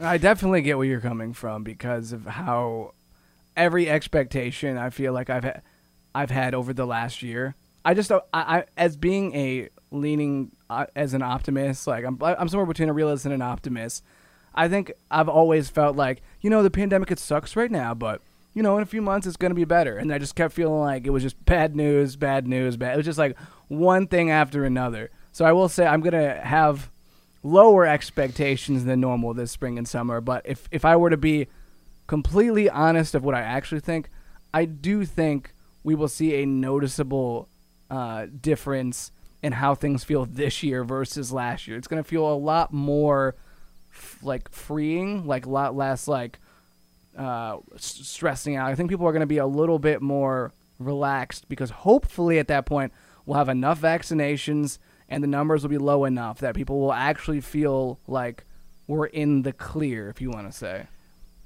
I 0.00 0.18
definitely 0.18 0.62
get 0.62 0.76
where 0.78 0.86
you're 0.86 1.00
coming 1.00 1.32
from 1.32 1.62
because 1.62 2.12
of 2.12 2.26
how 2.26 2.94
every 3.56 3.88
expectation 3.88 4.76
I 4.76 4.90
feel 4.90 5.12
like 5.12 5.30
I've 5.30 5.44
ha- 5.44 5.60
I've 6.14 6.30
had 6.30 6.54
over 6.54 6.72
the 6.72 6.86
last 6.86 7.22
year. 7.22 7.54
I 7.84 7.94
just 7.94 8.10
I, 8.10 8.20
I 8.32 8.64
as 8.76 8.96
being 8.96 9.34
a 9.34 9.68
leaning 9.90 10.52
uh, 10.68 10.86
as 10.94 11.14
an 11.14 11.22
optimist, 11.22 11.86
like 11.86 12.04
I'm 12.04 12.18
I'm 12.22 12.48
somewhere 12.48 12.66
between 12.66 12.88
a 12.88 12.92
realist 12.92 13.24
and 13.24 13.34
an 13.34 13.42
optimist. 13.42 14.04
I 14.54 14.68
think 14.68 14.92
I've 15.10 15.28
always 15.28 15.68
felt 15.68 15.96
like 15.96 16.22
you 16.40 16.50
know 16.50 16.62
the 16.62 16.70
pandemic 16.70 17.10
it 17.10 17.18
sucks 17.18 17.56
right 17.56 17.70
now, 17.70 17.94
but 17.94 18.20
you 18.54 18.62
know 18.62 18.76
in 18.76 18.82
a 18.82 18.86
few 18.86 19.02
months 19.02 19.26
it's 19.26 19.36
gonna 19.36 19.54
be 19.54 19.64
better. 19.64 19.96
And 19.96 20.12
I 20.12 20.18
just 20.18 20.34
kept 20.34 20.54
feeling 20.54 20.80
like 20.80 21.06
it 21.06 21.10
was 21.10 21.22
just 21.22 21.42
bad 21.44 21.76
news, 21.76 22.16
bad 22.16 22.46
news, 22.46 22.76
bad. 22.76 22.94
It 22.94 22.96
was 22.98 23.06
just 23.06 23.18
like 23.18 23.38
one 23.68 24.06
thing 24.06 24.30
after 24.30 24.64
another. 24.64 25.10
So 25.32 25.44
I 25.44 25.52
will 25.52 25.68
say 25.68 25.86
I'm 25.86 26.00
gonna 26.00 26.40
have 26.40 26.90
lower 27.42 27.86
expectations 27.86 28.84
than 28.84 29.00
normal 29.00 29.34
this 29.34 29.50
spring 29.50 29.78
and 29.78 29.88
summer. 29.88 30.20
But 30.20 30.42
if 30.44 30.68
if 30.70 30.84
I 30.84 30.96
were 30.96 31.10
to 31.10 31.16
be 31.16 31.48
completely 32.06 32.68
honest 32.68 33.14
of 33.14 33.24
what 33.24 33.34
I 33.34 33.40
actually 33.40 33.80
think, 33.80 34.10
I 34.52 34.64
do 34.64 35.04
think 35.04 35.54
we 35.82 35.94
will 35.94 36.08
see 36.08 36.42
a 36.42 36.46
noticeable 36.46 37.48
uh, 37.90 38.26
difference 38.40 39.12
in 39.42 39.52
how 39.52 39.74
things 39.74 40.04
feel 40.04 40.26
this 40.26 40.62
year 40.62 40.84
versus 40.84 41.32
last 41.32 41.66
year. 41.66 41.76
It's 41.76 41.88
going 41.88 42.02
to 42.02 42.08
feel 42.08 42.30
a 42.30 42.34
lot 42.34 42.72
more 42.72 43.36
f- 43.92 44.18
like 44.22 44.50
freeing, 44.50 45.26
like 45.26 45.46
a 45.46 45.50
lot 45.50 45.74
less 45.74 46.06
like 46.06 46.38
uh, 47.16 47.58
stressing 47.76 48.56
out. 48.56 48.68
I 48.68 48.74
think 48.74 48.90
people 48.90 49.06
are 49.06 49.12
going 49.12 49.20
to 49.20 49.26
be 49.26 49.38
a 49.38 49.46
little 49.46 49.78
bit 49.78 50.02
more 50.02 50.52
relaxed 50.78 51.48
because 51.48 51.70
hopefully 51.70 52.38
at 52.38 52.48
that 52.48 52.66
point 52.66 52.92
we'll 53.24 53.38
have 53.38 53.48
enough 53.48 53.80
vaccinations 53.80 54.78
and 55.10 55.22
the 55.22 55.28
numbers 55.28 55.62
will 55.62 55.70
be 55.70 55.78
low 55.78 56.04
enough 56.06 56.38
that 56.38 56.54
people 56.54 56.80
will 56.80 56.92
actually 56.92 57.40
feel 57.40 57.98
like 58.06 58.44
we're 58.86 59.06
in 59.06 59.42
the 59.42 59.52
clear, 59.52 60.08
if 60.08 60.20
you 60.20 60.30
want 60.30 60.50
to 60.50 60.56
say. 60.56 60.86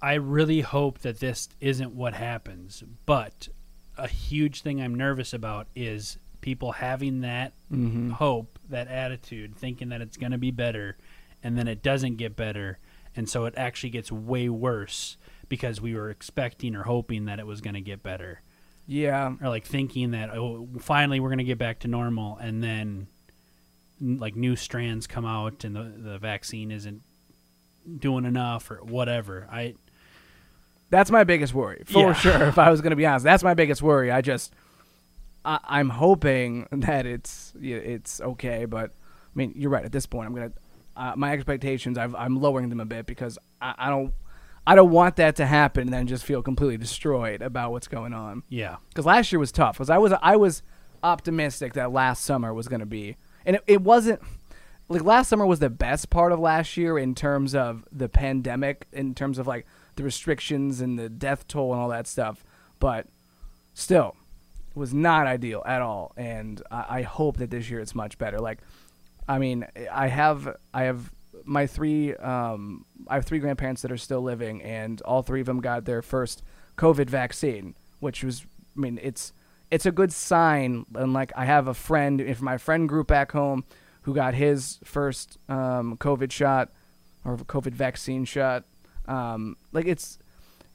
I 0.01 0.15
really 0.15 0.61
hope 0.61 0.99
that 1.01 1.19
this 1.21 1.49
isn't 1.61 1.95
what 1.95 2.15
happens, 2.15 2.85
but 3.07 3.49
a 3.97 4.07
huge 4.07 4.61
thing 4.63 4.81
I'm 4.83 4.95
nervous 4.95 5.33
about 5.33 5.67
is 5.75 6.19
people 6.41 6.73
having 6.73 7.23
that 7.23 7.53
Mm-hmm. 7.73 8.11
hope, 8.11 8.59
that 8.69 8.87
attitude, 8.87 9.57
thinking 9.57 9.89
that 9.89 10.01
it's 10.01 10.17
going 10.17 10.31
to 10.33 10.39
be 10.39 10.53
better, 10.53 10.97
and 11.43 11.59
then 11.59 11.67
it 11.67 11.83
doesn't 11.83 12.17
get 12.17 12.37
better, 12.37 12.79
and 13.17 13.29
so 13.29 13.47
it 13.47 13.55
actually 13.57 13.91
gets 13.91 14.13
way 14.13 14.49
worse 14.49 15.17
because 15.49 15.81
we 15.81 15.95
were 15.95 16.09
expecting 16.11 16.77
or 16.77 16.85
hoping 16.85 17.25
that 17.25 17.41
it 17.41 17.47
was 17.47 17.61
going 17.61 17.75
to 17.75 17.81
get 17.81 18.03
better, 18.03 18.43
Yeah, 18.87 19.33
or 19.43 19.49
like 19.49 19.65
thinking 19.67 20.13
that 20.13 20.31
oh, 20.31 20.69
finally 20.79 21.19
we're 21.19 21.31
going 21.31 21.39
to 21.39 21.45
get 21.45 21.59
back 21.59 21.81
to 21.81 21.89
normal, 21.89 22.37
and 22.37 22.63
then 22.63 23.09
like 24.01 24.35
new 24.37 24.57
strands 24.57 25.07
come 25.07 25.25
out 25.25 25.65
and 25.65 25.75
the 25.77 25.83
the 25.97 26.19
vaccine 26.19 26.71
isn't 26.71 27.03
doing 27.99 28.25
enough 28.25 28.71
or 28.71 28.77
whatever. 28.83 29.47
I 29.51 29.75
That's 30.91 31.11
my 31.11 31.25
biggest 31.25 31.55
worry, 31.55 31.83
for 31.87 31.99
Yeah. 32.09 32.13
sure. 32.15 32.43
If 32.49 32.59
I 32.59 32.71
was 32.71 32.81
going 32.81 32.91
to 32.91 32.97
be 32.97 33.07
honest, 33.07 33.25
that's 33.25 33.43
my 33.43 33.55
biggest 33.55 33.83
worry. 33.83 34.11
I 34.11 34.21
just, 34.21 34.53
I, 35.45 35.59
I'm 35.65 35.91
hoping 35.91 36.67
that 36.73 37.07
it's 37.07 37.53
it's 37.61 38.21
okay. 38.21 38.65
But 38.65 38.91
I 38.91 39.33
mean, 39.35 39.53
you're 39.57 39.71
right. 39.71 39.85
At 39.85 39.93
this 39.93 40.07
point, 40.07 40.29
I'm 40.29 40.35
gonna 40.35 40.53
uh, 40.97 41.15
my 41.17 41.33
expectations. 41.33 41.99
I've, 41.99 42.15
I'm 42.15 42.41
lowering 42.41 42.69
them 42.69 42.81
a 42.81 42.85
bit 42.85 43.05
because 43.07 43.37
I, 43.61 43.75
I 43.79 43.91
don't, 43.91 44.13
I 44.67 44.75
don't 44.77 44.91
want 44.93 45.17
that 45.17 45.35
to 45.37 45.47
happen 45.47 45.83
and 45.83 45.93
then 45.93 46.07
just 46.07 46.25
feel 46.25 46.41
completely 46.41 46.77
destroyed 46.77 47.43
about 47.43 47.73
what's 47.73 47.89
going 47.89 48.13
on. 48.15 48.45
Yeah. 48.49 48.77
Because 48.91 49.05
last 49.05 49.33
year 49.33 49.41
was 49.41 49.51
tough. 49.53 49.77
Because 49.77 49.91
I 49.91 49.99
was 49.99 50.13
I 50.23 50.37
was 50.37 50.63
optimistic 51.03 51.75
that 51.75 51.93
last 51.93 52.25
summer 52.25 52.55
was 52.55 52.69
going 52.69 52.81
to 52.81 52.87
be, 52.87 53.17
and 53.47 53.57
it, 53.57 53.63
it 53.67 53.81
wasn't. 53.83 54.21
Like 54.89 55.03
last 55.03 55.29
summer 55.29 55.47
was 55.47 55.61
the 55.61 55.71
best 55.71 56.11
part 56.11 56.31
of 56.31 56.39
last 56.39 56.77
year 56.77 56.99
in 56.99 57.15
terms 57.15 57.55
of 57.55 57.85
the 57.91 58.09
pandemic, 58.09 58.87
in 58.93 59.15
terms 59.15 59.39
of 59.39 59.47
like 59.47 59.67
the 59.97 60.03
restrictions 60.03 60.81
and 60.81 60.99
the 60.99 61.09
death 61.09 61.49
toll 61.49 61.73
and 61.73 61.81
all 61.81 61.89
that 61.89 62.07
stuff. 62.07 62.45
But 62.81 63.07
still, 63.73 64.15
it 64.71 64.77
was 64.77 64.93
not 64.93 65.27
ideal 65.27 65.63
at 65.65 65.81
all. 65.81 66.13
And 66.17 66.61
I, 66.71 66.87
I 66.89 67.03
hope 67.03 67.39
that 67.39 67.51
this 67.51 67.71
year 67.71 67.81
it's 67.81 67.95
much 67.95 68.19
better. 68.19 68.39
Like, 68.41 68.59
I 69.27 69.39
mean, 69.39 69.67
I 69.91 70.09
have 70.09 70.55
I 70.75 70.85
have 70.85 71.11
my 71.45 71.67
three 71.67 72.15
um, 72.17 72.85
I 73.09 73.15
have 73.15 73.25
three 73.25 73.39
grandparents 73.39 73.83
that 73.83 73.93
are 73.93 73.97
still 73.97 74.21
living, 74.21 74.63
and 74.63 75.01
all 75.03 75.23
three 75.23 75.41
of 75.41 75.47
them 75.47 75.61
got 75.61 75.85
their 75.85 76.03
first 76.03 76.43
COVID 76.77 77.09
vaccine, 77.09 77.75
which 78.01 78.23
was 78.23 78.45
I 78.77 78.81
mean 78.81 78.99
it's 79.03 79.33
it's 79.75 79.87
a 79.87 79.93
good 79.93 80.13
sign. 80.13 80.87
And 80.95 81.13
like 81.13 81.33
I 81.37 81.45
have 81.47 81.67
a 81.67 81.75
friend 81.75 82.21
if 82.21 82.41
my 82.41 82.59
friend 82.59 82.89
group 82.89 83.09
back 83.09 83.33
home 83.33 83.65
who 84.03 84.15
got 84.15 84.35
his 84.35 84.79
first 84.85 85.37
um, 85.49 85.97
COVID 85.97 86.31
shot 86.31 86.71
or 87.25 87.37
COVID 87.37 87.73
vaccine 87.73 88.25
shot. 88.25 88.65
Um, 89.09 89.57
like 89.73 89.87
it's 89.87 90.19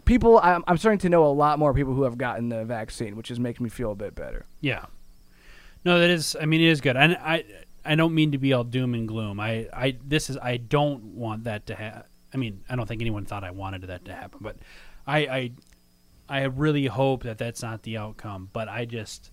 people. 0.04 0.40
I'm, 0.44 0.66
I'm 0.68 0.78
starting 0.78 1.00
to 1.00 1.10
know 1.10 1.26
a 1.26 1.32
lot 1.32 1.60
more 1.60 1.74
people 1.74 1.94
who 1.94 2.04
have 2.04 2.18
gotten 2.18 2.50
the 2.50 2.66
vaccine, 2.66 3.16
which 3.16 3.32
is 3.32 3.40
making 3.40 3.64
me 3.64 3.70
feel 3.70 3.92
a 3.92 3.96
bit 3.96 4.16
better. 4.16 4.46
Yeah. 4.60 4.86
No, 5.86 5.98
that 5.98 6.10
is. 6.10 6.36
I 6.40 6.46
mean, 6.46 6.60
it 6.60 6.68
is 6.68 6.82
good. 6.82 6.98
And 6.98 7.16
I, 7.16 7.46
I 7.86 7.96
don't 7.96 8.14
mean 8.14 8.34
to 8.34 8.38
be 8.38 8.52
all 8.52 8.66
doom 8.66 8.94
and 8.94 9.08
gloom. 9.08 9.40
I, 9.40 9.70
I, 9.72 9.98
this 10.06 10.30
is. 10.30 10.38
I 10.38 10.58
don't 10.58 11.16
want 11.16 11.46
that 11.46 11.68
to 11.68 11.76
happen. 11.76 12.04
I 12.34 12.38
mean, 12.38 12.66
I 12.70 12.76
don't 12.76 12.86
think 12.86 13.02
anyone 13.02 13.26
thought 13.26 13.46
I 13.46 13.52
wanted 13.52 13.84
that 13.84 14.06
to 14.06 14.14
happen, 14.14 14.40
but 14.42 14.58
I, 15.08 15.20
I, 15.20 15.52
I 16.30 16.44
really 16.44 16.86
hope 16.86 17.24
that 17.24 17.38
that's 17.38 17.63
not 17.63 17.84
the 17.84 17.98
outcome. 17.98 18.50
But 18.54 18.70
I 18.70 18.86
just 18.86 19.32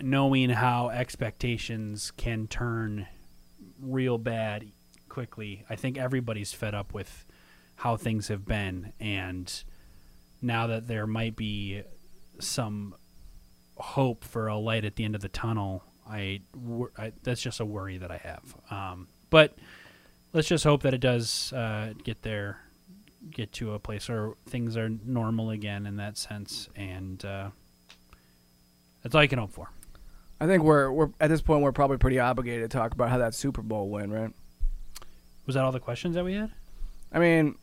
knowing 0.00 0.50
how 0.50 0.90
expectations 0.90 2.10
can 2.16 2.48
turn 2.48 3.06
real 3.80 4.18
bad 4.18 4.70
quickly. 5.08 5.64
I 5.70 5.76
think 5.76 5.96
everybody's 5.96 6.52
fed 6.52 6.74
up 6.74 6.92
with 6.92 7.24
how 7.76 7.96
things 7.96 8.28
have 8.28 8.44
been, 8.44 8.92
and 9.00 9.52
now 10.42 10.66
that 10.66 10.86
there 10.88 11.06
might 11.06 11.36
be 11.36 11.82
some 12.38 12.94
hope 13.76 14.24
for 14.24 14.48
a 14.48 14.56
light 14.56 14.84
at 14.84 14.96
the 14.96 15.04
end 15.04 15.14
of 15.14 15.20
the 15.20 15.28
tunnel, 15.28 15.84
I, 16.08 16.40
I 16.98 17.12
that's 17.22 17.40
just 17.40 17.60
a 17.60 17.64
worry 17.64 17.98
that 17.98 18.10
I 18.10 18.18
have. 18.18 18.56
Um, 18.70 19.08
but 19.30 19.56
let's 20.32 20.48
just 20.48 20.64
hope 20.64 20.82
that 20.82 20.94
it 20.94 21.00
does 21.00 21.52
uh, 21.52 21.94
get 22.02 22.22
there, 22.22 22.60
get 23.30 23.52
to 23.54 23.72
a 23.74 23.78
place 23.78 24.08
where 24.08 24.32
things 24.48 24.76
are 24.76 24.88
normal 24.88 25.50
again 25.50 25.86
in 25.86 25.96
that 25.96 26.16
sense, 26.16 26.68
and 26.76 27.24
uh, 27.24 27.48
that's 29.02 29.14
all 29.14 29.22
you 29.22 29.28
can 29.28 29.38
hope 29.38 29.52
for. 29.52 29.70
I 30.40 30.46
think 30.46 30.62
we're 30.62 30.90
we're 30.90 31.08
at 31.20 31.28
this 31.30 31.40
point 31.40 31.62
we're 31.62 31.72
probably 31.72 31.96
pretty 31.96 32.18
obligated 32.18 32.70
to 32.70 32.76
talk 32.76 32.92
about 32.92 33.08
how 33.10 33.18
that 33.18 33.34
Super 33.34 33.62
Bowl 33.62 33.88
went, 33.88 34.12
right? 34.12 34.30
Was 35.46 35.54
that 35.54 35.64
all 35.64 35.72
the 35.72 35.80
questions 35.80 36.14
that 36.14 36.24
we 36.24 36.34
had? 36.34 36.50
I 37.12 37.18
mean, 37.20 37.54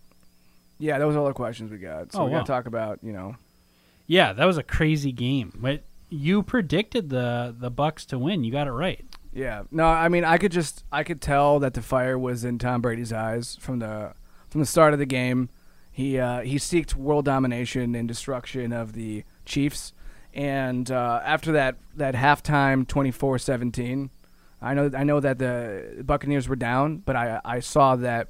yeah, 0.80 0.98
those 0.98 1.16
are 1.16 1.20
all 1.20 1.28
the 1.28 1.34
questions 1.34 1.70
we 1.70 1.78
got. 1.78 2.12
So 2.14 2.22
Oh, 2.22 2.26
we 2.26 2.32
wow. 2.32 2.38
got 2.40 2.46
to 2.46 2.52
talk 2.52 2.66
about 2.66 3.00
you 3.04 3.14
know 3.14 3.36
Yeah, 4.08 4.34
that 4.34 4.46
was 4.46 4.58
a 4.58 4.64
crazy 4.64 5.12
game. 5.12 5.52
But 5.56 5.84
you 6.10 6.42
predicted 6.44 7.10
the 7.10 7.56
the 7.58 7.70
Bucs 7.72 8.06
to 8.08 8.18
win. 8.18 8.44
You 8.44 8.52
got 8.52 8.68
it 8.68 8.72
right. 8.72 9.06
Yeah. 9.34 9.64
No, 9.72 9.86
I 9.86 10.10
mean, 10.10 10.24
I 10.24 10.38
could 10.38 10.52
just 10.52 10.84
I 10.92 11.04
could 11.04 11.22
tell 11.22 11.60
that 11.60 11.74
the 11.76 11.82
fire 11.82 12.18
was 12.18 12.44
in 12.44 12.58
Tom 12.58 12.82
Brady's 12.82 13.14
eyes 13.14 13.56
from 13.60 13.80
the 13.80 14.14
from 14.54 14.62
the 14.62 14.68
start 14.68 14.94
of 14.94 15.00
the 15.00 15.06
game. 15.06 15.50
He 15.92 16.18
uh, 16.18 16.42
he 16.42 16.56
seeked 16.56 16.96
world 16.96 17.26
domination 17.26 17.94
and 17.96 18.08
destruction 18.08 18.72
of 18.72 18.94
the 18.94 19.26
Chiefs, 19.46 19.94
and 20.34 20.90
uh, 20.90 21.22
after 21.24 21.52
that 21.52 21.76
that 21.96 22.16
halftime 22.16 22.86
24-17, 22.88 24.10
I 24.62 24.74
know 24.74 24.92
I 24.96 25.04
know 25.04 25.20
that 25.20 25.40
the 25.40 26.04
Buccaneers 26.06 26.48
were 26.48 26.56
down, 26.56 26.98
but 26.98 27.16
I 27.16 27.42
I 27.44 27.60
saw 27.60 27.96
that 27.98 28.30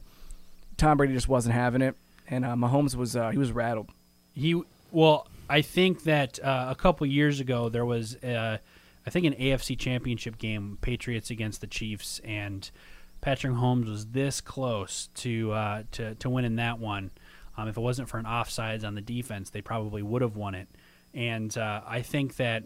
Tom 0.77 0.97
Brady 0.97 1.13
just 1.13 1.29
wasn't 1.29 1.55
having 1.55 1.81
it, 1.81 1.95
and 2.27 2.43
uh, 2.43 2.55
Mahomes 2.55 2.95
was 2.95 3.15
uh, 3.15 3.29
he 3.29 3.37
was 3.37 3.51
rattled. 3.51 3.89
He 4.33 4.61
well, 4.91 5.27
I 5.49 5.61
think 5.61 6.03
that 6.03 6.39
uh, 6.43 6.67
a 6.69 6.75
couple 6.75 7.05
years 7.05 7.39
ago 7.39 7.69
there 7.69 7.85
was, 7.85 8.15
uh, 8.23 8.57
I 9.05 9.09
think, 9.09 9.25
an 9.25 9.33
AFC 9.33 9.77
Championship 9.77 10.37
game, 10.37 10.77
Patriots 10.81 11.29
against 11.29 11.61
the 11.61 11.67
Chiefs, 11.67 12.19
and 12.23 12.69
Patrick 13.23 13.53
Mahomes 13.53 13.89
was 13.89 14.07
this 14.07 14.41
close 14.41 15.07
to 15.15 15.53
uh, 15.53 15.83
to 15.93 16.13
to 16.15 16.29
winning 16.29 16.57
that 16.57 16.77
one. 16.77 17.09
Um, 17.55 17.69
if 17.69 17.77
it 17.77 17.79
wasn't 17.79 18.09
for 18.09 18.17
an 18.17 18.25
offsides 18.25 18.83
on 18.83 18.95
the 18.95 19.01
defense, 19.01 19.49
they 19.49 19.61
probably 19.61 20.01
would 20.01 20.21
have 20.21 20.35
won 20.35 20.55
it. 20.55 20.67
And 21.13 21.57
uh, 21.57 21.81
I 21.87 22.01
think 22.01 22.35
that 22.35 22.63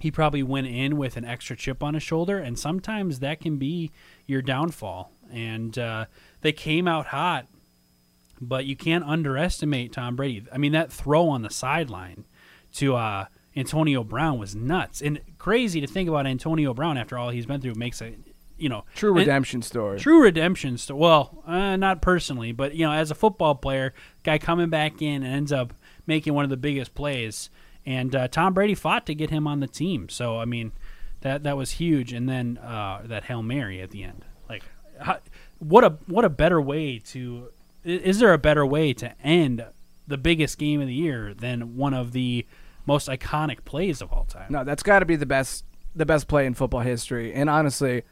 he 0.00 0.10
probably 0.10 0.42
went 0.42 0.66
in 0.66 0.96
with 0.96 1.16
an 1.16 1.24
extra 1.24 1.54
chip 1.54 1.80
on 1.82 1.94
his 1.94 2.02
shoulder, 2.02 2.38
and 2.38 2.58
sometimes 2.58 3.20
that 3.20 3.40
can 3.40 3.56
be 3.56 3.92
your 4.26 4.42
downfall. 4.42 5.12
And 5.30 5.78
uh, 5.78 6.06
they 6.40 6.52
came 6.52 6.88
out 6.88 7.06
hot, 7.06 7.46
but 8.40 8.64
you 8.64 8.74
can't 8.74 9.04
underestimate 9.04 9.92
Tom 9.92 10.16
Brady. 10.16 10.44
I 10.52 10.58
mean, 10.58 10.72
that 10.72 10.90
throw 10.90 11.28
on 11.28 11.42
the 11.42 11.50
sideline 11.50 12.24
to 12.74 12.96
uh, 12.96 13.26
Antonio 13.54 14.02
Brown 14.02 14.38
was 14.38 14.56
nuts 14.56 15.00
and 15.00 15.20
crazy 15.38 15.80
to 15.80 15.86
think 15.86 16.08
about. 16.08 16.26
Antonio 16.26 16.74
Brown 16.74 16.96
after 16.96 17.16
all 17.16 17.30
he's 17.30 17.46
been 17.46 17.60
through 17.60 17.74
makes 17.74 18.02
a 18.02 18.14
you 18.58 18.68
know 18.68 18.84
True 18.94 19.10
and- 19.10 19.18
redemption 19.20 19.62
story. 19.62 19.98
True 19.98 20.22
redemption 20.22 20.76
story. 20.78 20.98
Well, 21.00 21.42
uh, 21.46 21.76
not 21.76 22.02
personally, 22.02 22.52
but 22.52 22.74
you 22.74 22.84
know, 22.84 22.92
as 22.92 23.10
a 23.10 23.14
football 23.14 23.54
player, 23.54 23.94
guy 24.24 24.38
coming 24.38 24.68
back 24.68 25.00
in 25.00 25.22
and 25.22 25.32
ends 25.34 25.52
up 25.52 25.72
making 26.06 26.34
one 26.34 26.44
of 26.44 26.50
the 26.50 26.56
biggest 26.56 26.94
plays. 26.94 27.50
And 27.86 28.14
uh, 28.14 28.28
Tom 28.28 28.52
Brady 28.52 28.74
fought 28.74 29.06
to 29.06 29.14
get 29.14 29.30
him 29.30 29.46
on 29.46 29.60
the 29.60 29.66
team. 29.66 30.08
So 30.10 30.38
I 30.38 30.44
mean, 30.44 30.72
that 31.22 31.42
that 31.44 31.56
was 31.56 31.72
huge. 31.72 32.12
And 32.12 32.28
then 32.28 32.58
uh, 32.58 33.02
that 33.06 33.24
hail 33.24 33.42
mary 33.42 33.80
at 33.80 33.90
the 33.90 34.02
end, 34.02 34.24
like, 34.48 34.62
how, 35.00 35.18
what 35.58 35.84
a 35.84 35.96
what 36.06 36.24
a 36.24 36.28
better 36.28 36.60
way 36.60 36.98
to. 37.06 37.48
Is 37.84 38.18
there 38.18 38.32
a 38.34 38.38
better 38.38 38.66
way 38.66 38.92
to 38.94 39.14
end 39.24 39.64
the 40.06 40.18
biggest 40.18 40.58
game 40.58 40.80
of 40.80 40.86
the 40.88 40.94
year 40.94 41.32
than 41.32 41.76
one 41.76 41.94
of 41.94 42.12
the 42.12 42.44
most 42.84 43.08
iconic 43.08 43.64
plays 43.64 44.02
of 44.02 44.12
all 44.12 44.24
time? 44.24 44.46
No, 44.50 44.64
that's 44.64 44.82
got 44.82 44.98
to 44.98 45.06
be 45.06 45.16
the 45.16 45.26
best 45.26 45.64
the 45.94 46.04
best 46.04 46.28
play 46.28 46.44
in 46.44 46.54
football 46.54 46.80
history. 46.80 47.32
And 47.32 47.48
honestly, 47.48 48.02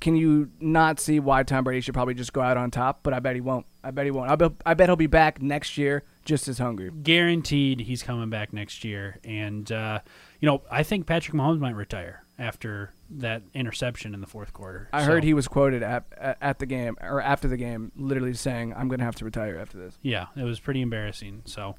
can 0.00 0.16
you 0.16 0.50
not 0.60 0.98
see 0.98 1.20
why 1.20 1.42
Tom 1.42 1.64
Brady 1.64 1.80
should 1.82 1.94
probably 1.94 2.14
just 2.14 2.32
go 2.32 2.40
out 2.40 2.56
on 2.56 2.70
top? 2.70 3.00
But 3.02 3.12
I 3.14 3.20
bet 3.20 3.34
he 3.34 3.40
won't. 3.40 3.66
I 3.84 3.90
bet 3.90 4.04
he 4.04 4.10
won't. 4.10 4.30
I 4.30 4.36
bet, 4.36 4.52
I 4.66 4.74
bet 4.74 4.88
he'll 4.88 4.96
be 4.96 5.06
back 5.06 5.40
next 5.40 5.78
year 5.78 6.02
just 6.24 6.48
as 6.48 6.58
hungry. 6.58 6.90
guaranteed 7.02 7.80
he's 7.80 8.02
coming 8.02 8.28
back 8.30 8.52
next 8.52 8.84
year. 8.84 9.18
And 9.24 9.70
uh, 9.70 10.00
you 10.40 10.46
know, 10.46 10.62
I 10.70 10.82
think 10.82 11.06
Patrick 11.06 11.34
Mahomes 11.36 11.58
might 11.60 11.74
retire 11.74 12.24
after 12.38 12.92
that 13.10 13.42
interception 13.54 14.14
in 14.14 14.20
the 14.20 14.26
fourth 14.26 14.52
quarter. 14.52 14.88
I 14.92 15.00
So, 15.00 15.06
heard 15.06 15.24
he 15.24 15.34
was 15.34 15.48
quoted 15.48 15.82
at 15.82 16.04
at 16.40 16.58
the 16.58 16.66
game 16.66 16.96
or 17.00 17.20
after 17.20 17.48
the 17.48 17.56
game, 17.56 17.92
literally 17.96 18.34
saying, 18.34 18.72
"I'm 18.74 18.88
going 18.88 18.98
to 19.00 19.04
have 19.04 19.16
to 19.16 19.24
retire 19.24 19.58
after 19.58 19.78
this." 19.78 19.98
Yeah, 20.02 20.26
it 20.36 20.44
was 20.44 20.60
pretty 20.60 20.80
embarrassing. 20.82 21.42
So, 21.46 21.76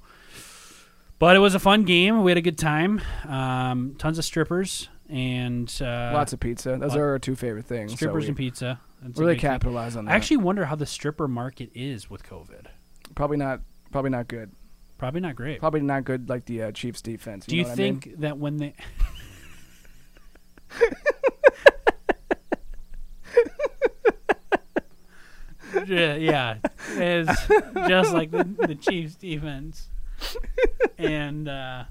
but 1.20 1.36
it 1.36 1.40
was 1.40 1.54
a 1.56 1.60
fun 1.60 1.84
game. 1.84 2.24
We 2.24 2.32
had 2.32 2.38
a 2.38 2.42
good 2.42 2.58
time. 2.58 3.02
Um, 3.28 3.96
tons 3.98 4.18
of 4.18 4.26
strippers 4.26 4.90
and 5.12 5.72
uh, 5.82 6.12
Lots 6.14 6.34
of 6.34 6.40
pizza. 6.40 6.78
Those 6.80 6.96
are 6.96 7.10
our 7.10 7.20
two 7.20 7.36
favorite 7.36 7.66
things. 7.66 7.92
so 7.92 7.98
strippers 7.98 8.24
we 8.24 8.28
and 8.30 8.38
pizza. 8.38 8.80
That's 9.02 9.20
Really 9.20 9.36
capitalize 9.36 9.96
on 9.96 10.06
that. 10.06 10.12
I 10.12 10.16
actually 10.16 10.38
wonder 10.38 10.66
how 10.66 10.76
the 10.76 10.86
stripper 10.86 11.28
market 11.28 11.70
is 11.76 12.10
with 12.10 12.24
COVID. 12.24 12.68
probably 13.16 13.38
not. 13.38 13.62
Probably 13.92 14.12
not 14.12 14.28
good. 14.30 14.52
Probably 14.98 15.20
not 15.20 15.36
great. 15.36 15.60
Probably 15.60 15.82
not 15.82 16.06
good 16.06 16.30
like 16.30 16.46
the 16.46 16.64
uh, 16.64 16.72
Chiefs 16.72 17.02
defense. 17.02 17.46
Do 17.46 17.58
you 17.58 17.64
know 17.64 17.70
what 17.70 17.80
I 17.80 17.82
mean? 17.82 18.00
think 18.00 18.20
that 18.22 18.38
when 18.38 18.58
they 18.58 18.74
yeah, 25.88 26.16
yeah, 26.16 26.56
it's 26.90 27.48
just 27.88 28.14
like 28.14 28.32
the, 28.32 28.44
the 28.68 28.76
Chiefs 28.76 29.16
defense, 29.16 29.88
and 30.98 31.48
uh, 31.48 31.86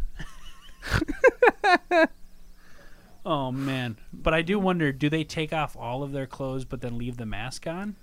oh 3.25 3.53
man! 3.53 3.99
But 4.13 4.35
I 4.35 4.43
do 4.43 4.59
wonder: 4.59 4.93
do 4.93 5.09
they 5.09 5.25
take 5.25 5.53
off 5.53 5.77
all 5.77 6.03
of 6.03 6.13
their 6.13 6.27
clothes 6.27 6.65
but 6.65 6.81
then 6.81 6.99
leave 6.99 7.17
the 7.17 7.27
mask 7.27 7.67
on, 7.67 7.97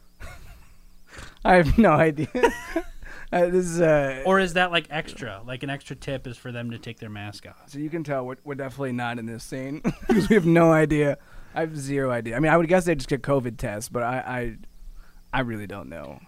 I 1.44 1.56
have 1.56 1.78
no 1.78 1.92
idea. 1.92 2.28
uh, 3.32 3.46
this 3.46 3.66
is 3.66 3.82
uh, 3.82 4.24
or 4.26 4.40
is 4.40 4.54
that 4.54 4.72
like 4.72 4.88
extra? 4.90 5.42
Like 5.46 5.64
an 5.64 5.70
extra 5.70 5.96
tip 5.96 6.28
is 6.28 6.38
for 6.38 6.52
them 6.52 6.72
to 6.72 6.80
take 6.80 7.00
their 7.00 7.10
mask 7.10 7.46
off. 7.48 7.70
So 7.70 7.80
you 7.80 7.90
can 7.90 8.04
tell 8.04 8.26
we're, 8.26 8.38
we're 8.44 8.56
definitely 8.56 8.94
not 8.94 9.20
in 9.20 9.26
this 9.26 9.44
scene 9.44 9.82
because 10.08 10.30
we 10.30 10.36
have 10.36 10.46
no 10.46 10.72
idea. 10.72 11.18
I 11.56 11.62
have 11.62 11.78
zero 11.78 12.12
idea. 12.12 12.36
I 12.36 12.40
mean, 12.40 12.52
I 12.52 12.58
would 12.58 12.68
guess 12.68 12.86
they 12.86 12.96
just 12.96 13.10
get 13.10 13.24
COVID 13.24 13.58
tests, 13.58 13.90
but 13.90 14.04
I, 14.04 14.18
I, 14.18 14.58
I 15.34 15.42
really 15.42 15.66
don't 15.66 15.90
know. 15.90 16.20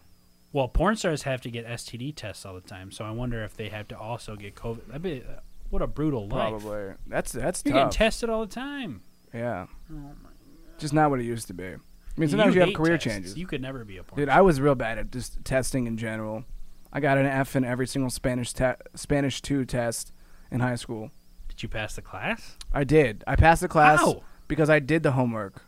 Well, 0.52 0.68
porn 0.68 0.96
stars 0.96 1.24
have 1.24 1.42
to 1.42 1.52
get 1.52 1.68
STD 1.68 2.16
tests 2.16 2.46
all 2.46 2.56
the 2.56 2.62
time, 2.62 2.92
so 2.92 3.06
I 3.06 3.12
wonder 3.12 3.44
if 3.44 3.56
they 3.56 3.70
have 3.70 3.88
to 3.90 3.98
also 3.98 4.36
get 4.36 4.56
COVID. 4.56 4.88
That'd 4.88 5.04
be 5.04 5.22
uh, 5.22 5.42
what 5.70 5.82
a 5.82 5.88
brutal 5.88 6.28
life. 6.28 6.49
Probably. 6.61 6.93
That's 7.07 7.32
that's 7.32 7.63
You're 7.65 7.74
getting 7.74 7.89
tested 7.89 8.30
all 8.30 8.41
the 8.41 8.53
time. 8.53 9.01
yeah. 9.34 9.67
Oh 9.91 9.95
my 9.95 10.30
Just 10.78 10.93
not 10.93 11.09
what 11.09 11.20
it 11.20 11.26
used 11.26 11.47
to 11.47 11.53
be. 11.53 11.65
I 11.65 11.78
mean, 12.17 12.30
sometimes 12.30 12.53
you, 12.53 12.61
have 12.61 12.70
hate 12.70 12.76
career 12.76 12.97
tests. 12.97 13.05
changes. 13.05 13.38
You 13.38 13.47
could 13.47 13.61
never 13.61 13.86
be 13.86 13.97
a 13.97 14.03
porn. 14.03 14.20
Dude. 14.20 14.30
I 14.30 14.41
was 14.41 14.59
real 14.59 14.76
bad 14.76 14.97
at 14.97 15.11
just 15.11 15.43
testing 15.45 15.88
in 15.88 15.97
general. 15.97 16.43
I 16.91 16.99
got 16.99 17.17
an 17.17 17.26
F 17.26 17.55
in 17.55 17.63
every 17.63 17.88
single 17.88 18.09
Spanish 18.09 18.51
te- 18.51 18.74
Spanish 18.95 19.41
two 19.41 19.63
test 19.63 20.11
in 20.51 20.59
high 20.59 20.76
school. 20.76 21.11
Did 21.47 21.63
you 21.63 21.70
pass 21.70 21.95
the 21.95 22.01
class? 22.01 22.57
I 22.74 22.84
did. 22.84 23.24
I 23.28 23.36
passed 23.36 23.61
the 23.61 23.67
class 23.67 23.99
How? 23.99 24.24
because 24.47 24.70
I 24.70 24.80
did 24.80 25.03
the 25.03 25.11
homework. 25.11 25.63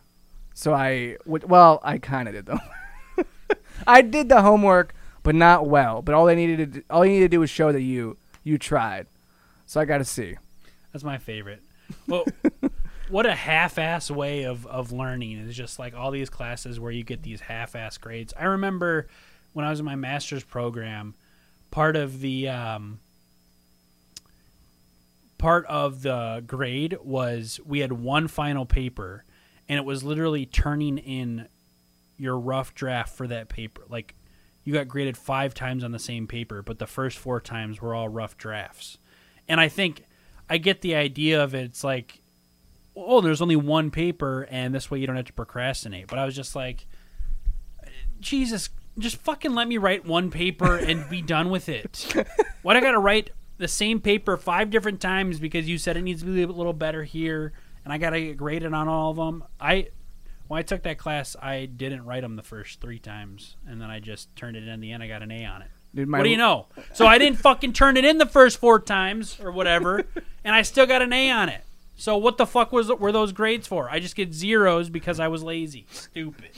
So 0.54 0.74
I 0.74 1.16
would 1.24 1.48
well, 1.48 1.80
I 1.82 1.98
kind 1.98 2.28
of 2.28 2.34
did 2.34 2.46
though. 2.46 2.58
I 3.86 4.02
did 4.02 4.28
the 4.28 4.42
homework, 4.42 4.94
but 5.22 5.34
not 5.34 5.66
well. 5.66 6.02
But 6.02 6.14
all 6.14 6.26
they 6.26 6.34
needed 6.34 6.58
to 6.58 6.66
do, 6.66 6.82
all 6.90 7.04
you 7.06 7.12
needed 7.12 7.30
to 7.30 7.36
do 7.36 7.40
was 7.40 7.50
show 7.50 7.72
that 7.72 7.82
you 7.82 8.18
you 8.42 8.58
tried. 8.58 9.06
So 9.72 9.80
I 9.80 9.86
got 9.86 9.98
to 9.98 10.04
see. 10.04 10.36
That's 10.92 11.02
my 11.02 11.16
favorite. 11.16 11.62
Well, 12.06 12.26
what 13.08 13.24
a 13.24 13.34
half-ass 13.34 14.10
way 14.10 14.42
of 14.42 14.66
of 14.66 14.92
learning 14.92 15.38
is 15.38 15.56
just 15.56 15.78
like 15.78 15.94
all 15.94 16.10
these 16.10 16.28
classes 16.28 16.78
where 16.78 16.92
you 16.92 17.02
get 17.04 17.22
these 17.22 17.40
half-ass 17.40 17.96
grades. 17.96 18.34
I 18.38 18.44
remember 18.44 19.08
when 19.54 19.64
I 19.64 19.70
was 19.70 19.80
in 19.80 19.86
my 19.86 19.94
master's 19.94 20.44
program, 20.44 21.14
part 21.70 21.96
of 21.96 22.20
the 22.20 22.50
um, 22.50 23.00
part 25.38 25.64
of 25.68 26.02
the 26.02 26.44
grade 26.46 26.98
was 27.02 27.58
we 27.64 27.78
had 27.78 27.92
one 27.92 28.28
final 28.28 28.66
paper, 28.66 29.24
and 29.70 29.78
it 29.78 29.86
was 29.86 30.04
literally 30.04 30.44
turning 30.44 30.98
in 30.98 31.48
your 32.18 32.38
rough 32.38 32.74
draft 32.74 33.16
for 33.16 33.26
that 33.26 33.48
paper. 33.48 33.84
Like 33.88 34.16
you 34.64 34.74
got 34.74 34.86
graded 34.86 35.16
five 35.16 35.54
times 35.54 35.82
on 35.82 35.92
the 35.92 35.98
same 35.98 36.26
paper, 36.26 36.60
but 36.60 36.78
the 36.78 36.86
first 36.86 37.16
four 37.16 37.40
times 37.40 37.80
were 37.80 37.94
all 37.94 38.10
rough 38.10 38.36
drafts. 38.36 38.98
And 39.52 39.60
I 39.60 39.68
think 39.68 40.02
I 40.48 40.56
get 40.56 40.80
the 40.80 40.94
idea 40.94 41.44
of 41.44 41.54
it. 41.54 41.64
It's 41.64 41.84
like, 41.84 42.22
oh, 42.96 43.20
there's 43.20 43.42
only 43.42 43.54
one 43.54 43.90
paper, 43.90 44.48
and 44.50 44.74
this 44.74 44.90
way 44.90 44.98
you 44.98 45.06
don't 45.06 45.16
have 45.16 45.26
to 45.26 45.32
procrastinate. 45.34 46.06
But 46.06 46.18
I 46.18 46.24
was 46.24 46.34
just 46.34 46.56
like, 46.56 46.86
Jesus, 48.18 48.70
just 48.98 49.16
fucking 49.16 49.54
let 49.54 49.68
me 49.68 49.76
write 49.76 50.06
one 50.06 50.30
paper 50.30 50.76
and 50.76 51.06
be 51.10 51.20
done 51.36 51.50
with 51.50 51.68
it. 51.68 52.14
Why 52.62 52.72
do 52.72 52.78
I 52.78 52.80
got 52.80 52.92
to 52.92 52.98
write 52.98 53.28
the 53.58 53.68
same 53.68 54.00
paper 54.00 54.38
five 54.38 54.70
different 54.70 55.02
times 55.02 55.38
because 55.38 55.68
you 55.68 55.76
said 55.76 55.98
it 55.98 56.02
needs 56.02 56.22
to 56.22 56.34
be 56.34 56.42
a 56.44 56.46
little 56.46 56.72
better 56.72 57.04
here, 57.04 57.52
and 57.84 57.92
I 57.92 57.98
got 57.98 58.10
to 58.10 58.20
get 58.22 58.38
graded 58.38 58.72
on 58.72 58.88
all 58.88 59.10
of 59.10 59.18
them? 59.18 59.44
I 59.60 59.88
when 60.48 60.60
I 60.60 60.62
took 60.62 60.84
that 60.84 60.96
class, 60.96 61.36
I 61.42 61.66
didn't 61.66 62.06
write 62.06 62.22
them 62.22 62.36
the 62.36 62.42
first 62.42 62.80
three 62.80 62.98
times, 62.98 63.56
and 63.66 63.82
then 63.82 63.90
I 63.90 64.00
just 64.00 64.34
turned 64.34 64.56
it 64.56 64.66
in 64.66 64.80
the 64.80 64.92
end, 64.92 65.02
I 65.02 65.08
got 65.08 65.22
an 65.22 65.30
A 65.30 65.44
on 65.44 65.60
it. 65.60 65.68
Dude, 65.94 66.10
what 66.10 66.22
do 66.22 66.30
you 66.30 66.36
know? 66.36 66.66
So 66.94 67.06
I 67.06 67.18
didn't 67.18 67.38
fucking 67.38 67.74
turn 67.74 67.96
it 67.96 68.04
in 68.04 68.18
the 68.18 68.26
first 68.26 68.58
four 68.58 68.80
times 68.80 69.38
or 69.42 69.52
whatever, 69.52 70.04
and 70.44 70.54
I 70.54 70.62
still 70.62 70.86
got 70.86 71.02
an 71.02 71.12
A 71.12 71.30
on 71.30 71.48
it. 71.48 71.62
So 71.94 72.16
what 72.16 72.38
the 72.38 72.46
fuck 72.46 72.72
was 72.72 72.88
were 72.88 73.12
those 73.12 73.32
grades 73.32 73.66
for? 73.66 73.88
I 73.90 74.00
just 74.00 74.16
get 74.16 74.32
zeros 74.32 74.88
because 74.88 75.20
I 75.20 75.28
was 75.28 75.42
lazy. 75.42 75.86
Stupid. 75.90 76.50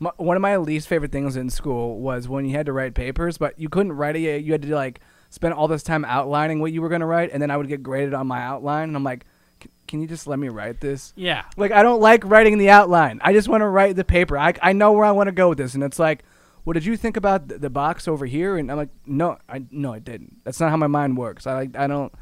My, 0.00 0.10
one 0.16 0.36
of 0.36 0.40
my 0.40 0.56
least 0.56 0.88
favorite 0.88 1.12
things 1.12 1.36
in 1.36 1.50
school 1.50 2.00
was 2.00 2.28
when 2.28 2.44
you 2.46 2.56
had 2.56 2.66
to 2.66 2.72
write 2.72 2.94
papers, 2.94 3.38
but 3.38 3.58
you 3.58 3.68
couldn't 3.68 3.92
write 3.92 4.16
it. 4.16 4.44
You 4.44 4.52
had 4.52 4.62
to 4.62 4.74
like 4.74 5.00
spend 5.30 5.54
all 5.54 5.68
this 5.68 5.82
time 5.82 6.04
outlining 6.04 6.60
what 6.60 6.72
you 6.72 6.82
were 6.82 6.88
going 6.88 7.02
to 7.02 7.06
write, 7.06 7.30
and 7.32 7.42
then 7.42 7.50
I 7.50 7.56
would 7.56 7.68
get 7.68 7.82
graded 7.82 8.14
on 8.14 8.26
my 8.26 8.42
outline, 8.42 8.88
and 8.88 8.96
I'm 8.96 9.04
like, 9.04 9.24
can 9.86 10.00
you 10.00 10.06
just 10.06 10.26
let 10.26 10.38
me 10.38 10.48
write 10.48 10.80
this? 10.80 11.12
Yeah. 11.16 11.44
Like 11.56 11.72
I 11.72 11.82
don't 11.82 12.00
like 12.00 12.24
writing 12.24 12.58
the 12.58 12.70
outline. 12.70 13.20
I 13.22 13.32
just 13.32 13.48
want 13.48 13.62
to 13.62 13.68
write 13.68 13.96
the 13.96 14.04
paper. 14.04 14.38
I, 14.38 14.54
I 14.62 14.72
know 14.72 14.92
where 14.92 15.04
I 15.04 15.12
want 15.12 15.28
to 15.28 15.32
go 15.32 15.50
with 15.50 15.58
this, 15.58 15.74
and 15.74 15.82
it's 15.82 15.98
like, 15.98 16.24
well, 16.68 16.74
did 16.74 16.84
you 16.84 16.98
think 16.98 17.16
about 17.16 17.48
the, 17.48 17.56
the 17.56 17.70
box 17.70 18.06
over 18.06 18.26
here? 18.26 18.58
And 18.58 18.70
I'm 18.70 18.76
like, 18.76 18.90
no, 19.06 19.38
I 19.48 19.62
no, 19.70 19.94
I 19.94 20.00
didn't. 20.00 20.44
That's 20.44 20.60
not 20.60 20.68
how 20.68 20.76
my 20.76 20.86
mind 20.86 21.16
works. 21.16 21.46
I 21.46 21.54
like 21.54 21.74
I 21.74 21.86
don't. 21.86 22.12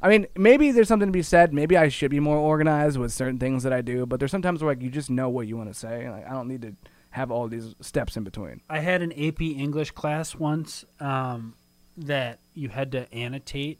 I 0.00 0.08
mean, 0.08 0.26
maybe 0.34 0.70
there's 0.70 0.88
something 0.88 1.08
to 1.08 1.12
be 1.12 1.20
said. 1.20 1.52
Maybe 1.52 1.76
I 1.76 1.88
should 1.88 2.10
be 2.10 2.18
more 2.18 2.38
organized 2.38 2.96
with 2.96 3.12
certain 3.12 3.38
things 3.38 3.64
that 3.64 3.74
I 3.74 3.82
do. 3.82 4.06
But 4.06 4.18
there's 4.18 4.30
sometimes 4.30 4.62
where 4.62 4.72
like 4.72 4.80
you 4.82 4.88
just 4.88 5.10
know 5.10 5.28
what 5.28 5.46
you 5.46 5.58
want 5.58 5.68
to 5.68 5.78
say. 5.78 6.08
Like 6.08 6.26
I 6.26 6.30
don't 6.30 6.48
need 6.48 6.62
to 6.62 6.74
have 7.10 7.30
all 7.30 7.48
these 7.48 7.74
steps 7.82 8.16
in 8.16 8.24
between. 8.24 8.62
I 8.70 8.78
had 8.78 9.02
an 9.02 9.12
AP 9.12 9.42
English 9.42 9.90
class 9.90 10.34
once 10.34 10.86
um, 10.98 11.54
that 11.98 12.38
you 12.54 12.70
had 12.70 12.92
to 12.92 13.12
annotate 13.12 13.78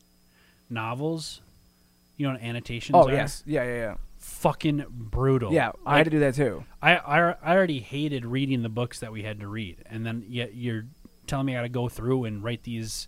novels. 0.69 1.41
You 2.19 2.27
know 2.27 2.35
what 2.35 2.43
annotations 2.43 2.97
Oh 2.97 3.09
are? 3.09 3.13
yes, 3.15 3.43
yeah, 3.47 3.65
yeah, 3.65 3.75
yeah. 3.77 3.95
Fucking 4.27 4.85
brutal. 4.91 5.53
Yeah, 5.53 5.71
I 5.87 5.99
had 5.99 6.05
to 6.05 6.11
do 6.11 6.19
that 6.19 6.35
too. 6.35 6.65
I, 6.83 6.97
I 6.97 7.35
I 7.43 7.57
already 7.57 7.79
hated 7.79 8.27
reading 8.27 8.63
the 8.63 8.69
books 8.69 8.99
that 9.01 9.13
we 9.13 9.23
had 9.23 9.39
to 9.41 9.47
read, 9.47 9.85
and 9.87 10.05
then 10.05 10.25
yet 10.29 10.55
you're 10.55 10.87
telling 11.29 11.47
me 11.47 11.55
I 11.55 11.59
got 11.59 11.63
to 11.63 11.69
go 11.69 11.89
through 11.89 12.25
and 12.25 12.43
write 12.43 12.65
these 12.65 13.07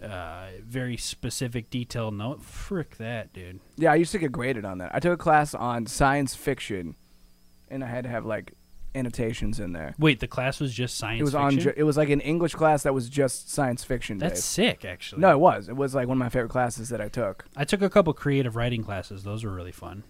uh, 0.00 0.46
very 0.64 0.96
specific, 0.96 1.68
detailed 1.68 2.14
note. 2.14 2.44
Frick 2.44 2.96
that, 2.98 3.32
dude. 3.32 3.58
Yeah, 3.76 3.90
I 3.90 3.96
used 3.96 4.12
to 4.12 4.18
get 4.18 4.30
graded 4.30 4.64
on 4.64 4.78
that. 4.78 4.94
I 4.94 5.00
took 5.00 5.12
a 5.14 5.16
class 5.16 5.52
on 5.52 5.86
science 5.86 6.36
fiction, 6.36 6.94
and 7.68 7.82
I 7.82 7.88
had 7.88 8.04
to 8.04 8.10
have 8.10 8.24
like 8.24 8.52
annotations 8.94 9.58
in 9.58 9.72
there. 9.72 9.94
Wait, 9.98 10.20
the 10.20 10.28
class 10.28 10.60
was 10.60 10.72
just 10.72 10.96
science 10.96 11.20
it 11.20 11.24
was 11.24 11.32
fiction. 11.32 11.70
on. 11.70 11.74
It 11.76 11.82
was 11.82 11.96
like 11.96 12.08
an 12.08 12.20
English 12.20 12.54
class 12.54 12.84
that 12.84 12.94
was 12.94 13.08
just 13.08 13.50
science 13.50 13.82
fiction 13.82 14.18
That's 14.18 14.34
based. 14.34 14.50
sick, 14.50 14.84
actually. 14.84 15.22
No, 15.22 15.32
it 15.32 15.40
was. 15.40 15.68
It 15.68 15.76
was 15.76 15.94
like 15.94 16.06
one 16.06 16.16
of 16.16 16.20
my 16.20 16.28
favorite 16.28 16.50
classes 16.50 16.88
that 16.90 17.00
I 17.00 17.08
took. 17.08 17.46
I 17.56 17.64
took 17.64 17.82
a 17.82 17.90
couple 17.90 18.12
creative 18.14 18.54
writing 18.54 18.84
classes. 18.84 19.24
Those 19.24 19.44
were 19.44 19.52
really 19.52 19.72
fun. 19.72 20.04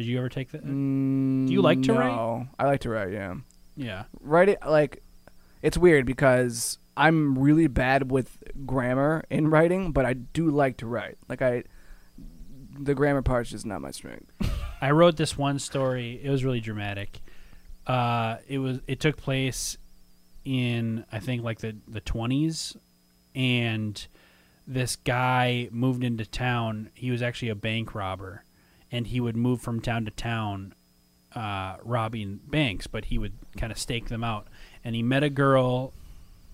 Did 0.00 0.06
you 0.08 0.16
ever 0.16 0.30
take 0.30 0.50
that? 0.52 0.64
Mm, 0.64 1.46
Do 1.46 1.52
you 1.52 1.60
like 1.60 1.82
to 1.82 1.92
write? 1.92 2.06
No, 2.16 2.48
I 2.58 2.64
like 2.64 2.80
to 2.80 2.88
write. 2.88 3.12
Yeah, 3.12 3.34
Yeah. 3.76 4.04
write 4.22 4.48
it 4.48 4.58
like 4.66 5.02
it's 5.60 5.76
weird 5.76 6.06
because 6.06 6.78
I'm 6.96 7.38
really 7.38 7.66
bad 7.66 8.10
with 8.10 8.38
grammar 8.64 9.24
in 9.28 9.48
writing, 9.50 9.92
but 9.92 10.06
I 10.06 10.14
do 10.14 10.48
like 10.50 10.78
to 10.78 10.86
write. 10.86 11.18
Like 11.28 11.42
I, 11.42 11.64
the 12.78 12.94
grammar 12.94 13.20
part's 13.20 13.50
just 13.50 13.66
not 13.66 13.82
my 13.82 13.90
strength. 13.90 14.32
I 14.80 14.90
wrote 14.92 15.18
this 15.18 15.36
one 15.36 15.58
story. 15.58 16.18
It 16.24 16.30
was 16.30 16.44
really 16.44 16.60
dramatic. 16.60 17.20
Uh, 17.86 18.36
it 18.48 18.56
was 18.56 18.80
it 18.86 19.00
took 19.00 19.18
place 19.18 19.76
in 20.46 21.04
I 21.12 21.18
think 21.18 21.42
like 21.42 21.58
the 21.58 21.76
the 21.86 22.00
twenties, 22.00 22.74
and 23.34 24.02
this 24.66 24.96
guy 24.96 25.68
moved 25.70 26.04
into 26.04 26.24
town. 26.24 26.88
He 26.94 27.10
was 27.10 27.20
actually 27.20 27.50
a 27.50 27.54
bank 27.54 27.94
robber, 27.94 28.44
and 28.90 29.06
he 29.06 29.20
would 29.20 29.36
move 29.36 29.60
from 29.60 29.80
town 29.80 30.04
to 30.04 30.10
town, 30.10 30.74
uh, 31.34 31.76
robbing 31.82 32.40
banks. 32.46 32.86
But 32.86 33.06
he 33.06 33.18
would 33.18 33.32
kind 33.56 33.72
of 33.72 33.78
stake 33.78 34.08
them 34.08 34.24
out. 34.24 34.46
And 34.84 34.94
he 34.94 35.02
met 35.02 35.22
a 35.22 35.30
girl, 35.30 35.92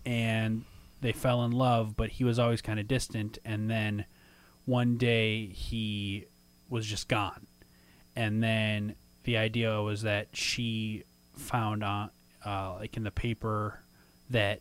and 0.05 0.65
they 1.01 1.13
fell 1.13 1.45
in 1.45 1.53
love. 1.53 1.97
But 1.97 2.11
he 2.11 2.25
was 2.25 2.39
always 2.39 2.63
kind 2.63 2.81
of 2.81 2.89
distant. 2.89 3.39
And 3.45 3.71
then 3.71 4.05
one 4.65 4.97
day 4.97 5.47
he 5.47 6.27
was 6.69 6.87
just 6.87 7.09
gone 7.09 7.47
and 8.17 8.43
then 8.43 8.95
the 9.25 9.37
idea 9.37 9.81
was 9.83 10.03
that 10.03 10.29
she 10.33 11.05
found 11.37 11.85
on 11.85 12.11
uh, 12.45 12.75
like 12.81 12.97
in 12.97 13.05
the 13.05 13.11
paper 13.11 13.81
that 14.31 14.61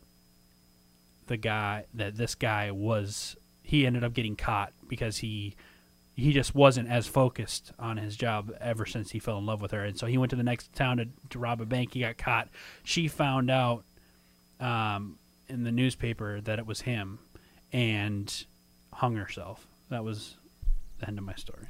the 1.27 1.37
guy 1.37 1.85
that 1.93 2.17
this 2.17 2.35
guy 2.35 2.69
was 2.69 3.35
he 3.63 3.87
ended 3.87 4.03
up 4.03 4.13
getting 4.13 4.35
caught 4.35 4.73
because 4.87 5.17
he 5.17 5.55
he 6.15 6.31
just 6.31 6.55
wasn't 6.55 6.89
as 6.89 7.07
focused 7.07 7.71
on 7.77 7.97
his 7.97 8.15
job 8.15 8.51
ever 8.61 8.85
since 8.85 9.11
he 9.11 9.19
fell 9.19 9.37
in 9.37 9.45
love 9.45 9.61
with 9.61 9.71
her 9.71 9.83
and 9.83 9.97
so 9.97 10.05
he 10.07 10.17
went 10.17 10.29
to 10.29 10.35
the 10.35 10.43
next 10.43 10.73
town 10.73 10.97
to, 10.97 11.07
to 11.29 11.37
rob 11.39 11.59
a 11.61 11.65
bank 11.65 11.93
he 11.93 11.99
got 11.99 12.17
caught 12.17 12.47
she 12.83 13.07
found 13.07 13.49
out 13.51 13.83
um, 14.59 15.17
in 15.49 15.63
the 15.63 15.71
newspaper 15.71 16.39
that 16.41 16.57
it 16.59 16.65
was 16.65 16.81
him 16.81 17.19
and 17.73 18.45
hung 18.93 19.15
herself 19.15 19.67
that 19.89 20.03
was 20.03 20.35
the 20.99 21.07
end 21.07 21.17
of 21.17 21.25
my 21.25 21.35
story 21.35 21.67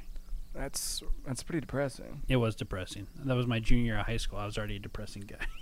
That's 0.54 1.02
that's 1.26 1.42
pretty 1.42 1.60
depressing. 1.60 2.22
it 2.28 2.36
was 2.36 2.54
depressing. 2.54 3.08
That 3.24 3.34
was 3.36 3.46
my 3.46 3.58
junior 3.58 3.84
year 3.84 3.98
of 3.98 4.06
high 4.06 4.16
school. 4.16 4.38
I 4.38 4.46
was 4.46 4.56
already 4.56 4.76
a 4.76 4.78
depressing 4.78 5.22
guy. 5.22 5.44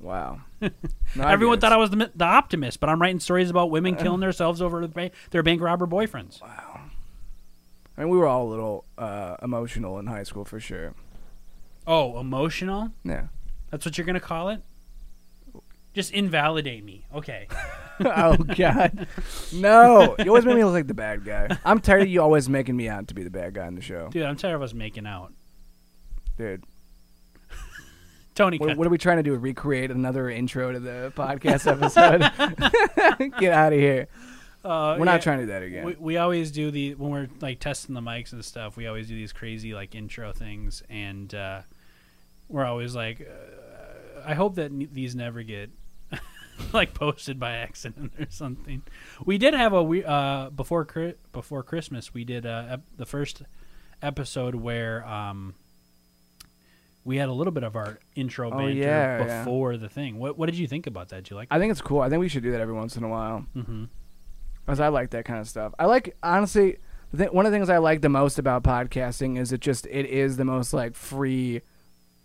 Wow. 0.00 0.42
Everyone 1.20 1.58
thought. 1.58 1.72
I 1.72 1.76
was 1.76 1.90
the, 1.90 2.08
the 2.14 2.24
optimist, 2.24 2.78
but 2.78 2.88
I'm 2.88 3.00
writing 3.02 3.18
stories 3.18 3.50
about 3.50 3.70
women 3.70 3.96
killing 4.02 4.20
themselves 4.20 4.62
over 4.62 4.86
their 4.86 5.42
bank 5.42 5.60
robber 5.60 5.88
boyfriends. 5.88 6.40
I 7.98 8.02
mean, 8.02 8.10
we 8.10 8.18
were 8.18 8.28
all 8.28 8.46
a 8.46 8.50
little 8.50 8.84
uh, 8.96 9.36
emotional 9.42 9.98
in 9.98 10.06
high 10.06 10.22
school 10.22 10.44
for 10.44 10.60
sure. 10.60 10.94
Oh, 11.84 12.20
emotional? 12.20 12.92
Yeah. 13.02 13.26
That's 13.70 13.84
what 13.84 13.98
you're 13.98 14.06
gonna 14.06 14.20
call 14.20 14.50
it? 14.50 14.62
Just 15.94 16.12
invalidate 16.12 16.84
me. 16.84 17.04
Okay. 17.12 17.48
oh 18.04 18.36
God, 18.36 19.08
no! 19.52 20.14
You 20.20 20.28
always 20.28 20.44
make 20.44 20.54
me 20.54 20.64
look 20.64 20.74
like 20.74 20.86
the 20.86 20.94
bad 20.94 21.24
guy. 21.24 21.58
I'm 21.64 21.80
tired 21.80 22.02
of 22.02 22.08
you 22.08 22.22
always 22.22 22.48
making 22.48 22.76
me 22.76 22.88
out 22.88 23.08
to 23.08 23.14
be 23.14 23.24
the 23.24 23.30
bad 23.30 23.54
guy 23.54 23.66
in 23.66 23.74
the 23.74 23.82
show, 23.82 24.08
Dude, 24.10 24.22
I'm 24.22 24.36
tired 24.36 24.54
of 24.54 24.62
us 24.62 24.72
making 24.72 25.06
out. 25.06 25.32
dude. 26.36 26.62
Tony, 28.36 28.56
What, 28.58 28.76
what 28.76 28.86
are 28.86 28.90
we 28.90 28.98
trying 28.98 29.16
to 29.16 29.24
do? 29.24 29.34
Recreate 29.34 29.90
another 29.90 30.30
intro 30.30 30.70
to 30.70 30.78
the 30.78 31.12
podcast 31.16 31.66
episode? 31.66 32.20
Get 33.40 33.52
out 33.52 33.72
of 33.72 33.78
here. 33.80 34.06
Uh, 34.64 34.96
We're 34.98 35.06
yeah, 35.06 35.12
not 35.12 35.22
trying 35.22 35.38
to 35.38 35.44
do 35.44 35.52
that 35.52 35.62
again. 35.62 35.84
We, 35.84 35.96
we 35.98 36.16
always 36.16 36.50
do 36.50 36.70
the 36.70 36.94
when 36.96 37.10
we're 37.10 37.28
like 37.40 37.60
testing 37.60 37.94
the 37.94 38.00
mics 38.00 38.32
and 38.32 38.44
stuff. 38.44 38.76
We 38.76 38.86
always 38.86 39.06
do 39.08 39.14
these 39.14 39.32
crazy 39.32 39.72
like 39.72 39.94
intro 39.94 40.32
things, 40.32 40.82
and 40.90 41.32
uh, 41.34 41.60
we're 42.48 42.64
always 42.64 42.94
like, 42.94 43.20
uh, 43.20 44.20
I 44.26 44.34
hope 44.34 44.56
that 44.56 44.72
n- 44.72 44.88
these 44.92 45.14
never 45.14 45.42
get 45.44 45.70
like 46.72 46.92
posted 46.92 47.38
by 47.38 47.52
accident 47.52 48.12
or 48.18 48.26
something. 48.30 48.82
We 49.24 49.38
did 49.38 49.54
have 49.54 49.72
a 49.72 49.82
we 49.82 50.04
uh 50.04 50.50
before 50.50 50.84
Chri- 50.84 51.14
before 51.32 51.62
Christmas 51.62 52.12
we 52.12 52.24
did 52.24 52.44
uh 52.44 52.64
ep- 52.70 52.82
the 52.96 53.06
first 53.06 53.42
episode 54.02 54.54
where 54.56 55.06
um 55.06 55.54
we 57.04 57.16
had 57.16 57.28
a 57.28 57.32
little 57.32 57.52
bit 57.52 57.62
of 57.62 57.74
our 57.76 57.98
intro 58.16 58.48
Oh, 58.48 58.58
banter 58.58 58.72
yeah, 58.72 59.24
yeah. 59.24 59.38
before 59.44 59.76
the 59.76 59.88
thing. 59.88 60.18
What 60.18 60.36
what 60.36 60.46
did 60.46 60.56
you 60.58 60.66
think 60.66 60.86
about 60.86 61.08
that? 61.10 61.22
Did 61.24 61.30
you 61.30 61.36
like? 61.36 61.48
I 61.50 61.58
think 61.58 61.70
it's 61.70 61.80
cool. 61.80 62.00
I 62.00 62.08
think 62.10 62.20
we 62.20 62.28
should 62.28 62.42
do 62.42 62.50
that 62.52 62.60
every 62.60 62.74
once 62.74 62.96
in 62.96 63.04
a 63.04 63.08
while. 63.08 63.46
mm-hmm. 63.56 63.84
Because 64.68 64.80
I 64.80 64.88
like 64.88 65.08
that 65.10 65.24
kind 65.24 65.40
of 65.40 65.48
stuff. 65.48 65.72
I 65.78 65.86
like 65.86 66.14
honestly. 66.22 66.76
Th- 67.16 67.32
one 67.32 67.46
of 67.46 67.52
the 67.52 67.56
things 67.56 67.70
I 67.70 67.78
like 67.78 68.02
the 68.02 68.10
most 68.10 68.38
about 68.38 68.64
podcasting 68.64 69.38
is 69.38 69.50
it 69.50 69.62
just 69.62 69.86
it 69.86 70.04
is 70.04 70.36
the 70.36 70.44
most 70.44 70.74
like 70.74 70.94
free 70.94 71.62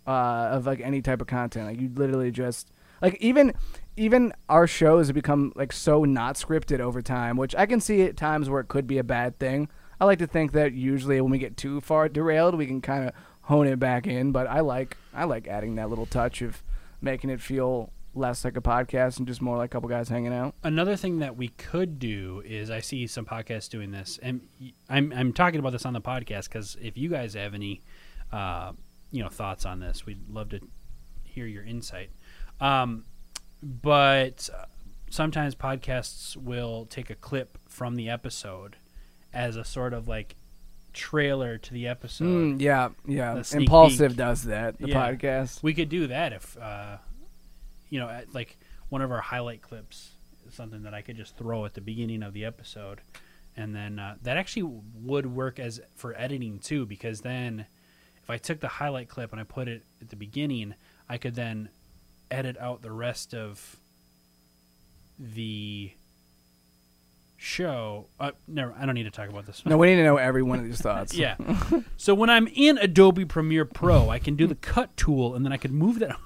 uh, 0.06 0.50
of 0.52 0.66
like 0.66 0.78
any 0.80 1.00
type 1.00 1.22
of 1.22 1.26
content. 1.26 1.68
Like 1.68 1.80
you 1.80 1.90
literally 1.94 2.30
just 2.30 2.70
like 3.00 3.16
even 3.22 3.54
even 3.96 4.34
our 4.50 4.66
shows 4.66 5.06
have 5.06 5.14
become 5.14 5.54
like 5.56 5.72
so 5.72 6.04
not 6.04 6.34
scripted 6.34 6.80
over 6.80 7.00
time, 7.00 7.38
which 7.38 7.54
I 7.54 7.64
can 7.64 7.80
see 7.80 8.02
at 8.02 8.18
times 8.18 8.50
where 8.50 8.60
it 8.60 8.68
could 8.68 8.86
be 8.86 8.98
a 8.98 9.04
bad 9.04 9.38
thing. 9.38 9.70
I 9.98 10.04
like 10.04 10.18
to 10.18 10.26
think 10.26 10.52
that 10.52 10.74
usually 10.74 11.18
when 11.22 11.30
we 11.30 11.38
get 11.38 11.56
too 11.56 11.80
far 11.80 12.10
derailed, 12.10 12.56
we 12.56 12.66
can 12.66 12.82
kind 12.82 13.08
of 13.08 13.14
hone 13.40 13.66
it 13.66 13.78
back 13.78 14.06
in. 14.06 14.32
But 14.32 14.48
I 14.48 14.60
like 14.60 14.98
I 15.14 15.24
like 15.24 15.48
adding 15.48 15.76
that 15.76 15.88
little 15.88 16.04
touch 16.04 16.42
of 16.42 16.62
making 17.00 17.30
it 17.30 17.40
feel 17.40 17.90
less 18.14 18.44
like 18.44 18.56
a 18.56 18.60
podcast 18.60 19.18
and 19.18 19.26
just 19.26 19.42
more 19.42 19.56
like 19.56 19.70
a 19.70 19.72
couple 19.72 19.88
guys 19.88 20.08
hanging 20.08 20.32
out. 20.32 20.54
Another 20.62 20.96
thing 20.96 21.18
that 21.18 21.36
we 21.36 21.48
could 21.48 21.98
do 21.98 22.42
is 22.44 22.70
I 22.70 22.80
see 22.80 23.06
some 23.06 23.24
podcasts 23.26 23.68
doing 23.68 23.90
this, 23.90 24.18
and 24.22 24.40
I'm 24.88 25.12
I'm 25.12 25.32
talking 25.32 25.58
about 25.60 25.72
this 25.72 25.84
on 25.86 25.92
the 25.92 26.00
podcast 26.00 26.44
because 26.44 26.76
if 26.80 26.96
you 26.96 27.08
guys 27.08 27.34
have 27.34 27.54
any, 27.54 27.82
uh, 28.32 28.72
you 29.10 29.22
know, 29.22 29.28
thoughts 29.28 29.66
on 29.66 29.80
this, 29.80 30.06
we'd 30.06 30.28
love 30.30 30.50
to 30.50 30.60
hear 31.24 31.46
your 31.46 31.64
insight. 31.64 32.10
Um, 32.60 33.04
but 33.62 34.48
uh, 34.56 34.66
sometimes 35.10 35.54
podcasts 35.54 36.36
will 36.36 36.86
take 36.86 37.10
a 37.10 37.14
clip 37.14 37.58
from 37.68 37.96
the 37.96 38.08
episode 38.10 38.76
as 39.32 39.56
a 39.56 39.64
sort 39.64 39.92
of 39.92 40.06
like 40.06 40.36
trailer 40.92 41.58
to 41.58 41.72
the 41.72 41.88
episode. 41.88 42.24
Mm, 42.26 42.60
yeah, 42.60 42.90
yeah. 43.06 43.42
Impaulsive 43.52 44.10
peek. 44.12 44.16
does 44.18 44.44
that. 44.44 44.78
The 44.78 44.88
Yeah. 44.90 45.10
podcast. 45.12 45.62
We 45.62 45.74
could 45.74 45.88
do 45.88 46.06
that 46.06 46.32
if, 46.32 46.56
uh, 46.56 46.98
you 47.88 48.00
know, 48.00 48.08
at, 48.08 48.34
like 48.34 48.56
one 48.88 49.02
of 49.02 49.10
our 49.10 49.20
highlight 49.20 49.62
clips 49.62 50.12
something 50.50 50.82
that 50.82 50.94
I 50.94 51.02
could 51.02 51.16
just 51.16 51.36
throw 51.36 51.64
at 51.64 51.74
the 51.74 51.80
beginning 51.80 52.22
of 52.22 52.32
the 52.32 52.44
episode, 52.44 53.00
and 53.56 53.74
then 53.74 53.98
uh, 53.98 54.16
that 54.22 54.36
actually 54.36 54.80
would 55.02 55.26
work 55.26 55.58
as 55.58 55.80
for 55.96 56.14
editing 56.18 56.58
too, 56.58 56.86
because 56.86 57.20
then 57.22 57.66
if 58.22 58.30
I 58.30 58.38
took 58.38 58.60
the 58.60 58.68
highlight 58.68 59.08
clip 59.08 59.32
and 59.32 59.40
I 59.40 59.44
put 59.44 59.68
it 59.68 59.82
at 60.00 60.10
the 60.10 60.16
beginning, 60.16 60.74
I 61.08 61.18
could 61.18 61.34
then 61.34 61.68
edit 62.30 62.56
out 62.58 62.82
the 62.82 62.92
rest 62.92 63.34
of 63.34 63.76
the 65.18 65.92
show. 67.36 68.06
Uh, 68.18 68.32
never, 68.48 68.74
I 68.78 68.86
don't 68.86 68.94
need 68.94 69.04
to 69.04 69.10
talk 69.10 69.28
about 69.28 69.46
this. 69.46 69.64
No, 69.66 69.76
we 69.76 69.88
need 69.88 69.96
to 69.96 70.04
know 70.04 70.16
every 70.16 70.42
one 70.42 70.58
of 70.58 70.64
these 70.64 70.80
thoughts. 70.80 71.14
Yeah. 71.24 71.36
so 71.96 72.14
when 72.14 72.30
I'm 72.30 72.48
in 72.48 72.78
Adobe 72.78 73.24
Premiere 73.24 73.64
Pro, 73.64 74.08
I 74.08 74.18
can 74.18 74.34
do 74.36 74.46
the 74.46 74.54
cut 74.54 74.96
tool, 74.96 75.34
and 75.34 75.44
then 75.44 75.52
I 75.52 75.56
can 75.56 75.72
move 75.72 75.98
that. 76.00 76.16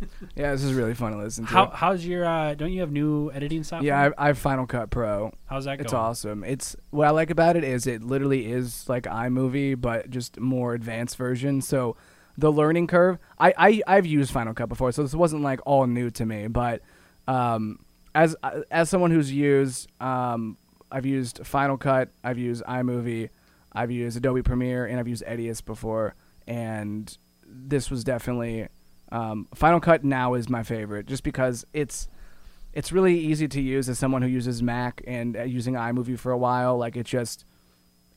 Yeah, 0.36 0.52
this 0.52 0.62
is 0.62 0.74
really 0.74 0.94
fun 0.94 1.12
to 1.12 1.18
listen 1.18 1.46
to. 1.46 1.52
How 1.52 1.66
how's 1.70 2.04
your? 2.04 2.24
uh 2.26 2.54
Don't 2.54 2.72
you 2.72 2.80
have 2.80 2.92
new 2.92 3.30
editing 3.32 3.62
software? 3.64 3.86
yeah, 3.86 4.10
I, 4.18 4.24
I 4.24 4.26
have 4.28 4.38
Final 4.38 4.66
Cut 4.66 4.90
Pro. 4.90 5.32
how's 5.46 5.64
that 5.64 5.76
going? 5.78 5.84
It's 5.84 5.92
awesome. 5.94 6.44
It's 6.44 6.76
what 6.90 7.06
I 7.06 7.10
like 7.10 7.30
about 7.30 7.56
it 7.56 7.64
is 7.64 7.86
it 7.86 8.02
literally 8.02 8.50
is 8.50 8.88
like 8.88 9.04
iMovie, 9.04 9.80
but 9.80 10.10
just 10.10 10.38
more 10.38 10.74
advanced 10.74 11.16
version. 11.16 11.62
So 11.62 11.96
the 12.38 12.52
learning 12.52 12.86
curve. 12.86 13.18
I, 13.38 13.54
I 13.56 13.82
I've 13.86 14.06
used 14.06 14.30
Final 14.32 14.52
Cut 14.54 14.68
before, 14.68 14.92
so 14.92 15.02
this 15.02 15.14
wasn't 15.14 15.42
like 15.42 15.60
all 15.64 15.86
new 15.86 16.10
to 16.10 16.26
me. 16.26 16.48
But 16.48 16.82
um, 17.26 17.78
as 18.14 18.36
as 18.70 18.90
someone 18.90 19.10
who's 19.10 19.32
used 19.32 19.90
um, 20.00 20.58
I've 20.90 21.06
used 21.06 21.46
Final 21.46 21.76
Cut, 21.78 22.10
I've 22.22 22.38
used 22.38 22.62
iMovie, 22.64 23.30
I've 23.72 23.90
used 23.90 24.16
Adobe 24.16 24.42
Premiere, 24.42 24.84
and 24.86 25.00
I've 25.00 25.08
used 25.08 25.24
Edius 25.26 25.64
before, 25.64 26.14
and 26.46 27.16
this 27.46 27.90
was 27.90 28.04
definitely 28.04 28.68
um, 29.12 29.48
Final 29.54 29.80
Cut 29.80 30.04
now 30.04 30.34
is 30.34 30.48
my 30.48 30.62
favorite, 30.62 31.06
just 31.06 31.22
because 31.22 31.64
it's 31.72 32.08
it's 32.72 32.92
really 32.92 33.18
easy 33.18 33.48
to 33.48 33.60
use 33.60 33.88
as 33.88 33.98
someone 33.98 34.22
who 34.22 34.28
uses 34.28 34.62
Mac 34.62 35.02
and 35.06 35.36
uh, 35.36 35.42
using 35.44 35.74
iMovie 35.74 36.18
for 36.18 36.32
a 36.32 36.38
while. 36.38 36.76
Like 36.76 36.96
it 36.96 37.06
just 37.06 37.44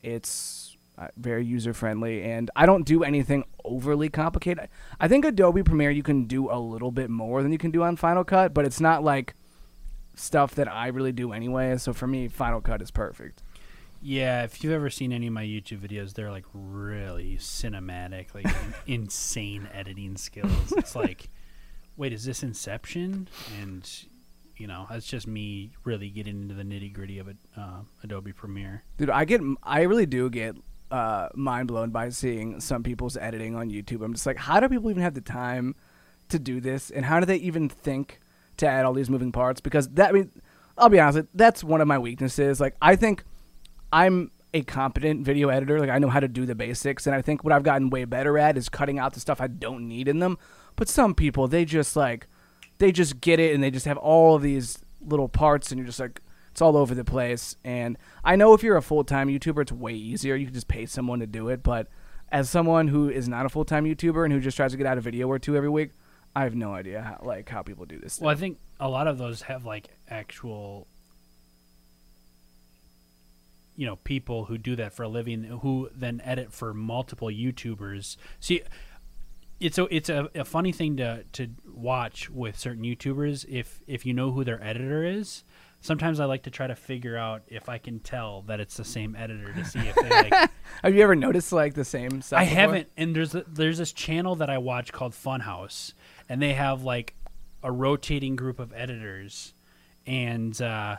it's 0.02 0.76
uh, 0.98 1.08
very 1.16 1.44
user 1.44 1.72
friendly, 1.72 2.22
and 2.22 2.50
I 2.56 2.66
don't 2.66 2.84
do 2.84 3.02
anything 3.04 3.44
overly 3.64 4.08
complicated. 4.08 4.68
I 4.98 5.08
think 5.08 5.24
Adobe 5.24 5.62
Premiere 5.62 5.90
you 5.90 6.02
can 6.02 6.24
do 6.24 6.50
a 6.50 6.58
little 6.58 6.90
bit 6.90 7.08
more 7.08 7.42
than 7.42 7.52
you 7.52 7.58
can 7.58 7.70
do 7.70 7.82
on 7.82 7.96
Final 7.96 8.24
Cut, 8.24 8.52
but 8.52 8.64
it's 8.64 8.80
not 8.80 9.02
like 9.02 9.34
stuff 10.14 10.54
that 10.56 10.68
I 10.70 10.88
really 10.88 11.12
do 11.12 11.32
anyway. 11.32 11.76
So 11.78 11.92
for 11.92 12.06
me, 12.06 12.28
Final 12.28 12.60
Cut 12.60 12.82
is 12.82 12.90
perfect. 12.90 13.42
Yeah, 14.02 14.44
if 14.44 14.64
you've 14.64 14.72
ever 14.72 14.88
seen 14.88 15.12
any 15.12 15.26
of 15.26 15.32
my 15.32 15.44
YouTube 15.44 15.80
videos, 15.80 16.14
they're 16.14 16.30
like 16.30 16.46
really 16.54 17.36
cinematic, 17.38 18.34
like 18.34 18.46
in- 18.46 18.74
insane 18.94 19.68
editing 19.74 20.16
skills. 20.16 20.72
It's 20.76 20.96
like, 20.96 21.28
wait, 21.96 22.12
is 22.12 22.24
this 22.24 22.42
Inception? 22.42 23.28
And 23.60 23.88
you 24.56 24.66
know, 24.66 24.86
that's 24.90 25.06
just 25.06 25.26
me 25.26 25.72
really 25.84 26.10
getting 26.10 26.42
into 26.42 26.54
the 26.54 26.62
nitty 26.62 26.92
gritty 26.92 27.18
of 27.18 27.28
it, 27.28 27.36
uh, 27.56 27.80
Adobe 28.04 28.32
Premiere. 28.32 28.84
Dude, 28.98 29.08
I 29.08 29.24
get, 29.24 29.40
I 29.62 29.82
really 29.82 30.04
do 30.04 30.28
get 30.28 30.54
uh, 30.90 31.28
mind 31.34 31.68
blown 31.68 31.90
by 31.90 32.10
seeing 32.10 32.60
some 32.60 32.82
people's 32.82 33.16
editing 33.16 33.56
on 33.56 33.70
YouTube. 33.70 34.04
I'm 34.04 34.12
just 34.12 34.26
like, 34.26 34.36
how 34.36 34.60
do 34.60 34.68
people 34.68 34.90
even 34.90 35.02
have 35.02 35.14
the 35.14 35.22
time 35.22 35.74
to 36.28 36.38
do 36.38 36.60
this, 36.60 36.90
and 36.90 37.06
how 37.06 37.20
do 37.20 37.26
they 37.26 37.36
even 37.36 37.70
think 37.70 38.20
to 38.58 38.66
add 38.66 38.84
all 38.84 38.92
these 38.92 39.08
moving 39.08 39.32
parts? 39.32 39.62
Because 39.62 39.88
that, 39.90 40.10
I 40.10 40.12
mean, 40.12 40.30
I'll 40.76 40.90
be 40.90 41.00
honest, 41.00 41.28
that's 41.34 41.64
one 41.64 41.80
of 41.80 41.88
my 41.88 41.98
weaknesses. 41.98 42.60
Like, 42.60 42.76
I 42.82 42.96
think 42.96 43.24
I'm 43.92 44.30
a 44.52 44.62
competent 44.62 45.24
video 45.24 45.48
editor. 45.48 45.78
Like, 45.78 45.90
I 45.90 45.98
know 45.98 46.08
how 46.08 46.20
to 46.20 46.28
do 46.28 46.46
the 46.46 46.54
basics, 46.54 47.06
and 47.06 47.14
I 47.14 47.22
think 47.22 47.44
what 47.44 47.52
I've 47.52 47.62
gotten 47.62 47.90
way 47.90 48.04
better 48.04 48.38
at 48.38 48.56
is 48.56 48.68
cutting 48.68 48.98
out 48.98 49.14
the 49.14 49.20
stuff 49.20 49.40
I 49.40 49.46
don't 49.46 49.88
need 49.88 50.08
in 50.08 50.18
them. 50.18 50.38
But 50.76 50.88
some 50.88 51.14
people, 51.14 51.48
they 51.48 51.64
just 51.64 51.96
like, 51.96 52.26
they 52.78 52.92
just 52.92 53.20
get 53.20 53.40
it, 53.40 53.54
and 53.54 53.62
they 53.62 53.70
just 53.70 53.86
have 53.86 53.98
all 53.98 54.36
of 54.36 54.42
these 54.42 54.78
little 55.00 55.28
parts, 55.28 55.70
and 55.70 55.78
you're 55.78 55.86
just 55.86 56.00
like, 56.00 56.20
it's 56.50 56.60
all 56.60 56.76
over 56.76 56.94
the 56.94 57.04
place. 57.04 57.56
And 57.64 57.96
I 58.24 58.36
know 58.36 58.54
if 58.54 58.62
you're 58.62 58.76
a 58.76 58.82
full 58.82 59.04
time 59.04 59.28
YouTuber, 59.28 59.62
it's 59.62 59.72
way 59.72 59.94
easier. 59.94 60.34
You 60.34 60.46
can 60.46 60.54
just 60.54 60.68
pay 60.68 60.86
someone 60.86 61.20
to 61.20 61.26
do 61.26 61.48
it. 61.48 61.62
But 61.62 61.88
as 62.30 62.50
someone 62.50 62.88
who 62.88 63.08
is 63.08 63.28
not 63.28 63.46
a 63.46 63.48
full 63.48 63.64
time 63.64 63.84
YouTuber 63.84 64.24
and 64.24 64.32
who 64.32 64.40
just 64.40 64.56
tries 64.56 64.72
to 64.72 64.76
get 64.76 64.86
out 64.86 64.98
a 64.98 65.00
video 65.00 65.28
or 65.28 65.38
two 65.38 65.56
every 65.56 65.68
week, 65.68 65.92
I 66.34 66.44
have 66.44 66.54
no 66.54 66.74
idea 66.74 67.02
how, 67.02 67.24
like 67.24 67.48
how 67.48 67.62
people 67.62 67.86
do 67.86 67.98
this. 67.98 68.20
Well, 68.20 68.30
I 68.30 68.34
think 68.34 68.58
a 68.78 68.88
lot 68.88 69.06
of 69.06 69.18
those 69.18 69.42
have 69.42 69.64
like 69.64 69.88
actual, 70.08 70.86
you 73.80 73.86
know, 73.86 73.96
people 73.96 74.44
who 74.44 74.58
do 74.58 74.76
that 74.76 74.92
for 74.92 75.04
a 75.04 75.08
living 75.08 75.42
who 75.62 75.88
then 75.96 76.20
edit 76.22 76.52
for 76.52 76.74
multiple 76.74 77.28
YouTubers. 77.28 78.18
See, 78.38 78.60
it's 79.58 79.78
a 79.78 79.84
it's 79.84 80.10
a, 80.10 80.28
a 80.34 80.44
funny 80.44 80.70
thing 80.70 80.98
to 80.98 81.24
to 81.32 81.48
watch 81.66 82.28
with 82.28 82.58
certain 82.58 82.84
YouTubers 82.84 83.46
if 83.48 83.80
if 83.86 84.04
you 84.04 84.12
know 84.12 84.32
who 84.32 84.44
their 84.44 84.62
editor 84.62 85.02
is. 85.02 85.44
Sometimes 85.80 86.20
I 86.20 86.26
like 86.26 86.42
to 86.42 86.50
try 86.50 86.66
to 86.66 86.74
figure 86.74 87.16
out 87.16 87.40
if 87.48 87.70
I 87.70 87.78
can 87.78 88.00
tell 88.00 88.42
that 88.42 88.60
it's 88.60 88.76
the 88.76 88.84
same 88.84 89.16
editor 89.16 89.50
to 89.50 89.64
see 89.64 89.78
if 89.78 89.94
they 89.94 90.10
like 90.10 90.34
have 90.84 90.94
you 90.94 91.00
ever 91.00 91.16
noticed 91.16 91.50
like 91.50 91.72
the 91.72 91.86
same 91.86 92.20
stuff? 92.20 92.38
I 92.38 92.44
before? 92.44 92.58
haven't. 92.58 92.88
And 92.98 93.16
there's 93.16 93.34
there's 93.48 93.78
this 93.78 93.94
channel 93.94 94.36
that 94.36 94.50
I 94.50 94.58
watch 94.58 94.92
called 94.92 95.14
Funhaus, 95.14 95.94
and 96.28 96.42
they 96.42 96.52
have 96.52 96.82
like 96.82 97.14
a 97.62 97.72
rotating 97.72 98.36
group 98.36 98.58
of 98.58 98.74
editors, 98.76 99.54
and 100.06 100.60
uh, 100.60 100.96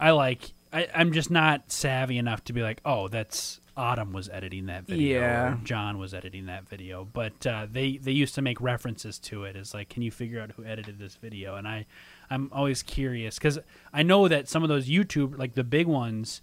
I 0.00 0.10
like. 0.10 0.50
I, 0.72 0.88
I'm 0.94 1.12
just 1.12 1.30
not 1.30 1.70
savvy 1.72 2.18
enough 2.18 2.44
to 2.44 2.52
be 2.52 2.62
like, 2.62 2.80
oh, 2.84 3.08
that's 3.08 3.60
Autumn 3.76 4.12
was 4.12 4.28
editing 4.28 4.66
that 4.66 4.86
video, 4.86 5.20
Yeah. 5.20 5.52
or 5.52 5.58
John 5.64 5.98
was 5.98 6.12
editing 6.12 6.46
that 6.46 6.68
video. 6.68 7.06
But 7.12 7.46
uh, 7.46 7.66
they 7.70 7.96
they 7.96 8.10
used 8.12 8.34
to 8.34 8.42
make 8.42 8.60
references 8.60 9.18
to 9.20 9.44
it 9.44 9.54
as 9.56 9.72
like, 9.72 9.88
can 9.88 10.02
you 10.02 10.10
figure 10.10 10.40
out 10.40 10.50
who 10.52 10.64
edited 10.64 10.98
this 10.98 11.14
video? 11.14 11.54
And 11.54 11.66
I 11.68 11.86
I'm 12.28 12.50
always 12.52 12.82
curious 12.82 13.36
because 13.38 13.58
I 13.92 14.02
know 14.02 14.26
that 14.28 14.48
some 14.48 14.62
of 14.62 14.68
those 14.68 14.88
YouTube 14.88 15.38
like 15.38 15.54
the 15.54 15.64
big 15.64 15.86
ones 15.86 16.42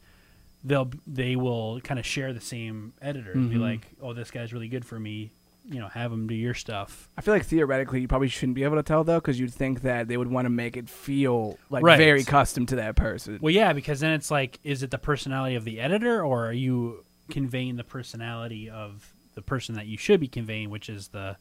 they'll 0.64 0.90
they 1.06 1.36
will 1.36 1.80
kind 1.82 2.00
of 2.00 2.06
share 2.06 2.34
the 2.34 2.42
same 2.42 2.94
editor 3.02 3.34
and 3.34 3.50
be 3.50 3.58
Mhm. 3.58 3.62
like, 3.62 3.88
"Oh, 4.02 4.14
this 4.14 4.32
guy's 4.32 4.52
really 4.54 4.68
good 4.70 4.86
for 4.86 5.00
me." 5.00 5.32
You 5.68 5.80
know, 5.80 5.88
have 5.88 6.12
them 6.12 6.28
do 6.28 6.36
your 6.36 6.54
stuff. 6.54 7.10
I 7.18 7.22
feel 7.22 7.34
like 7.34 7.46
theoretically 7.46 8.00
you 8.02 8.08
probably 8.08 8.28
shouldn't 8.28 8.56
be 8.56 8.64
able 8.64 8.76
to 8.76 8.84
tell 8.84 9.04
though, 9.04 9.20
because 9.20 9.40
you'd 9.40 9.54
think 9.54 9.82
that 9.82 10.08
they 10.08 10.16
would 10.16 10.30
want 10.30 10.46
to 10.46 10.50
make 10.52 10.78
it 10.78 10.88
feel 10.88 11.58
like 11.72 11.84
Right. 11.84 11.98
very 11.98 12.24
custom 12.24 12.68
to 12.68 12.76
that 12.76 12.96
person. 12.96 13.40
Well, 13.42 13.54
yeah, 13.54 13.74
because 13.74 14.00
then 14.00 14.12
it's 14.12 14.30
like, 14.30 14.60
is 14.64 14.84
it 14.84 14.92
the 14.92 15.00
personality 15.00 15.56
of 15.56 15.64
the 15.64 15.80
editor, 15.80 16.24
or 16.24 16.46
are 16.46 16.54
you 16.54 17.04
conveying 17.32 17.78
the 17.78 17.84
personality 17.84 18.70
of 18.70 19.12
the 19.34 19.42
person 19.42 19.74
that 19.76 19.88
you 19.88 19.98
should 19.98 20.20
be 20.20 20.28
conveying, 20.28 20.70
which 20.70 20.88
is 20.88 21.08
the, 21.08 21.36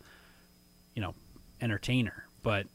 you 0.95 1.03
know, 1.03 1.15
entertainer? 1.61 2.25
But 2.43 2.67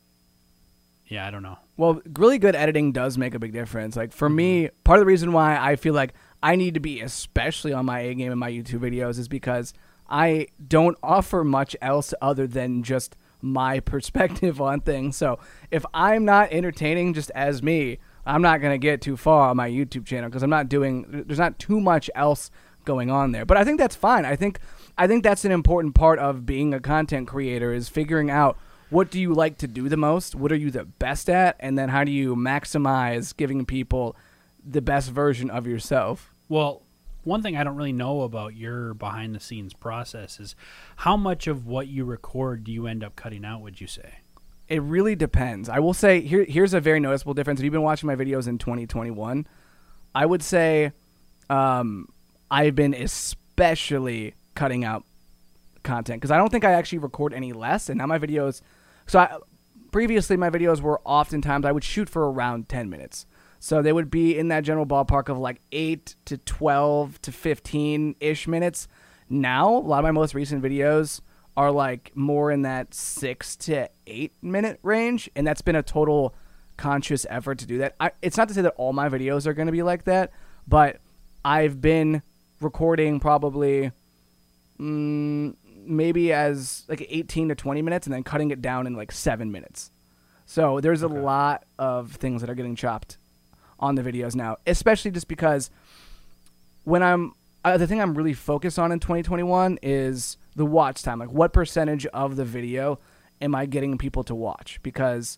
yeah, 1.07 1.25
I 1.25 1.31
don't 1.31 1.41
know. 1.41 1.57
Well, 1.77 1.99
really 2.15 2.37
good 2.37 2.55
editing 2.55 2.91
does 2.91 3.17
make 3.17 3.33
a 3.33 3.39
big 3.39 3.53
difference. 3.53 3.95
Like 3.95 4.11
for 4.11 4.29
me, 4.29 4.65
mm-hmm. 4.65 4.75
part 4.83 4.99
of 4.99 5.01
the 5.01 5.07
reason 5.07 5.33
why 5.33 5.57
I 5.57 5.75
feel 5.77 5.95
like 5.95 6.13
I 6.43 6.55
need 6.55 6.75
to 6.75 6.79
be 6.79 7.01
especially 7.01 7.73
on 7.73 7.87
my 7.87 8.01
A 8.01 8.13
game 8.13 8.31
in 8.31 8.37
my 8.37 8.51
YouTube 8.51 8.81
videos 8.81 9.17
is 9.17 9.27
because 9.27 9.73
I 10.09 10.47
don't 10.65 10.97
offer 11.03 11.43
much 11.43 11.75
else 11.81 12.13
other 12.21 12.47
than 12.47 12.83
just 12.83 13.15
my 13.41 13.79
perspective 13.91 14.59
on 14.59 14.81
things. 14.81 15.15
So 15.15 15.39
if 15.71 15.85
I'm 15.93 16.25
not 16.25 16.51
entertaining 16.51 17.13
just 17.13 17.31
as 17.35 17.63
me, 17.63 17.99
I'm 18.25 18.41
not 18.41 18.61
going 18.61 18.73
to 18.73 18.77
get 18.77 19.01
too 19.01 19.17
far 19.17 19.49
on 19.49 19.57
my 19.57 19.69
YouTube 19.69 20.05
channel 20.05 20.29
because 20.29 20.43
I'm 20.43 20.49
not 20.49 20.69
doing 20.69 21.23
there's 21.25 21.39
not 21.39 21.57
too 21.57 21.79
much 21.79 22.09
else 22.15 22.51
going 22.85 23.09
on 23.09 23.31
there. 23.31 23.45
But 23.45 23.57
I 23.57 23.63
think 23.63 23.79
that's 23.79 23.95
fine. 23.95 24.25
I 24.25 24.35
think 24.35 24.59
I 24.97 25.07
think 25.07 25.23
that's 25.23 25.45
an 25.45 25.51
important 25.51 25.95
part 25.95 26.19
of 26.19 26.45
being 26.45 26.73
a 26.73 26.79
content 26.79 27.27
creator 27.27 27.73
is 27.73 27.89
figuring 27.89 28.29
out 28.29 28.57
what 28.89 29.11
do 29.11 29.19
you 29.19 29.33
like 29.33 29.57
to 29.59 29.67
do 29.67 29.87
the 29.87 29.97
most? 29.97 30.35
What 30.35 30.51
are 30.51 30.55
you 30.55 30.71
the 30.71 30.85
best 30.85 31.29
at? 31.29 31.55
And 31.59 31.77
then 31.77 31.89
how 31.89 32.03
do 32.03 32.11
you 32.11 32.35
maximize 32.35 33.35
giving 33.35 33.65
people 33.65 34.15
the 34.65 34.81
best 34.81 35.11
version 35.11 35.49
of 35.49 35.67
yourself? 35.67 36.33
Well, 36.49 36.81
one 37.23 37.41
thing 37.41 37.57
I 37.57 37.63
don't 37.63 37.75
really 37.75 37.93
know 37.93 38.21
about 38.21 38.55
your 38.55 38.93
behind 38.93 39.35
the 39.35 39.39
scenes 39.39 39.73
process 39.73 40.39
is 40.39 40.55
how 40.97 41.17
much 41.17 41.47
of 41.47 41.65
what 41.67 41.87
you 41.87 42.05
record 42.05 42.63
do 42.63 42.71
you 42.71 42.87
end 42.87 43.03
up 43.03 43.15
cutting 43.15 43.45
out, 43.45 43.61
would 43.61 43.81
you 43.81 43.87
say? 43.87 44.19
It 44.67 44.81
really 44.81 45.15
depends. 45.15 45.67
I 45.67 45.79
will 45.79 45.93
say 45.93 46.21
here 46.21 46.43
here's 46.43 46.73
a 46.73 46.79
very 46.79 46.99
noticeable 46.99 47.33
difference. 47.33 47.59
If 47.59 47.63
you've 47.63 47.73
been 47.73 47.81
watching 47.81 48.07
my 48.07 48.15
videos 48.15 48.47
in 48.47 48.57
2021, 48.57 49.47
I 50.13 50.25
would 50.25 50.43
say 50.43 50.91
um, 51.49 52.09
I've 52.51 52.75
been 52.75 52.93
especially 52.93 54.35
cutting 54.55 54.83
out 54.83 55.03
content 55.83 56.21
because 56.21 56.31
I 56.31 56.37
don't 56.37 56.49
think 56.49 56.63
I 56.65 56.73
actually 56.73 56.99
record 56.99 57.33
any 57.33 57.53
less. 57.53 57.89
And 57.89 57.97
now 57.97 58.05
my 58.05 58.19
videos, 58.19 58.61
so 59.07 59.19
I, 59.19 59.37
previously 59.91 60.37
my 60.37 60.49
videos 60.49 60.81
were 60.81 61.01
oftentimes 61.03 61.65
I 61.65 61.71
would 61.71 61.83
shoot 61.83 62.09
for 62.09 62.29
around 62.31 62.69
10 62.69 62.89
minutes. 62.89 63.25
So 63.59 63.81
they 63.81 63.91
would 63.93 64.09
be 64.09 64.37
in 64.37 64.47
that 64.49 64.63
general 64.63 64.85
ballpark 64.85 65.29
of 65.29 65.37
like 65.37 65.59
8 65.71 66.15
to 66.25 66.37
12 66.37 67.21
to 67.23 67.31
15 67.31 68.15
ish 68.19 68.47
minutes. 68.47 68.87
Now, 69.29 69.69
a 69.69 69.79
lot 69.79 69.99
of 69.99 70.03
my 70.03 70.11
most 70.11 70.33
recent 70.33 70.63
videos 70.63 71.19
are 71.57 71.71
like 71.71 72.11
more 72.15 72.51
in 72.51 72.61
that 72.61 72.93
6 72.93 73.55
to 73.57 73.89
8 74.07 74.33
minute 74.41 74.79
range. 74.81 75.29
And 75.35 75.45
that's 75.45 75.61
been 75.61 75.75
a 75.75 75.83
total 75.83 76.33
conscious 76.77 77.25
effort 77.29 77.59
to 77.59 77.65
do 77.65 77.79
that. 77.79 77.95
I, 77.99 78.11
it's 78.21 78.37
not 78.37 78.47
to 78.47 78.53
say 78.53 78.61
that 78.61 78.73
all 78.77 78.93
my 78.93 79.09
videos 79.09 79.45
are 79.45 79.53
going 79.53 79.65
to 79.65 79.71
be 79.73 79.83
like 79.83 80.05
that, 80.05 80.31
but 80.65 81.01
I've 81.43 81.81
been 81.81 82.21
recording 82.61 83.19
probably 83.19 83.91
mm, 84.79 85.53
maybe 85.85 86.31
as 86.31 86.83
like 86.87 87.05
18 87.09 87.49
to 87.49 87.55
20 87.55 87.81
minutes 87.81 88.07
and 88.07 88.13
then 88.13 88.23
cutting 88.23 88.51
it 88.51 88.61
down 88.61 88.87
in 88.87 88.93
like 88.95 89.11
seven 89.11 89.51
minutes. 89.51 89.91
So 90.45 90.79
there's 90.79 91.03
Okay. 91.03 91.13
a 91.15 91.21
lot 91.21 91.65
of 91.77 92.13
things 92.13 92.41
that 92.41 92.49
are 92.49 92.55
getting 92.55 92.75
chopped 92.77 93.17
on 93.79 93.95
the 93.95 94.01
videos 94.01 94.35
now, 94.35 94.57
especially 94.67 95.11
just 95.11 95.27
because 95.27 95.69
when 96.83 97.03
I'm 97.03 97.33
uh, 97.63 97.77
the 97.77 97.87
thing 97.87 98.01
I'm 98.01 98.15
really 98.15 98.33
focused 98.33 98.79
on 98.79 98.91
in 98.91 98.99
2021 98.99 99.79
is 99.81 100.37
the 100.55 100.65
watch 100.65 101.01
time. 101.03 101.19
Like, 101.19 101.31
what 101.31 101.53
percentage 101.53 102.05
of 102.07 102.35
the 102.35 102.45
video 102.45 102.99
am 103.41 103.53
I 103.53 103.65
getting 103.65 103.97
people 103.97 104.23
to 104.25 104.35
watch? 104.35 104.79
Because 104.81 105.37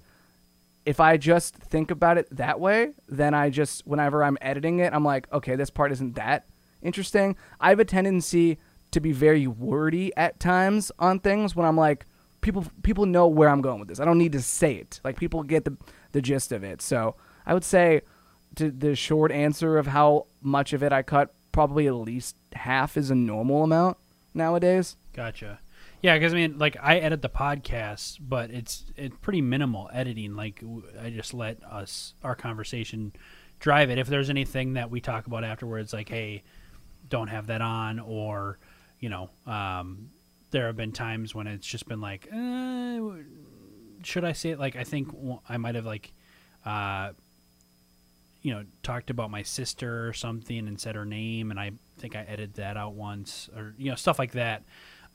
if 0.86 1.00
I 1.00 1.18
just 1.18 1.56
think 1.56 1.92
about 1.92 2.18
it 2.18 2.28
that 2.36 2.60
way, 2.60 2.94
then 3.08 3.34
I 3.34 3.50
just, 3.50 3.86
whenever 3.88 4.24
I'm 4.24 4.38
editing 4.42 4.80
it, 4.80 4.94
I'm 4.94 5.04
like, 5.04 5.32
okay, 5.32 5.56
this 5.56 5.70
part 5.70 5.92
isn't 5.92 6.16
that 6.16 6.48
interesting. 6.82 7.36
I 7.60 7.70
have 7.70 7.80
a 7.80 7.86
tendency 7.86 8.58
to 8.92 9.00
be 9.00 9.12
very 9.12 9.48
wordy 9.48 10.16
at 10.18 10.40
times 10.40 10.92
on 11.00 11.20
things 11.20 11.56
when 11.56 11.66
I'm 11.66 11.78
like, 11.78 12.06
people 12.42 12.66
people 12.82 13.06
know 13.06 13.28
where 13.28 13.50
I'm 13.50 13.62
going 13.62 13.80
with 13.80 13.88
this. 13.88 14.00
I 14.00 14.06
don't 14.06 14.18
need 14.18 14.32
to 14.34 14.42
say 14.42 14.74
it. 14.74 15.00
Like 15.04 15.18
people 15.18 15.44
get 15.44 15.64
the 15.64 15.78
the 16.12 16.22
gist 16.22 16.52
of 16.52 16.64
it. 16.64 16.82
So 16.82 17.16
I 17.46 17.54
would 17.54 17.64
say 17.64 18.02
to 18.56 18.72
the 18.72 18.96
short 18.96 19.32
answer 19.32 19.78
of 19.78 19.88
how 19.88 20.28
much 20.42 20.74
of 20.74 20.84
it 20.84 20.92
I 20.92 21.04
cut, 21.04 21.34
probably 21.52 21.88
at 21.88 21.94
least 21.94 22.36
half 22.54 22.98
is 22.98 23.10
a 23.10 23.16
normal 23.16 23.64
amount 23.64 23.98
nowadays. 24.34 24.96
Gotcha. 25.14 25.60
Yeah, 26.02 26.18
because 26.18 26.34
I 26.34 26.36
mean, 26.36 26.58
like 26.58 26.78
I 26.82 26.98
edit 26.98 27.22
the 27.22 27.30
podcast, 27.30 28.18
but 28.20 28.50
it's 28.50 28.86
it's 28.98 29.16
pretty 29.22 29.42
minimal 29.42 29.90
editing. 29.94 30.36
Like 30.36 30.64
I 31.00 31.12
just 31.12 31.34
let 31.34 31.64
us 31.64 32.14
our 32.24 32.36
conversation 32.36 33.14
drive 33.60 33.92
it. 33.92 34.00
If 34.00 34.08
there's 34.08 34.30
anything 34.30 34.74
that 34.74 34.90
we 34.90 35.00
talk 35.00 35.28
about 35.28 35.44
afterwards, 35.44 35.94
like 35.94 36.10
hey, 36.10 36.44
don't 37.10 37.28
have 37.28 37.48
that 37.48 37.62
on, 37.62 38.00
or 38.00 38.58
you 39.00 39.10
know, 39.10 39.30
um, 39.46 40.10
there 40.50 40.66
have 40.68 40.76
been 40.76 40.92
times 40.92 41.36
when 41.36 41.46
it's 41.46 41.68
just 41.68 41.88
been 41.88 42.02
like, 42.02 42.28
eh, 42.32 43.00
should 44.04 44.26
I 44.26 44.32
say 44.34 44.52
it? 44.52 44.60
Like 44.60 44.76
I 44.76 44.84
think 44.84 45.10
I 45.48 45.58
might 45.58 45.76
have 45.76 45.86
like, 45.86 46.12
uh, 46.66 47.12
you 48.42 48.54
know, 48.54 48.64
talked 48.84 49.10
about 49.10 49.30
my 49.30 49.44
sister 49.44 50.08
or 50.08 50.14
something 50.14 50.68
and 50.68 50.80
said 50.80 50.96
her 50.96 51.06
name, 51.06 51.52
and 51.52 51.60
I 51.60 51.72
think 51.98 52.16
I 52.16 52.22
edited 52.22 52.56
that 52.56 52.78
out 52.78 52.94
once, 52.94 53.50
or 53.56 53.74
you 53.78 53.90
know, 53.90 53.96
stuff 53.96 54.18
like 54.18 54.32
that. 54.32 54.64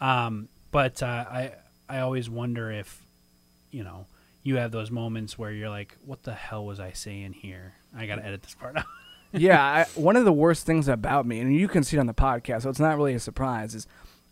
Um, 0.01 0.49
but 0.71 1.03
uh, 1.03 1.07
I 1.07 1.53
I 1.89 2.01
always 2.01 2.31
wonder 2.31 2.71
if 2.71 3.03
you 3.71 3.85
know 3.85 4.07
you 4.43 4.57
have 4.57 4.71
those 4.71 4.91
moments 4.91 5.37
where 5.37 5.51
you're 5.51 5.69
like, 5.69 5.97
what 6.05 6.23
the 6.23 6.35
hell 6.35 6.65
was 6.65 6.79
I 6.79 6.93
saying 6.93 7.33
here? 7.33 7.75
I 7.97 8.07
got 8.07 8.17
to 8.17 8.25
edit 8.25 8.43
this 8.43 8.55
part 8.55 8.77
out. 8.77 8.85
yeah, 9.33 9.61
I, 9.61 9.87
one 9.99 10.15
of 10.15 10.25
the 10.25 10.33
worst 10.33 10.65
things 10.65 10.87
about 10.87 11.27
me, 11.27 11.41
and 11.41 11.55
you 11.55 11.67
can 11.67 11.83
see 11.83 11.97
it 11.97 12.01
on 12.01 12.07
the 12.07 12.15
podcast, 12.15 12.63
so 12.63 12.71
it's 12.71 12.79
not 12.79 12.97
really 12.97 13.15
a 13.15 13.19
surprise, 13.19 13.75
is 13.75 13.89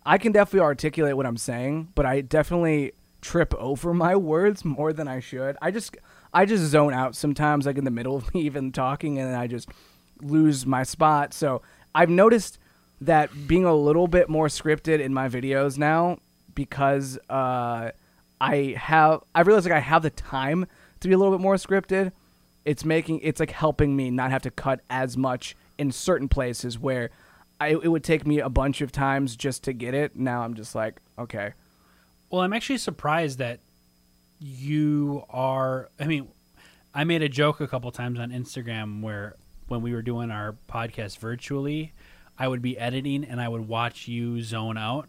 I 0.07 0.19
can 0.19 0.31
definitely 0.31 0.61
articulate 0.61 1.17
what 1.17 1.27
I'm 1.27 1.37
saying, 1.37 1.89
but 1.97 2.07
I 2.07 2.21
definitely 2.21 2.93
trip 3.23 3.55
over 3.55 3.93
my 3.95 4.15
words 4.15 4.65
more 4.65 4.93
than 4.93 5.09
I 5.09 5.19
should. 5.19 5.57
I 5.61 5.73
just 5.73 5.97
I 6.35 6.45
just 6.45 6.65
zone 6.65 6.93
out 6.93 7.15
sometimes, 7.15 7.65
like 7.65 7.79
in 7.79 7.85
the 7.85 7.91
middle 7.91 8.17
of 8.17 8.35
me 8.35 8.41
even 8.45 8.73
talking, 8.73 9.19
and 9.19 9.35
I 9.35 9.47
just 9.47 9.69
lose 10.21 10.67
my 10.67 10.83
spot. 10.83 11.33
So 11.33 11.63
I've 11.95 12.11
noticed 12.11 12.59
that 13.01 13.31
being 13.47 13.65
a 13.65 13.75
little 13.75 14.09
bit 14.09 14.29
more 14.29 14.49
scripted 14.49 15.01
in 15.01 15.15
my 15.15 15.29
videos 15.29 15.79
now 15.79 16.19
because 16.55 17.19
uh, 17.29 17.91
I 18.41 18.75
have 18.77 19.23
I 19.35 19.43
realized 19.43 19.67
like 19.67 19.75
I 19.75 19.81
have 19.81 20.03
the 20.03 20.11
time 20.11 20.67
to 21.01 21.09
be 21.09 21.15
a 21.15 21.19
little 21.19 21.33
bit 21.33 21.43
more 21.43 21.57
scripted. 21.57 22.13
It's 22.65 22.85
making 22.85 23.21
it's 23.21 23.41
like 23.41 23.51
helping 23.51 23.95
me 23.95 24.11
not 24.11 24.31
have 24.31 24.43
to 24.43 24.51
cut 24.51 24.81
as 24.91 25.17
much 25.17 25.57
in 25.79 25.93
certain 25.93 26.29
places 26.29 26.79
where 26.79 27.11
I, 27.61 27.69
it 27.69 27.89
would 27.89 28.05
take 28.05 28.27
me 28.27 28.41
a 28.41 28.49
bunch 28.49 28.81
of 28.81 28.91
times 28.91 29.37
just 29.37 29.65
to 29.65 29.73
get 29.73 29.95
it. 29.95 30.17
Now 30.17 30.43
I'm 30.43 30.55
just 30.55 30.75
like, 30.75 31.01
okay, 31.19 31.53
Well, 32.31 32.43
I'm 32.43 32.53
actually 32.53 32.79
surprised 32.79 33.39
that 33.39 33.61
you 34.45 35.25
are. 35.31 35.89
I 35.99 36.07
mean, 36.07 36.29
I 36.95 37.05
made 37.05 37.23
a 37.23 37.29
joke 37.29 37.61
a 37.61 37.67
couple 37.67 37.91
times 37.91 38.21
on 38.21 38.31
Instagram 38.31 39.01
where 39.01 39.37
when 39.69 39.81
we 39.81 39.95
were 39.95 40.03
doing 40.03 40.31
our 40.31 40.57
podcast 40.69 41.19
virtually, 41.19 41.95
I 42.39 42.47
would 42.47 42.61
be 42.61 42.79
editing 42.79 43.25
and 43.25 43.41
I 43.41 43.49
would 43.49 43.67
watch 43.67 44.07
you 44.07 44.43
zone 44.43 44.77
out, 44.77 45.09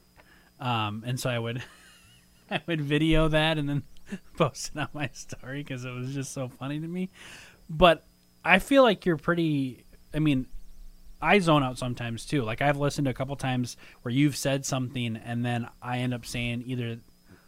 um, 0.59 1.03
and 1.05 1.19
so 1.19 1.29
I 1.29 1.37
would 1.37 1.61
I 2.51 2.61
would 2.65 2.79
video 2.79 3.27
that 3.27 3.57
and 3.57 3.67
then 3.67 3.83
post 4.37 4.71
it 4.73 4.79
on 4.79 4.87
my 4.93 5.09
story 5.13 5.63
because 5.63 5.83
it 5.83 5.91
was 5.91 6.13
just 6.13 6.31
so 6.31 6.47
funny 6.47 6.79
to 6.79 6.87
me. 6.87 7.09
But 7.69 8.05
I 8.43 8.59
feel 8.59 8.83
like 8.83 9.05
you're 9.05 9.17
pretty. 9.17 9.83
I 10.13 10.19
mean, 10.19 10.47
I 11.21 11.39
zone 11.39 11.61
out 11.61 11.77
sometimes 11.77 12.25
too. 12.25 12.43
Like 12.43 12.61
I've 12.61 12.77
listened 12.77 13.05
to 13.05 13.11
a 13.11 13.13
couple 13.13 13.35
times 13.35 13.75
where 14.03 14.13
you've 14.13 14.37
said 14.37 14.65
something 14.65 15.17
and 15.17 15.43
then 15.43 15.67
I 15.81 15.97
end 15.97 16.13
up 16.13 16.25
saying 16.25 16.63
either 16.65 16.99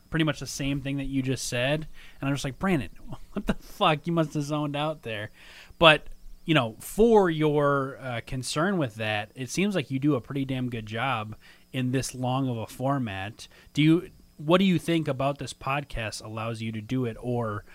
pretty 0.09 0.25
much 0.25 0.39
the 0.39 0.47
same 0.47 0.81
thing 0.81 0.97
that 0.97 1.05
you 1.05 1.21
just 1.21 1.47
said, 1.47 1.87
and 2.19 2.27
I'm 2.27 2.35
just 2.35 2.43
like, 2.43 2.59
Brandon, 2.59 2.89
what 3.33 3.47
the 3.47 3.53
fuck? 3.55 4.05
You 4.05 4.13
must 4.13 4.33
have 4.33 4.43
zoned 4.43 4.75
out 4.75 5.03
there. 5.03 5.31
But 5.79 6.07
you 6.45 6.53
know, 6.53 6.77
for 6.79 7.29
your 7.29 7.97
uh, 8.01 8.21
concern 8.25 8.77
with 8.77 8.95
that, 8.95 9.31
it 9.35 9.49
seems 9.49 9.75
like 9.75 9.91
you 9.91 9.99
do 9.99 10.15
a 10.15 10.21
pretty 10.21 10.45
damn 10.45 10.69
good 10.69 10.85
job 10.85 11.35
in 11.73 11.91
this 11.91 12.15
long 12.15 12.47
of 12.47 12.57
a 12.57 12.67
format. 12.67 13.47
Do 13.73 13.81
you? 13.81 14.09
What 14.37 14.59
do 14.59 14.65
you 14.65 14.77
think 14.77 15.07
about 15.07 15.39
this 15.39 15.53
podcast 15.53 16.23
allows 16.23 16.61
you 16.61 16.71
to 16.71 16.81
do 16.81 17.05
it, 17.05 17.17
or 17.19 17.65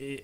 eh, 0.00 0.16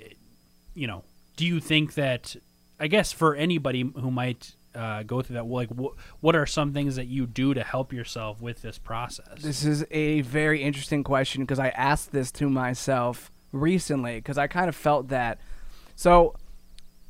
you 0.74 0.86
know, 0.86 1.04
do 1.36 1.46
you 1.46 1.60
think 1.60 1.94
that? 1.94 2.36
I 2.78 2.88
guess 2.88 3.10
for 3.10 3.34
anybody 3.34 3.90
who 3.94 4.10
might 4.10 4.54
uh, 4.76 5.02
go 5.02 5.22
through 5.22 5.34
that, 5.34 5.46
like, 5.46 5.70
wh- 5.70 5.96
what 6.20 6.36
are 6.36 6.46
some 6.46 6.72
things 6.72 6.96
that 6.96 7.06
you 7.06 7.26
do 7.26 7.54
to 7.54 7.62
help 7.62 7.92
yourself 7.92 8.40
with 8.40 8.62
this 8.62 8.78
process? 8.78 9.40
This 9.40 9.64
is 9.64 9.84
a 9.90 10.20
very 10.22 10.62
interesting 10.62 11.02
question 11.02 11.42
because 11.42 11.58
I 11.58 11.68
asked 11.70 12.12
this 12.12 12.30
to 12.32 12.50
myself 12.50 13.30
recently 13.52 14.16
because 14.16 14.38
I 14.38 14.46
kind 14.46 14.68
of 14.68 14.76
felt 14.76 15.08
that. 15.08 15.40
So 15.94 16.34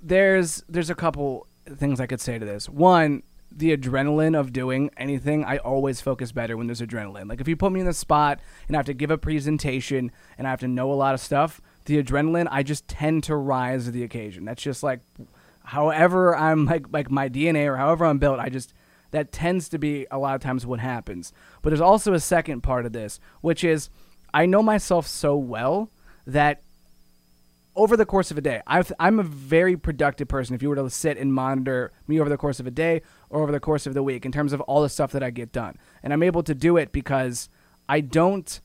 there's 0.03 0.63
there's 0.69 0.91
a 0.91 0.95
couple 0.95 1.47
things 1.75 2.01
I 2.01 2.07
could 2.07 2.21
say 2.21 2.39
to 2.39 2.45
this. 2.45 2.69
One, 2.69 3.23
the 3.51 3.77
adrenaline 3.77 4.39
of 4.39 4.53
doing 4.53 4.91
anything, 4.97 5.45
I 5.45 5.59
always 5.59 6.01
focus 6.01 6.33
better 6.33 6.57
when 6.57 6.67
there's 6.67 6.81
adrenaline. 6.81 7.29
Like 7.29 7.41
if 7.41 7.49
you 7.49 7.57
put 7.57 7.73
me 7.73 7.81
in 7.81 7.87
the 7.87 7.95
spot 7.95 8.41
and 8.69 8.77
I 8.77 8.79
have 8.79 8.87
to 8.87 8.95
give 8.95 9.11
a 9.11 9.19
presentation 9.19 10.13
and 10.39 10.47
I 10.47 10.51
have 10.51 10.61
to 10.61 10.69
know 10.69 10.93
a 10.93 10.95
lot 10.95 11.15
of 11.15 11.21
stuff, 11.21 11.61
the 11.87 12.03
adrenaline, 12.03 12.49
I 12.51 12.63
just 12.63 12.87
tend 12.87 13.25
to 13.25 13.37
rise 13.37 13.87
to 13.87 13.91
the 13.91 14.03
occasion. 14.03 14.45
That's 14.45 14.63
just 14.63 14.83
like 14.83 15.01
however 15.67 16.37
I'm 16.37 16.65
like 16.65 16.87
like 16.91 17.11
my 17.11 17.29
DNA 17.29 17.67
or 17.67 17.77
however 17.77 18.05
I'm 18.07 18.19
built, 18.19 18.39
I 18.39 18.49
just 18.49 18.73
that 19.11 19.33
tends 19.33 19.69
to 19.71 19.79
be 19.79 20.07
a 20.11 20.19
lot 20.19 20.35
of 20.35 20.41
times 20.41 20.65
what 20.65 20.81
happens. 20.81 21.33
But 21.63 21.71
there's 21.71 21.81
also 21.81 22.15
a 22.15 22.21
second 22.21 22.63
part 22.63 22.87
of 22.87 22.93
this, 22.93 23.21
which 23.41 23.65
is 23.65 23.91
I 24.33 24.47
know 24.47 24.63
myself 24.63 25.07
so 25.07 25.37
well 25.37 25.91
that 26.27 26.63
over 27.75 27.97
the 27.97 28.07
course 28.07 28.31
of 28.31 28.39
a 28.39 28.41
day, 28.41 28.63
I've, 28.67 28.91
I'm 28.99 29.19
a 29.19 29.23
very 29.23 29.77
productive 29.77 30.29
person. 30.29 30.55
If 30.55 30.63
you 30.63 30.71
were 30.71 30.77
to 30.77 30.89
sit 30.89 31.19
and 31.19 31.33
monitor 31.33 31.93
me 32.07 32.19
over 32.19 32.31
the 32.31 32.39
course 32.39 32.59
of 32.59 32.67
a 32.67 32.71
day 32.71 33.03
or 33.29 33.43
over 33.43 33.53
the 33.53 33.61
course 33.61 33.87
of 33.87 33.93
the 33.93 34.03
week, 34.03 34.25
in 34.25 34.33
terms 34.33 34.55
of 34.55 34.63
all 34.63 34.81
the 34.81 34.89
stuff 34.89 35.13
that 35.13 35.23
I 35.23 35.31
get 35.31 35.53
done, 35.53 35.77
and 36.03 36.13
I'm 36.13 36.23
able 36.23 36.43
to 36.45 36.55
do 36.55 36.79
it 36.79 36.91
because 36.91 37.51
I 37.89 38.01
don't 38.01 38.61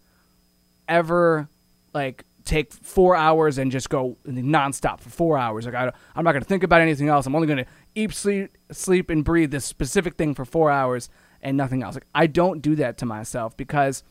ever 0.87 1.49
like 1.93 2.23
take 2.45 2.71
four 2.73 3.15
hours 3.15 3.57
and 3.57 3.71
just 3.71 3.89
go 3.89 4.17
nonstop 4.25 4.99
for 4.99 5.09
four 5.09 5.37
hours. 5.37 5.65
Like 5.65 5.75
I, 5.75 5.91
I'm 6.15 6.23
not 6.23 6.33
gonna 6.33 6.45
think 6.45 6.63
about 6.63 6.81
anything 6.81 7.07
else. 7.07 7.25
I'm 7.25 7.35
only 7.35 7.47
gonna 7.47 7.65
eat, 7.95 8.13
sleep, 8.13 8.51
sleep, 8.71 9.09
and 9.09 9.23
breathe 9.23 9.51
this 9.51 9.65
specific 9.65 10.15
thing 10.15 10.33
for 10.33 10.45
four 10.45 10.71
hours 10.71 11.09
and 11.41 11.57
nothing 11.57 11.83
else. 11.83 11.95
Like 11.95 12.07
I 12.13 12.27
don't 12.27 12.61
do 12.61 12.75
that 12.75 12.97
to 12.99 13.05
myself 13.05 13.55
because 13.57 14.03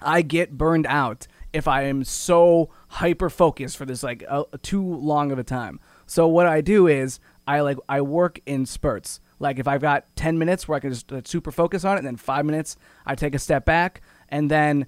I 0.00 0.22
get 0.22 0.56
burned 0.56 0.86
out 0.86 1.26
if 1.52 1.66
I 1.66 1.82
am 1.84 2.04
so 2.04 2.70
hyper 2.88 3.30
focused 3.30 3.76
for 3.76 3.84
this 3.84 4.02
like 4.02 4.24
uh, 4.28 4.44
too 4.62 4.84
long 4.84 5.32
of 5.32 5.38
a 5.38 5.44
time. 5.44 5.80
So 6.06 6.26
what 6.26 6.46
I 6.46 6.60
do 6.60 6.86
is 6.86 7.20
I 7.46 7.60
like 7.60 7.78
I 7.88 8.00
work 8.00 8.40
in 8.46 8.66
spurts. 8.66 9.20
Like 9.40 9.58
if 9.58 9.68
I've 9.68 9.80
got 9.80 10.04
10 10.16 10.38
minutes 10.38 10.66
where 10.66 10.76
I 10.76 10.80
can 10.80 10.90
just 10.90 11.12
uh, 11.12 11.22
super 11.24 11.50
focus 11.50 11.84
on 11.84 11.96
it 11.96 11.98
and 11.98 12.06
then 12.06 12.16
5 12.16 12.44
minutes 12.44 12.76
I 13.06 13.14
take 13.14 13.34
a 13.34 13.38
step 13.38 13.64
back 13.64 14.02
and 14.28 14.50
then 14.50 14.86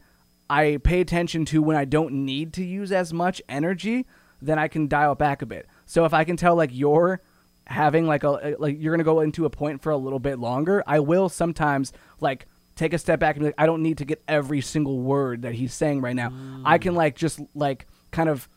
I 0.50 0.78
pay 0.82 1.00
attention 1.00 1.44
to 1.46 1.62
when 1.62 1.76
I 1.76 1.84
don't 1.84 2.24
need 2.26 2.52
to 2.54 2.64
use 2.64 2.90
as 2.90 3.12
much 3.12 3.40
energy, 3.48 4.04
then 4.42 4.58
I 4.58 4.66
can 4.66 4.88
dial 4.88 5.12
it 5.12 5.18
back 5.18 5.42
a 5.42 5.46
bit. 5.46 5.68
So 5.86 6.04
if 6.04 6.12
I 6.12 6.24
can 6.24 6.36
tell 6.36 6.56
like 6.56 6.70
you're 6.72 7.20
having 7.66 8.04
like 8.08 8.24
a 8.24 8.56
like 8.58 8.76
you're 8.80 8.92
gonna 8.92 9.04
go 9.04 9.20
into 9.20 9.44
a 9.44 9.50
point 9.50 9.80
for 9.80 9.90
a 9.90 9.96
little 9.96 10.18
bit 10.18 10.40
longer, 10.40 10.82
I 10.88 10.98
will 10.98 11.28
sometimes 11.28 11.92
like 12.18 12.46
take 12.74 12.92
a 12.92 12.98
step 12.98 13.20
back 13.20 13.36
and 13.36 13.42
be 13.42 13.46
like, 13.46 13.54
I 13.58 13.66
don't 13.66 13.80
need 13.80 13.98
to 13.98 14.04
get 14.04 14.24
every 14.26 14.60
single 14.60 14.98
word 14.98 15.42
that 15.42 15.54
he's 15.54 15.72
saying 15.72 16.00
right 16.00 16.16
now. 16.16 16.32
I 16.64 16.78
can 16.78 16.96
like 16.96 17.14
just 17.14 17.40
like 17.54 17.86
kind 18.10 18.28
of 18.28 18.48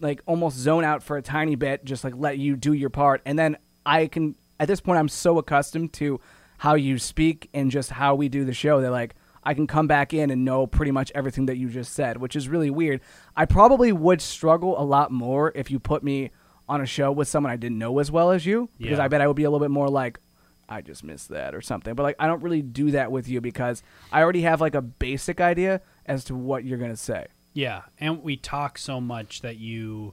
like 0.00 0.20
almost 0.26 0.56
zone 0.58 0.84
out 0.84 1.02
for 1.02 1.16
a 1.16 1.22
tiny 1.22 1.54
bit, 1.54 1.82
just 1.82 2.04
like 2.04 2.14
let 2.14 2.38
you 2.38 2.56
do 2.56 2.74
your 2.74 2.90
part, 2.90 3.22
and 3.24 3.38
then 3.38 3.56
I 3.86 4.06
can. 4.06 4.36
At 4.60 4.66
this 4.66 4.80
point, 4.80 4.98
I'm 4.98 5.08
so 5.08 5.38
accustomed 5.38 5.92
to 5.94 6.20
how 6.58 6.74
you 6.74 6.98
speak 6.98 7.48
and 7.54 7.70
just 7.70 7.90
how 7.90 8.16
we 8.16 8.28
do 8.28 8.44
the 8.44 8.52
show 8.52 8.80
that 8.80 8.90
like 8.90 9.14
I 9.48 9.54
can 9.54 9.66
come 9.66 9.86
back 9.86 10.12
in 10.12 10.30
and 10.30 10.44
know 10.44 10.66
pretty 10.66 10.92
much 10.92 11.10
everything 11.14 11.46
that 11.46 11.56
you 11.56 11.70
just 11.70 11.94
said, 11.94 12.18
which 12.18 12.36
is 12.36 12.50
really 12.50 12.68
weird. 12.68 13.00
I 13.34 13.46
probably 13.46 13.92
would 13.92 14.20
struggle 14.20 14.78
a 14.78 14.84
lot 14.84 15.10
more 15.10 15.52
if 15.54 15.70
you 15.70 15.78
put 15.78 16.02
me 16.02 16.32
on 16.68 16.82
a 16.82 16.86
show 16.86 17.10
with 17.10 17.28
someone 17.28 17.50
I 17.50 17.56
didn't 17.56 17.78
know 17.78 17.98
as 17.98 18.10
well 18.10 18.30
as 18.30 18.44
you, 18.44 18.68
because 18.76 18.98
Yeah. 18.98 19.04
I 19.04 19.08
bet 19.08 19.22
I 19.22 19.26
would 19.26 19.36
be 19.36 19.44
a 19.44 19.50
little 19.50 19.64
bit 19.64 19.70
more 19.70 19.88
like, 19.88 20.20
I 20.68 20.82
just 20.82 21.02
missed 21.02 21.30
that 21.30 21.54
or 21.54 21.62
something. 21.62 21.94
But 21.94 22.02
like, 22.02 22.16
I 22.18 22.26
don't 22.26 22.42
really 22.42 22.60
do 22.60 22.90
that 22.90 23.10
with 23.10 23.26
you 23.26 23.40
because 23.40 23.82
I 24.12 24.22
already 24.22 24.42
have 24.42 24.60
like 24.60 24.74
a 24.74 24.82
basic 24.82 25.40
idea 25.40 25.80
as 26.04 26.24
to 26.24 26.34
what 26.34 26.64
you're 26.64 26.76
gonna 26.76 26.94
say. 26.94 27.28
Yeah, 27.54 27.84
and 27.98 28.22
we 28.22 28.36
talk 28.36 28.76
so 28.76 29.00
much 29.00 29.40
that 29.40 29.56
you, 29.56 30.12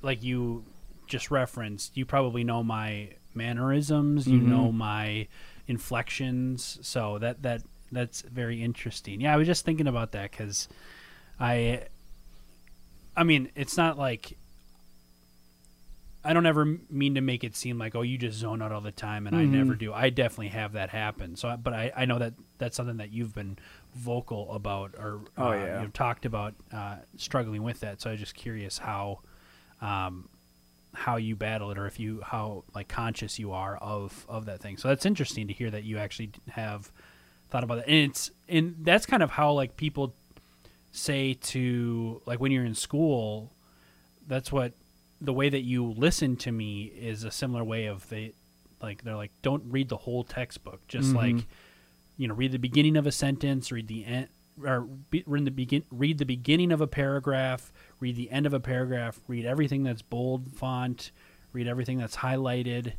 like 0.00 0.22
you 0.22 0.64
just 1.06 1.30
referenced, 1.30 1.94
you 1.94 2.06
probably 2.06 2.42
know 2.42 2.62
my 2.62 3.10
mannerisms, 3.34 4.26
you 4.26 4.38
mm-hmm. 4.38 4.50
know 4.50 4.72
my 4.72 5.28
inflections, 5.68 6.78
so 6.80 7.18
that 7.18 7.42
that 7.42 7.62
that's 7.94 8.22
very 8.22 8.62
interesting. 8.62 9.20
Yeah, 9.20 9.32
I 9.32 9.36
was 9.36 9.46
just 9.46 9.64
thinking 9.64 9.86
about 9.86 10.12
that 10.12 10.30
because 10.30 10.68
I, 11.40 11.84
I 13.16 13.24
mean, 13.24 13.50
it's 13.54 13.76
not 13.76 13.98
like. 13.98 14.36
I 16.26 16.32
don't 16.32 16.46
ever 16.46 16.64
mean 16.88 17.16
to 17.16 17.20
make 17.20 17.44
it 17.44 17.54
seem 17.54 17.76
like 17.76 17.94
oh 17.94 18.00
you 18.00 18.16
just 18.16 18.38
zone 18.38 18.62
out 18.62 18.72
all 18.72 18.80
the 18.80 18.90
time 18.90 19.26
and 19.26 19.36
I 19.36 19.44
never 19.44 19.74
do. 19.74 19.92
I 19.92 20.08
definitely 20.08 20.48
have 20.48 20.72
that 20.72 20.88
happen. 20.88 21.36
So, 21.36 21.54
but 21.62 21.74
I, 21.74 21.92
I 21.94 22.04
know 22.06 22.18
that 22.18 22.32
that's 22.56 22.74
something 22.78 22.96
that 22.96 23.12
you've 23.12 23.34
been 23.34 23.58
vocal 23.94 24.50
about 24.54 24.94
or 24.96 25.20
Oh, 25.36 25.50
uh, 25.50 25.54
yeah. 25.54 25.82
you've 25.82 25.92
talked 25.92 26.24
about 26.24 26.54
uh, 26.72 26.96
struggling 27.18 27.62
with 27.62 27.80
that. 27.80 28.00
So 28.00 28.08
I 28.08 28.14
was 28.14 28.20
just 28.20 28.34
curious 28.34 28.78
how, 28.78 29.18
um, 29.82 30.30
how 30.94 31.16
you 31.16 31.36
battle 31.36 31.70
it 31.72 31.76
or 31.76 31.86
if 31.86 32.00
you 32.00 32.22
how 32.24 32.64
like 32.74 32.88
conscious 32.88 33.38
you 33.38 33.52
are 33.52 33.76
of 33.76 34.24
of 34.26 34.46
that 34.46 34.60
thing. 34.62 34.78
So 34.78 34.88
that's 34.88 35.04
interesting 35.04 35.48
to 35.48 35.52
hear 35.52 35.70
that 35.72 35.84
you 35.84 35.98
actually 35.98 36.30
have 36.48 36.90
thought 37.54 37.62
about 37.62 37.78
it. 37.78 37.84
And 37.86 38.10
it's 38.10 38.30
and 38.48 38.74
that's 38.80 39.06
kind 39.06 39.22
of 39.22 39.30
how 39.30 39.52
like 39.52 39.76
people 39.76 40.12
say 40.90 41.34
to 41.34 42.20
like 42.26 42.40
when 42.40 42.50
you're 42.50 42.64
in 42.64 42.74
school. 42.74 43.52
That's 44.26 44.50
what 44.50 44.72
the 45.20 45.32
way 45.32 45.48
that 45.48 45.60
you 45.60 45.94
listen 45.96 46.34
to 46.36 46.50
me 46.50 46.84
is 46.84 47.22
a 47.22 47.30
similar 47.30 47.62
way 47.62 47.86
of 47.86 48.08
they 48.08 48.32
like 48.82 49.04
they're 49.04 49.14
like 49.14 49.30
don't 49.42 49.62
read 49.70 49.88
the 49.88 49.96
whole 49.96 50.24
textbook 50.24 50.86
just 50.88 51.08
mm-hmm. 51.08 51.36
like 51.36 51.46
you 52.16 52.26
know 52.26 52.34
read 52.34 52.52
the 52.52 52.58
beginning 52.58 52.96
of 52.96 53.06
a 53.06 53.12
sentence 53.12 53.70
read 53.70 53.86
the 53.86 54.04
end 54.04 54.28
or 54.62 54.80
be, 54.80 55.22
read 55.26 55.44
the 55.44 55.50
begin 55.50 55.82
read 55.90 56.18
the 56.18 56.24
beginning 56.26 56.72
of 56.72 56.80
a 56.80 56.86
paragraph 56.86 57.72
read 58.00 58.16
the 58.16 58.30
end 58.30 58.44
of 58.44 58.52
a 58.52 58.60
paragraph 58.60 59.20
read 59.28 59.46
everything 59.46 59.82
that's 59.84 60.02
bold 60.02 60.50
font 60.52 61.10
read 61.52 61.66
everything 61.68 61.98
that's 61.98 62.16
highlighted 62.16 62.92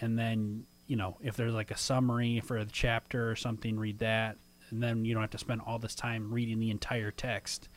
and 0.00 0.18
then 0.18 0.64
you 0.86 0.96
know 0.96 1.16
if 1.22 1.36
there's 1.36 1.54
like 1.54 1.70
a 1.70 1.76
summary 1.76 2.40
for 2.40 2.64
the 2.64 2.70
chapter 2.70 3.30
or 3.30 3.36
something 3.36 3.78
read 3.78 3.98
that 3.98 4.36
and 4.70 4.82
then 4.82 5.04
you 5.04 5.14
don't 5.14 5.22
have 5.22 5.30
to 5.30 5.38
spend 5.38 5.60
all 5.66 5.78
this 5.78 5.94
time 5.94 6.32
reading 6.32 6.58
the 6.58 6.70
entire 6.70 7.10
text 7.10 7.68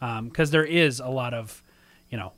um, 0.00 0.28
because 0.28 0.50
there 0.50 0.64
is 0.64 1.00
a 1.00 1.08
lot 1.08 1.34
of 1.34 1.62
you 2.10 2.18
know 2.18 2.32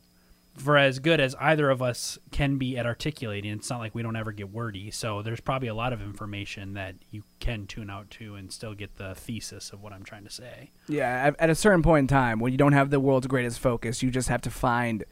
for 0.57 0.77
as 0.77 0.99
good 0.99 1.21
as 1.21 1.35
either 1.39 1.71
of 1.71 1.83
us 1.83 2.19
can 2.31 2.57
be 2.57 2.79
at 2.79 2.87
articulating, 2.87 3.53
it's 3.53 3.69
not 3.69 3.79
like 3.79 3.95
we 3.95 4.03
don't 4.03 4.17
ever 4.17 4.33
get 4.33 4.51
wordy. 4.51 4.91
So 4.91 5.23
there's 5.23 5.41
probably 5.41 5.69
a 5.69 5.75
lot 5.75 5.93
of 5.93 6.01
information 6.01 6.75
that 6.75 6.95
you 7.11 7.23
can 7.41 7.67
tune 7.67 7.91
out 7.91 8.11
to 8.13 8.35
and 8.35 8.53
still 8.53 8.75
get 8.75 8.97
the 8.97 9.15
thesis 9.15 9.71
of 9.71 9.83
what 9.83 9.93
I'm 9.93 10.03
trying 10.03 10.25
to 10.25 10.31
say. 10.31 10.71
Yeah, 10.89 11.33
at 11.39 11.51
a 11.51 11.55
certain 11.55 11.83
point 11.83 12.05
in 12.05 12.07
time, 12.09 12.41
when 12.41 12.53
you 12.53 12.59
don't 12.59 12.73
have 12.73 12.91
the 12.91 13.01
world's 13.01 13.27
greatest 13.27 13.59
focus, 13.59 14.03
you 14.03 14.11
just 14.11 14.29
have 14.29 14.43
to 14.43 14.51
find 14.51 15.05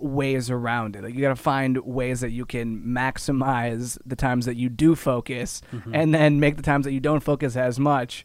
ways 0.00 0.50
around 0.50 0.96
it. 0.96 1.02
Like 1.02 1.14
you 1.14 1.20
got 1.20 1.28
to 1.28 1.36
find 1.36 1.78
ways 1.78 2.20
that 2.20 2.30
you 2.30 2.46
can 2.46 2.82
maximize 2.82 3.98
the 4.04 4.16
times 4.16 4.46
that 4.46 4.56
you 4.56 4.68
do 4.68 4.94
focus, 4.94 5.62
mm-hmm. 5.72 5.94
and 5.94 6.14
then 6.14 6.40
make 6.40 6.56
the 6.56 6.62
times 6.62 6.84
that 6.84 6.92
you 6.92 7.00
don't 7.00 7.20
focus 7.20 7.56
as 7.56 7.78
much 7.78 8.24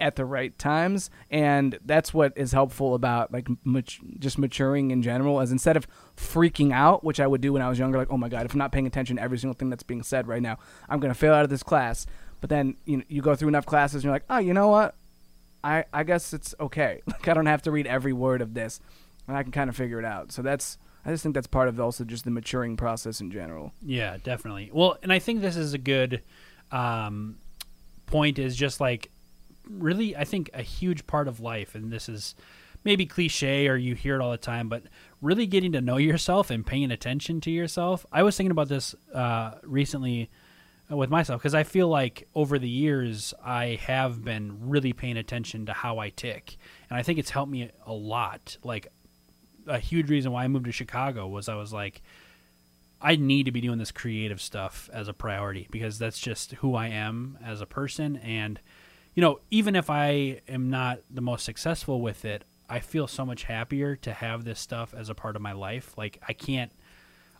at 0.00 0.16
the 0.16 0.24
right 0.24 0.58
times. 0.58 1.10
And 1.30 1.78
that's 1.84 2.14
what 2.14 2.32
is 2.36 2.52
helpful 2.52 2.94
about 2.94 3.32
like 3.32 3.48
mat- 3.64 3.98
just 4.18 4.38
maturing 4.38 4.90
in 4.90 5.02
general. 5.02 5.40
As 5.40 5.52
instead 5.52 5.76
of 5.76 5.86
freaking 6.16 6.72
out, 6.72 7.04
which 7.04 7.20
I 7.20 7.26
would 7.26 7.40
do 7.40 7.52
when 7.52 7.62
I 7.62 7.68
was 7.68 7.78
younger, 7.78 7.98
like 7.98 8.10
oh 8.10 8.16
my 8.16 8.28
god, 8.28 8.46
if 8.46 8.52
I'm 8.52 8.58
not 8.58 8.72
paying 8.72 8.86
attention 8.86 9.16
to 9.16 9.22
every 9.22 9.38
single 9.38 9.54
thing 9.54 9.70
that's 9.70 9.82
being 9.82 10.02
said 10.02 10.26
right 10.26 10.42
now, 10.42 10.58
I'm 10.88 11.00
gonna 11.00 11.14
fail 11.14 11.34
out 11.34 11.44
of 11.44 11.50
this 11.50 11.62
class. 11.62 12.06
But 12.40 12.50
then 12.50 12.76
you 12.84 12.98
know, 12.98 13.04
you 13.08 13.22
go 13.22 13.34
through 13.34 13.48
enough 13.48 13.66
classes, 13.66 13.96
and 13.96 14.04
you're 14.04 14.12
like, 14.12 14.24
oh, 14.30 14.38
you 14.38 14.54
know 14.54 14.68
what? 14.68 14.94
I, 15.62 15.84
I 15.92 16.04
guess 16.04 16.32
it's 16.32 16.54
okay. 16.58 17.02
Like 17.06 17.28
I 17.28 17.34
don't 17.34 17.46
have 17.46 17.62
to 17.62 17.70
read 17.70 17.86
every 17.86 18.12
word 18.12 18.40
of 18.40 18.54
this, 18.54 18.80
and 19.28 19.36
I 19.36 19.42
can 19.42 19.52
kind 19.52 19.68
of 19.68 19.76
figure 19.76 19.98
it 19.98 20.04
out. 20.04 20.32
So 20.32 20.42
that's 20.42 20.78
I 21.04 21.10
just 21.10 21.22
think 21.22 21.34
that's 21.34 21.46
part 21.46 21.68
of 21.68 21.80
also 21.80 22.04
just 22.04 22.24
the 22.24 22.30
maturing 22.30 22.76
process 22.76 23.20
in 23.20 23.30
general. 23.30 23.72
Yeah, 23.82 24.18
definitely. 24.22 24.70
Well, 24.72 24.98
and 25.02 25.12
I 25.12 25.18
think 25.18 25.40
this 25.40 25.56
is 25.56 25.72
a 25.72 25.78
good 25.78 26.22
um, 26.70 27.38
point. 28.06 28.38
Is 28.38 28.56
just 28.56 28.80
like 28.80 29.10
really, 29.68 30.16
I 30.16 30.24
think 30.24 30.50
a 30.52 30.62
huge 30.62 31.06
part 31.06 31.28
of 31.28 31.40
life, 31.40 31.74
and 31.74 31.90
this 31.90 32.08
is 32.08 32.34
maybe 32.84 33.06
cliche 33.06 33.68
or 33.68 33.76
you 33.76 33.94
hear 33.94 34.16
it 34.16 34.22
all 34.22 34.30
the 34.30 34.38
time, 34.38 34.68
but 34.68 34.84
really 35.20 35.46
getting 35.46 35.72
to 35.72 35.80
know 35.80 35.96
yourself 35.96 36.50
and 36.50 36.66
paying 36.66 36.90
attention 36.90 37.40
to 37.42 37.50
yourself. 37.50 38.06
I 38.10 38.22
was 38.22 38.36
thinking 38.36 38.50
about 38.50 38.68
this 38.68 38.94
uh, 39.14 39.52
recently 39.62 40.30
uh, 40.90 40.96
with 40.96 41.10
myself 41.10 41.40
because 41.40 41.54
I 41.54 41.62
feel 41.62 41.88
like 41.88 42.26
over 42.34 42.58
the 42.58 42.68
years 42.68 43.34
I 43.44 43.78
have 43.82 44.24
been 44.24 44.70
really 44.70 44.92
paying 44.92 45.16
attention 45.16 45.66
to 45.66 45.72
how 45.72 45.98
I 45.98 46.10
tick, 46.10 46.56
and 46.88 46.98
I 46.98 47.02
think 47.02 47.18
it's 47.18 47.30
helped 47.30 47.52
me 47.52 47.70
a 47.86 47.92
lot. 47.92 48.56
Like 48.64 48.88
a 49.70 49.78
huge 49.78 50.10
reason 50.10 50.32
why 50.32 50.44
I 50.44 50.48
moved 50.48 50.66
to 50.66 50.72
Chicago 50.72 51.26
was 51.28 51.48
I 51.48 51.54
was 51.54 51.72
like, 51.72 52.02
I 53.00 53.16
need 53.16 53.44
to 53.44 53.52
be 53.52 53.60
doing 53.60 53.78
this 53.78 53.92
creative 53.92 54.42
stuff 54.42 54.90
as 54.92 55.08
a 55.08 55.14
priority 55.14 55.68
because 55.70 55.98
that's 55.98 56.18
just 56.18 56.52
who 56.52 56.74
I 56.74 56.88
am 56.88 57.38
as 57.42 57.60
a 57.60 57.66
person. 57.66 58.16
And, 58.16 58.60
you 59.14 59.22
know, 59.22 59.40
even 59.50 59.74
if 59.74 59.88
I 59.88 60.40
am 60.48 60.68
not 60.68 60.98
the 61.08 61.22
most 61.22 61.44
successful 61.44 62.00
with 62.00 62.24
it, 62.24 62.44
I 62.68 62.80
feel 62.80 63.06
so 63.06 63.24
much 63.24 63.44
happier 63.44 63.96
to 63.96 64.12
have 64.12 64.44
this 64.44 64.60
stuff 64.60 64.92
as 64.94 65.08
a 65.08 65.14
part 65.14 65.34
of 65.34 65.42
my 65.42 65.52
life. 65.52 65.96
Like 65.96 66.20
I 66.28 66.34
can't, 66.34 66.72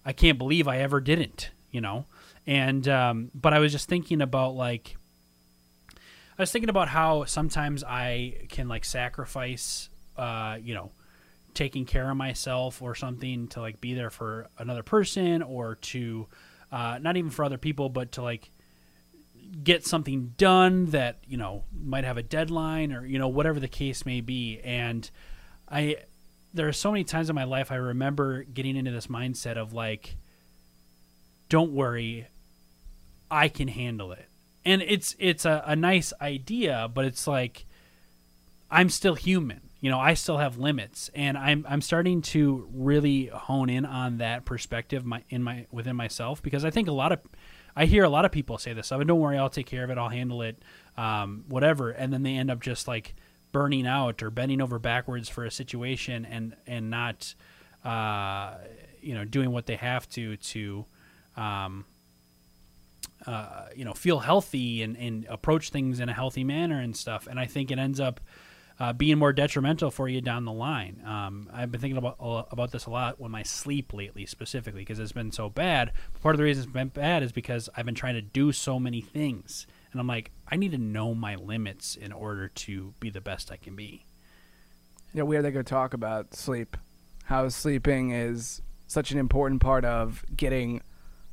I 0.04 0.12
can't 0.12 0.38
believe 0.38 0.66
I 0.66 0.78
ever 0.78 1.00
didn't, 1.00 1.50
you 1.70 1.80
know? 1.80 2.06
And, 2.46 2.88
um, 2.88 3.30
but 3.34 3.52
I 3.52 3.58
was 3.58 3.70
just 3.70 3.88
thinking 3.88 4.22
about 4.22 4.54
like, 4.54 4.96
I 6.38 6.42
was 6.42 6.50
thinking 6.50 6.70
about 6.70 6.88
how 6.88 7.26
sometimes 7.26 7.84
I 7.84 8.46
can 8.48 8.66
like 8.66 8.86
sacrifice, 8.86 9.90
uh, 10.16 10.56
you 10.62 10.72
know, 10.72 10.90
taking 11.54 11.84
care 11.84 12.10
of 12.10 12.16
myself 12.16 12.82
or 12.82 12.94
something 12.94 13.48
to 13.48 13.60
like 13.60 13.80
be 13.80 13.94
there 13.94 14.10
for 14.10 14.48
another 14.58 14.82
person 14.82 15.42
or 15.42 15.76
to 15.76 16.26
uh, 16.72 16.98
not 17.00 17.16
even 17.16 17.30
for 17.30 17.44
other 17.44 17.58
people 17.58 17.88
but 17.88 18.12
to 18.12 18.22
like 18.22 18.50
get 19.62 19.84
something 19.84 20.34
done 20.36 20.86
that 20.86 21.18
you 21.26 21.36
know 21.36 21.64
might 21.72 22.04
have 22.04 22.16
a 22.16 22.22
deadline 22.22 22.92
or 22.92 23.04
you 23.04 23.18
know 23.18 23.28
whatever 23.28 23.60
the 23.60 23.68
case 23.68 24.06
may 24.06 24.20
be. 24.20 24.60
And 24.62 25.10
i 25.68 25.96
there 26.52 26.68
are 26.68 26.72
so 26.72 26.90
many 26.90 27.04
times 27.04 27.30
in 27.30 27.34
my 27.36 27.44
life 27.44 27.70
i 27.70 27.76
remember 27.76 28.42
getting 28.42 28.76
into 28.76 28.90
this 28.90 29.06
mindset 29.06 29.56
of 29.56 29.72
like 29.72 30.16
don't 31.48 31.72
worry 31.72 32.26
i 33.30 33.48
can 33.48 33.68
handle 33.68 34.12
it. 34.12 34.26
And 34.64 34.82
it's 34.82 35.16
it's 35.18 35.44
a, 35.44 35.62
a 35.66 35.76
nice 35.76 36.12
idea 36.20 36.88
but 36.92 37.04
it's 37.04 37.26
like 37.26 37.66
i'm 38.70 38.88
still 38.88 39.14
human 39.14 39.69
you 39.80 39.90
know 39.90 39.98
i 39.98 40.14
still 40.14 40.38
have 40.38 40.58
limits 40.58 41.10
and 41.14 41.36
i'm 41.38 41.64
i'm 41.68 41.80
starting 41.80 42.22
to 42.22 42.68
really 42.72 43.26
hone 43.26 43.68
in 43.70 43.84
on 43.84 44.18
that 44.18 44.44
perspective 44.44 45.04
my 45.04 45.22
in 45.30 45.42
my 45.42 45.66
within 45.70 45.96
myself 45.96 46.42
because 46.42 46.64
i 46.64 46.70
think 46.70 46.88
a 46.88 46.92
lot 46.92 47.12
of 47.12 47.20
i 47.76 47.86
hear 47.86 48.04
a 48.04 48.08
lot 48.08 48.24
of 48.24 48.32
people 48.32 48.58
say 48.58 48.72
this 48.72 48.86
stuff 48.86 49.00
and 49.00 49.08
don't 49.08 49.20
worry 49.20 49.38
i'll 49.38 49.50
take 49.50 49.66
care 49.66 49.84
of 49.84 49.90
it 49.90 49.98
i'll 49.98 50.08
handle 50.08 50.42
it 50.42 50.62
um, 50.96 51.44
whatever 51.48 51.90
and 51.90 52.12
then 52.12 52.22
they 52.22 52.34
end 52.34 52.50
up 52.50 52.60
just 52.60 52.86
like 52.86 53.14
burning 53.52 53.86
out 53.86 54.22
or 54.22 54.30
bending 54.30 54.60
over 54.60 54.78
backwards 54.78 55.28
for 55.28 55.44
a 55.44 55.50
situation 55.50 56.24
and 56.24 56.54
and 56.66 56.90
not 56.90 57.34
uh, 57.84 58.54
you 59.00 59.14
know 59.14 59.24
doing 59.24 59.50
what 59.50 59.66
they 59.66 59.76
have 59.76 60.08
to 60.10 60.36
to 60.36 60.84
um, 61.36 61.84
uh, 63.26 63.66
you 63.74 63.84
know 63.84 63.92
feel 63.92 64.18
healthy 64.18 64.82
and, 64.82 64.96
and 64.96 65.26
approach 65.28 65.70
things 65.70 66.00
in 66.00 66.08
a 66.08 66.12
healthy 66.12 66.44
manner 66.44 66.80
and 66.80 66.96
stuff 66.96 67.26
and 67.26 67.38
i 67.38 67.46
think 67.46 67.70
it 67.70 67.78
ends 67.78 68.00
up 68.00 68.20
uh, 68.80 68.92
being 68.92 69.18
more 69.18 69.32
detrimental 69.32 69.90
for 69.90 70.08
you 70.08 70.20
down 70.20 70.44
the 70.44 70.52
line 70.52 71.00
um, 71.06 71.48
i've 71.52 71.70
been 71.70 71.80
thinking 71.80 71.98
about 71.98 72.16
about 72.50 72.72
this 72.72 72.86
a 72.86 72.90
lot 72.90 73.20
with 73.20 73.30
my 73.30 73.42
sleep 73.42 73.92
lately 73.92 74.26
specifically 74.26 74.80
because 74.80 74.98
it's 74.98 75.12
been 75.12 75.30
so 75.30 75.48
bad 75.48 75.92
part 76.20 76.34
of 76.34 76.38
the 76.38 76.44
reason 76.44 76.64
it's 76.64 76.72
been 76.72 76.88
bad 76.88 77.22
is 77.22 77.30
because 77.30 77.68
i've 77.76 77.84
been 77.86 77.94
trying 77.94 78.14
to 78.14 78.22
do 78.22 78.50
so 78.52 78.80
many 78.80 79.00
things 79.00 79.66
and 79.92 80.00
i'm 80.00 80.06
like 80.06 80.30
i 80.48 80.56
need 80.56 80.72
to 80.72 80.78
know 80.78 81.14
my 81.14 81.34
limits 81.36 81.94
in 81.94 82.10
order 82.10 82.48
to 82.48 82.94
be 83.00 83.10
the 83.10 83.20
best 83.20 83.52
i 83.52 83.56
can 83.56 83.76
be 83.76 84.04
Yeah, 85.12 85.24
we 85.24 85.36
are 85.36 85.42
going 85.42 85.54
to 85.54 85.62
talk 85.64 85.92
about 85.92 86.34
sleep. 86.34 86.76
How 87.24 87.48
sleeping 87.48 88.12
is 88.12 88.62
such 88.86 89.10
an 89.10 89.18
important 89.18 89.60
part 89.60 89.84
of 89.84 90.24
getting 90.36 90.82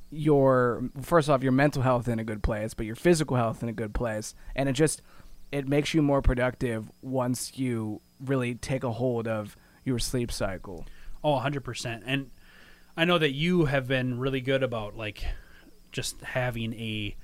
your 0.09 0.89
first 1.01 1.29
off 1.29 1.43
your 1.43 1.51
mental 1.51 1.81
health 1.81 2.07
in 2.07 2.17
a 2.19 2.23
good 2.23 2.41
place, 2.41 2.73
but 2.73 2.85
your 2.85 2.95
physical 2.95 3.35
health 3.37 3.61
in 3.61 3.69
a 3.69 3.73
good 3.73 3.93
place, 3.93 4.33
and 4.55 4.69
it 4.69 4.73
just 4.73 5.01
it 5.51 5.67
makes 5.67 5.93
you 5.93 6.01
more 6.01 6.21
productive 6.21 6.91
once 7.01 7.57
you 7.57 8.01
really 8.19 8.55
take 8.55 8.83
a 8.83 8.91
hold 8.91 9.27
of 9.27 9.55
your 9.83 9.99
sleep 9.99 10.31
cycle. 10.31 10.85
Oh, 11.23 11.39
100%. 11.39 12.01
And 12.05 12.31
I 12.95 13.05
know 13.05 13.17
that 13.17 13.31
you 13.31 13.65
have 13.65 13.87
been 13.87 14.19
really 14.19 14.41
good 14.41 14.63
about 14.63 14.95
like 14.95 15.25
just 15.91 16.21
having 16.21 16.73
a 16.73 17.15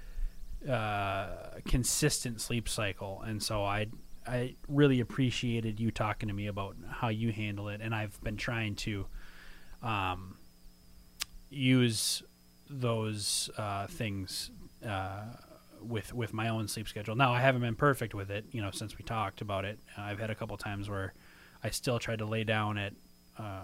uh, 0.70 1.28
consistent 1.66 2.40
sleep 2.40 2.70
cycle. 2.70 3.22
And 3.26 3.42
so 3.44 3.64
I 3.64 3.88
I 4.26 4.56
really 4.70 5.02
appreciated 5.02 5.82
you 5.82 5.92
talking 5.92 6.30
to 6.30 6.34
me 6.34 6.48
about 6.48 6.78
how 6.90 7.10
you 7.10 7.34
handle 7.34 7.68
it 7.68 7.82
and 7.82 7.94
I've 7.94 8.22
been 8.24 8.38
trying 8.38 8.76
to 8.76 9.06
um, 9.82 10.38
use 11.50 12.24
those 12.70 13.50
uh, 13.58 13.88
things 13.88 14.50
uh, 14.86 15.26
with 15.86 16.14
with 16.14 16.34
my 16.34 16.50
own 16.50 16.68
sleep 16.68 16.88
schedule. 16.88 17.16
Now 17.16 17.34
I 17.34 17.40
haven't 17.40 17.62
been 17.62 17.76
perfect 17.76 18.14
with 18.14 18.32
it, 18.32 18.46
you 18.52 18.62
know, 18.62 18.72
since 18.72 18.98
we 18.98 19.04
talked 19.04 19.42
about 19.42 19.66
it. 19.66 19.80
I've 19.98 20.20
had 20.20 20.30
a 20.30 20.36
couple 20.36 20.58
times 20.58 20.90
where 20.90 21.14
I 21.64 21.70
still 21.70 22.00
tried 22.00 22.20
to 22.20 22.26
lay 22.26 22.44
down 22.44 22.78
at 22.78 22.94
uh, 23.40 23.62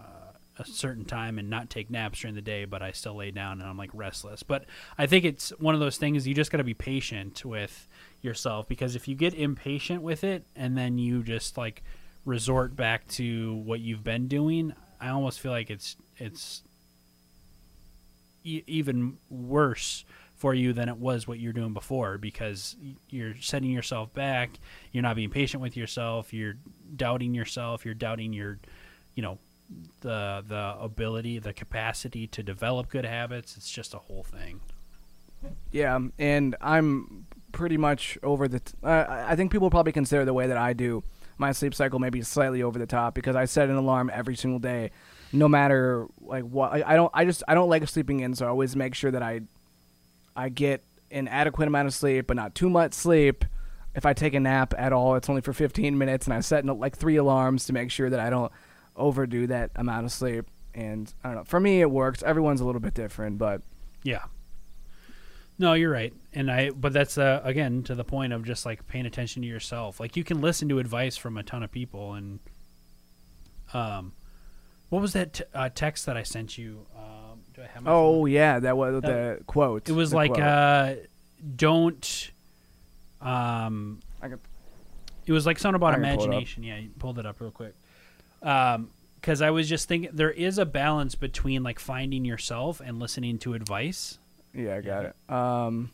a 0.58 0.66
certain 0.66 1.06
time 1.06 1.40
and 1.40 1.50
not 1.50 1.70
take 1.70 1.90
naps 1.90 2.20
during 2.20 2.36
the 2.36 2.42
day, 2.42 2.66
but 2.66 2.82
I 2.82 2.92
still 2.92 3.16
lay 3.16 3.32
down 3.32 3.62
and 3.62 3.70
I'm 3.70 3.78
like 3.78 3.92
restless. 3.94 4.44
But 4.44 4.66
I 4.98 5.06
think 5.06 5.26
it's 5.26 5.50
one 5.60 5.74
of 5.74 5.80
those 5.80 5.98
things 5.98 6.28
you 6.28 6.36
just 6.36 6.52
got 6.52 6.58
to 6.58 6.64
be 6.64 6.74
patient 6.74 7.44
with 7.46 7.88
yourself 8.22 8.68
because 8.68 8.96
if 8.96 9.08
you 9.08 9.16
get 9.16 9.34
impatient 9.34 10.02
with 10.02 10.24
it 10.24 10.46
and 10.56 10.78
then 10.78 10.98
you 10.98 11.24
just 11.24 11.58
like 11.58 11.84
resort 12.26 12.76
back 12.76 13.08
to 13.08 13.56
what 13.56 13.80
you've 13.80 14.04
been 14.04 14.28
doing, 14.28 14.74
I 15.00 15.10
almost 15.10 15.40
feel 15.40 15.52
like 15.52 15.70
it's 15.70 15.96
it's 16.18 16.62
e- 18.44 18.64
even 18.68 19.18
worse 19.30 20.04
for 20.40 20.54
you 20.54 20.74
than 20.74 20.90
it 20.90 20.98
was 20.98 21.28
what 21.28 21.40
you're 21.40 21.54
doing 21.54 21.74
before 21.74 22.18
because 22.18 22.76
you're 23.10 23.36
setting 23.40 23.70
yourself 23.70 24.12
back 24.14 24.50
you're 24.92 25.04
not 25.04 25.16
being 25.16 25.30
patient 25.30 25.62
with 25.62 25.78
yourself 25.78 26.34
you're 26.34 26.56
doubting 26.96 27.36
yourself 27.36 27.86
you're 27.86 27.94
doubting 27.94 28.34
your 28.34 28.58
you 29.16 29.22
know 29.22 29.38
the 30.02 30.44
the 30.48 30.76
ability 30.82 31.38
the 31.38 31.54
capacity 31.54 32.26
to 32.26 32.42
develop 32.42 32.90
good 32.90 33.06
habits 33.06 33.56
it's 33.56 33.70
just 33.70 33.94
a 33.94 34.00
whole 34.00 34.24
thing 34.24 34.60
Yeah, 35.72 35.96
um, 35.96 36.12
and 36.18 36.56
I'm 36.60 37.26
pretty 37.52 37.78
much 37.78 38.18
over 38.24 38.48
the. 38.48 38.62
I 38.84 39.36
think 39.36 39.52
people 39.52 39.70
probably 39.70 39.92
consider 39.92 40.26
the 40.26 40.34
way 40.34 40.48
that 40.48 40.58
I 40.58 40.74
do 40.74 41.04
my 41.38 41.52
sleep 41.54 41.74
cycle 41.74 42.00
maybe 42.00 42.22
slightly 42.22 42.62
over 42.62 42.78
the 42.78 42.86
top 42.86 43.16
because 43.16 43.36
I 43.36 43.46
set 43.46 43.70
an 43.70 43.76
alarm 43.76 44.12
every 44.14 44.36
single 44.36 44.60
day, 44.60 44.92
no 45.32 45.48
matter 45.48 46.08
like 46.22 46.44
what. 46.44 46.74
I, 46.74 46.94
I 46.94 46.96
don't. 46.96 47.12
I 47.14 47.26
just 47.26 47.44
I 47.48 47.54
don't 47.56 47.70
like 47.70 47.88
sleeping 47.88 48.20
in, 48.20 48.36
so 48.36 48.46
I 48.46 48.50
always 48.50 48.76
make 48.76 48.96
sure 48.96 49.12
that 49.12 49.24
I, 49.24 49.42
I 50.40 50.50
get 50.50 50.84
an 51.12 51.28
adequate 51.28 51.68
amount 51.68 51.88
of 51.88 51.94
sleep, 51.94 52.28
but 52.28 52.36
not 52.36 52.56
too 52.56 52.70
much 52.70 52.94
sleep. 52.94 53.46
If 53.96 54.06
I 54.06 54.14
take 54.14 54.34
a 54.34 54.40
nap 54.40 54.74
at 54.78 54.94
all, 54.94 55.16
it's 55.16 55.30
only 55.30 55.42
for 55.42 55.54
15 55.54 55.98
minutes, 55.98 56.28
and 56.28 56.34
I 56.34 56.40
set 56.42 56.66
like 56.66 56.96
three 56.96 57.18
alarms 57.18 57.66
to 57.66 57.74
make 57.74 57.92
sure 57.92 58.10
that 58.10 58.20
I 58.20 58.30
don't 58.30 58.52
overdo 58.96 59.48
that 59.48 59.72
amount 59.76 60.06
of 60.06 60.12
sleep. 60.12 60.46
And 60.74 61.12
I 61.24 61.30
don't 61.30 61.38
know. 61.38 61.44
For 61.44 61.60
me, 61.60 61.82
it 61.82 61.90
works. 61.90 62.22
Everyone's 62.24 62.62
a 62.62 62.66
little 62.66 62.82
bit 62.82 62.94
different, 62.94 63.38
but 63.38 63.62
yeah 64.04 64.26
no 65.58 65.74
you're 65.74 65.92
right 65.92 66.14
and 66.34 66.50
i 66.50 66.70
but 66.70 66.94
that's 66.94 67.18
uh, 67.18 67.42
again 67.44 67.84
to 67.84 67.94
the 67.94 68.04
point 68.04 68.34
of 68.34 68.46
just 68.46 68.66
like 68.66 68.88
paying 68.88 69.06
attention 69.06 69.42
to 69.42 69.48
yourself 69.48 70.00
like 70.00 70.16
you 70.16 70.24
can 70.24 70.42
listen 70.42 70.70
to 70.70 70.80
advice 70.80 71.18
from 71.18 71.38
a 71.38 71.44
ton 71.44 71.64
of 71.64 71.72
people 71.72 72.14
and 72.14 72.40
um 73.74 74.14
what 74.90 75.02
was 75.02 75.14
that 75.14 75.34
t- 75.34 75.44
uh, 75.54 75.70
text 75.70 76.06
that 76.06 76.18
i 76.18 76.24
sent 76.24 76.58
you 76.58 76.86
um 76.98 77.09
oh 77.86 78.26
yeah, 78.26 78.60
that 78.60 78.78
was 78.78 79.02
That- 79.02 79.38
the 79.40 79.44
quote. 79.46 79.88
it 79.90 79.94
was 79.94 80.14
like 80.14 80.32
quote. 80.34 80.44
uh 80.44 80.94
don't 81.56 82.32
um 83.22 84.00
I 84.22 84.30
could- 84.30 84.40
it 85.26 85.32
was 85.32 85.46
like 85.46 85.60
something 85.60 85.76
about 85.76 85.94
I 85.94 85.96
pull 85.96 86.04
imagination 86.04 86.64
yeah 86.64 86.78
you 86.78 86.90
pulled 87.00 87.20
it 87.20 87.26
up 87.26 87.40
real 87.40 87.52
quick 87.52 87.76
um 88.42 88.90
because 89.16 89.42
i 89.42 89.52
was 89.52 89.68
just 89.70 89.88
thinking 89.88 90.10
there 90.14 90.32
is 90.32 90.58
a 90.58 90.66
balance 90.66 91.16
between 91.16 91.62
like 91.62 91.78
finding 91.80 92.24
yourself 92.26 92.82
and 92.84 93.00
listening 93.00 93.38
to 93.40 93.54
advice 93.54 94.18
Yeah, 94.54 94.76
I 94.78 94.82
got 94.82 95.06
it. 95.06 95.16
Um, 95.30 95.92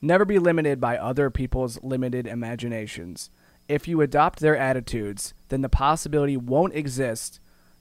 never 0.00 0.24
be 0.24 0.38
limited 0.38 0.80
by 0.80 0.96
other 0.96 1.28
people's 1.30 1.78
limited 1.82 2.26
imaginations. 2.26 3.28
If 3.68 3.86
you 3.88 4.00
adopt 4.00 4.38
their 4.40 4.56
attitudes, 4.56 5.34
then 5.50 5.60
the 5.60 5.68
possibility 5.68 6.36
won't 6.38 6.74
exist 6.74 7.38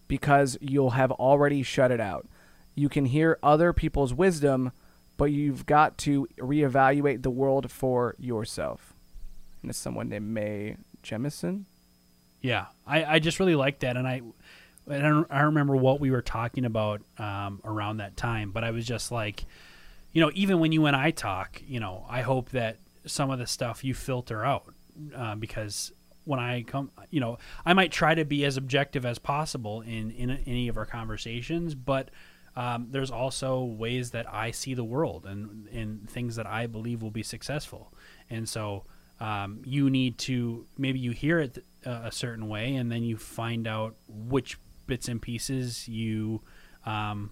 because 0.09 0.57
you'll 0.59 0.91
have 0.91 1.11
already 1.11 1.63
shut 1.63 1.91
it 1.91 2.01
out. 2.01 2.27
You 2.75 2.89
can 2.89 3.05
hear 3.05 3.39
other 3.41 3.73
people's 3.73 4.13
wisdom, 4.13 4.71
but 5.17 5.25
you've 5.25 5.65
got 5.65 5.97
to 5.99 6.27
reevaluate 6.37 7.23
the 7.23 7.31
world 7.31 7.71
for 7.71 8.15
yourself. 8.19 8.93
And 9.61 9.69
it's 9.69 9.79
someone 9.79 10.09
named 10.09 10.27
Mae 10.27 10.77
Jemison. 11.03 11.63
Yeah, 12.41 12.65
I, 12.85 13.05
I 13.05 13.19
just 13.19 13.39
really 13.39 13.55
like 13.55 13.79
that, 13.79 13.97
and 13.97 14.07
I 14.07 14.21
I 14.89 14.99
don't, 14.99 15.27
I 15.31 15.37
don't 15.37 15.45
remember 15.45 15.75
what 15.75 15.99
we 15.99 16.11
were 16.11 16.21
talking 16.21 16.65
about 16.65 17.01
um, 17.17 17.59
around 17.63 17.97
that 17.97 18.15
time, 18.15 18.51
but 18.51 18.63
I 18.63 18.71
was 18.71 18.85
just 18.85 19.11
like, 19.11 19.45
you 20.11 20.21
know, 20.21 20.31
even 20.35 20.59
when 20.59 20.71
you 20.71 20.85
and 20.85 20.95
I 20.95 21.11
talk, 21.11 21.61
you 21.67 21.79
know, 21.79 22.05
I 22.07 22.21
hope 22.21 22.51
that 22.51 22.77
some 23.05 23.31
of 23.31 23.39
the 23.39 23.47
stuff 23.47 23.83
you 23.83 23.93
filter 23.93 24.45
out 24.45 24.73
uh, 25.15 25.35
because 25.35 25.91
when 26.25 26.39
I 26.39 26.63
come, 26.63 26.91
you 27.09 27.19
know, 27.19 27.37
I 27.65 27.73
might 27.73 27.91
try 27.91 28.15
to 28.15 28.25
be 28.25 28.45
as 28.45 28.57
objective 28.57 29.05
as 29.05 29.19
possible 29.19 29.81
in 29.81 30.11
in 30.11 30.31
any 30.45 30.67
of 30.67 30.77
our 30.77 30.85
conversations, 30.85 31.75
but 31.75 32.09
um, 32.55 32.87
there's 32.89 33.11
also 33.11 33.63
ways 33.63 34.11
that 34.11 34.31
I 34.31 34.51
see 34.51 34.73
the 34.73 34.83
world 34.83 35.25
and 35.25 35.67
and 35.69 36.09
things 36.09 36.35
that 36.37 36.47
I 36.47 36.67
believe 36.67 37.01
will 37.01 37.11
be 37.11 37.23
successful, 37.23 37.93
and 38.29 38.47
so 38.47 38.85
um, 39.19 39.61
you 39.65 39.89
need 39.89 40.17
to 40.19 40.65
maybe 40.77 40.99
you 40.99 41.11
hear 41.11 41.39
it 41.39 41.65
uh, 41.85 42.01
a 42.05 42.11
certain 42.11 42.47
way 42.49 42.75
and 42.75 42.91
then 42.91 43.03
you 43.03 43.17
find 43.17 43.67
out 43.67 43.95
which 44.07 44.57
bits 44.87 45.07
and 45.07 45.21
pieces 45.21 45.87
you 45.87 46.41
um, 46.85 47.31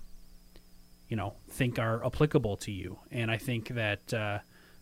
you 1.09 1.17
know 1.17 1.35
think 1.49 1.79
are 1.79 2.05
applicable 2.05 2.57
to 2.57 2.71
you. 2.71 2.99
And 3.11 3.29
i 3.29 3.37
think 3.37 3.69
that 3.69 4.13
uh, 4.13 4.39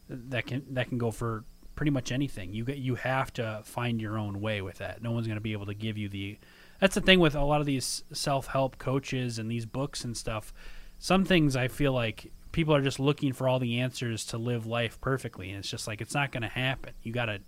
that 0.10 0.46
can 0.46 0.66
that 0.74 0.89
can 0.89 0.98
go 0.98 1.12
for 1.12 1.44
pretty 1.76 1.92
much 1.92 2.12
anything. 2.12 2.54
You 2.54 2.66
get 2.66 2.78
you 2.78 2.96
have 2.96 3.34
to 3.34 3.62
find 3.64 4.00
your 4.00 4.18
own 4.18 4.39
way 4.39 4.62
with 4.62 4.78
that. 4.78 5.02
No 5.02 5.12
one's 5.12 5.26
going 5.26 5.38
to 5.38 5.42
be 5.42 5.54
able 5.54 5.66
to 5.66 5.74
give 5.74 5.98
you 5.98 6.10
the 6.10 6.38
that's 6.82 6.96
the 6.96 7.02
thing 7.02 7.20
with 7.20 7.36
a 7.36 7.44
lot 7.44 7.62
of 7.62 7.68
these 7.68 8.04
self-help 8.12 8.78
coaches 8.78 9.40
and 9.40 9.50
these 9.50 9.66
books 9.66 10.04
and 10.04 10.18
stuff. 10.18 10.54
Some 11.00 11.24
things 11.24 11.56
i 11.56 11.68
feel 11.68 11.94
like 11.94 12.32
people 12.52 12.76
are 12.76 12.82
just 12.82 13.00
looking 13.00 13.32
for 13.32 13.48
all 13.48 13.60
the 13.60 13.80
answers 13.80 14.26
to 14.26 14.38
live 14.38 14.66
life 14.66 15.00
perfectly 15.00 15.50
and 15.50 15.60
it's 15.60 15.70
just 15.70 15.88
like 15.88 16.02
it's 16.02 16.14
not 16.14 16.32
going 16.32 16.42
to 16.42 16.50
happen. 16.50 16.94
You 17.04 17.14
got 17.14 17.26
to 17.26 17.40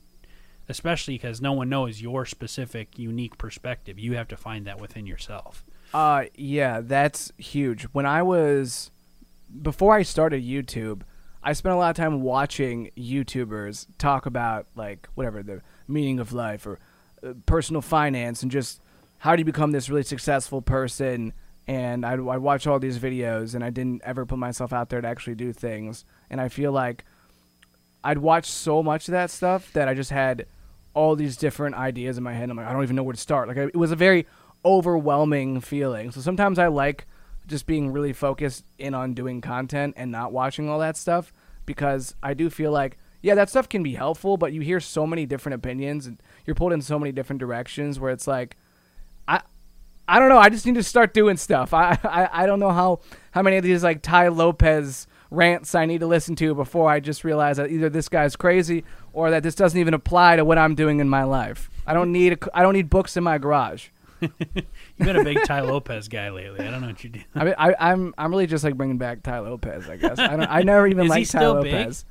especially 0.70 1.16
because 1.16 1.42
no 1.42 1.52
one 1.52 1.68
knows 1.68 2.02
your 2.02 2.26
specific 2.26 2.98
unique 2.98 3.38
perspective. 3.38 4.00
You 4.00 4.16
have 4.16 4.30
to 4.30 4.38
find 4.38 4.66
that 4.66 4.80
within 4.80 5.06
yourself. 5.06 5.66
Uh, 5.94 6.26
yeah, 6.36 6.82
that's 6.82 7.32
huge. 7.38 7.84
When 7.86 8.06
I 8.06 8.22
was 8.22 8.92
before 9.62 9.94
I 9.94 10.04
started 10.04 10.44
YouTube, 10.44 11.02
I 11.44 11.54
spent 11.54 11.74
a 11.74 11.78
lot 11.78 11.90
of 11.90 11.96
time 11.96 12.22
watching 12.22 12.92
YouTubers 12.98 13.88
talk 13.98 14.26
about 14.26 14.68
like 14.76 15.10
whatever 15.16 15.44
the 15.44 15.62
meaning 15.88 16.20
of 16.20 16.34
life 16.34 16.66
or 16.66 16.80
uh, 17.22 17.34
personal 17.46 17.82
finance 17.82 18.42
and 18.42 18.52
just 18.52 18.82
how 19.24 19.38
do 19.38 19.40
you 19.40 19.46
become 19.46 19.72
this 19.72 19.90
really 19.90 20.04
successful 20.04 20.62
person. 20.62 21.32
And 21.66 22.06
I'd 22.06 22.20
watch 22.20 22.68
all 22.68 22.78
these 22.78 23.00
videos, 23.00 23.56
and 23.56 23.64
I 23.64 23.70
didn't 23.70 24.02
ever 24.04 24.26
put 24.26 24.38
myself 24.38 24.74
out 24.74 24.90
there 24.90 25.00
to 25.00 25.08
actually 25.08 25.36
do 25.36 25.54
things. 25.54 26.04
And 26.30 26.42
I 26.42 26.50
feel 26.50 26.74
like 26.74 27.06
I'd 28.04 28.18
watched 28.18 28.52
so 28.52 28.84
much 28.84 29.08
of 29.08 29.14
that 29.14 29.32
stuff 29.32 29.72
that 29.72 29.88
I 29.88 29.94
just 29.94 30.10
had 30.10 30.46
all 30.94 31.16
these 31.16 31.38
different 31.38 31.76
ideas 31.76 32.18
in 32.18 32.24
my 32.26 32.34
head. 32.34 32.50
I'm 32.50 32.58
like, 32.58 32.68
I 32.68 32.74
don't 32.74 32.84
even 32.84 32.98
know 32.98 33.04
where 33.04 33.14
to 33.14 33.20
start. 33.20 33.48
Like, 33.48 33.56
it 33.56 33.78
was 33.78 33.94
a 33.94 33.96
very 33.96 34.28
overwhelming 34.66 35.62
feeling. 35.62 36.12
So 36.12 36.20
sometimes 36.20 36.60
I 36.60 36.68
like 36.68 37.08
just 37.48 37.66
being 37.66 37.94
really 37.94 38.12
focused 38.12 38.66
in 38.78 38.94
on 38.94 39.14
doing 39.14 39.40
content 39.40 39.94
and 39.96 40.12
not 40.12 40.34
watching 40.34 40.68
all 40.68 40.80
that 40.80 40.98
stuff 40.98 41.32
because 41.66 42.14
I 42.22 42.34
do 42.34 42.50
feel 42.50 42.74
like 42.74 42.98
yeah, 43.22 43.36
that 43.36 43.50
stuff 43.50 43.70
can 43.70 43.84
be 43.84 43.94
helpful, 43.94 44.36
but 44.36 44.52
you 44.52 44.60
hear 44.60 44.82
so 44.82 45.08
many 45.08 45.26
different 45.26 45.56
opinions 45.56 46.08
and 46.08 46.22
you're 46.46 46.56
pulled 46.56 46.74
in 46.74 46.82
so 46.82 47.00
many 47.00 47.14
different 47.14 47.40
directions 47.40 47.98
where 47.98 48.12
it's 48.12 48.28
like, 48.28 48.58
I, 49.28 49.42
I 50.08 50.20
don't 50.20 50.30
know. 50.30 50.38
I 50.38 50.50
just 50.50 50.66
need 50.66 50.76
to 50.76 50.84
start 50.84 51.14
doing 51.14 51.38
stuff. 51.38 51.74
I, 51.74 51.98
I, 52.04 52.30
I 52.44 52.46
don't 52.46 52.60
know 52.60 52.72
how 52.72 53.00
how 53.32 53.42
many 53.42 53.58
of 53.58 53.64
these 53.64 53.84
like 53.84 54.02
Tai 54.02 54.30
Lopez 54.30 55.08
rants 55.32 55.74
I 55.74 55.86
need 55.86 56.00
to 56.00 56.08
listen 56.08 56.36
to 56.38 56.54
before 56.54 56.90
I 56.90 57.00
just 57.00 57.24
realize 57.24 57.58
that 57.58 57.72
either 57.72 57.90
this 57.90 58.08
guy's 58.08 58.36
crazy 58.36 58.84
or 59.14 59.32
that 59.32 59.44
this 59.44 59.56
doesn't 59.56 59.80
even 59.80 59.94
apply 59.94 60.36
to 60.36 60.46
what 60.46 60.58
I'm 60.58 60.76
doing 60.76 61.00
in 61.00 61.10
my 61.10 61.24
life. 61.24 61.70
I 61.88 61.94
don't 61.94 62.12
need 62.12 62.34
a, 62.34 62.38
I 62.58 62.62
don't 62.62 62.74
need 62.74 62.90
books 62.90 63.18
in 63.18 63.24
my 63.24 63.38
garage. 63.38 63.88
You've 64.22 64.66
been 65.00 65.18
a 65.18 65.24
big 65.24 65.44
Tai 65.44 65.62
Lopez 65.62 66.08
guy 66.08 66.30
lately. 66.30 66.66
I 66.66 66.72
don't 66.72 66.82
know 66.82 66.88
what 66.88 67.04
you 67.04 67.10
do. 67.10 67.22
I 67.36 67.44
mean, 67.44 67.56
I, 67.58 67.76
I'm 67.78 68.14
I'm 68.18 68.32
really 68.32 68.48
just 68.48 68.64
like 68.64 68.76
bringing 68.76 68.98
back 68.98 69.22
Tai 69.22 69.40
Lopez. 69.40 69.90
I 69.90 69.98
guess 69.98 70.18
I 70.18 70.36
don't. 70.36 70.50
I 70.50 70.62
never 70.62 70.88
even 70.88 71.08
liked 71.08 71.32
Tai 71.32 71.40
still 71.40 71.62
big? 71.62 71.74
Lopez. 71.74 72.06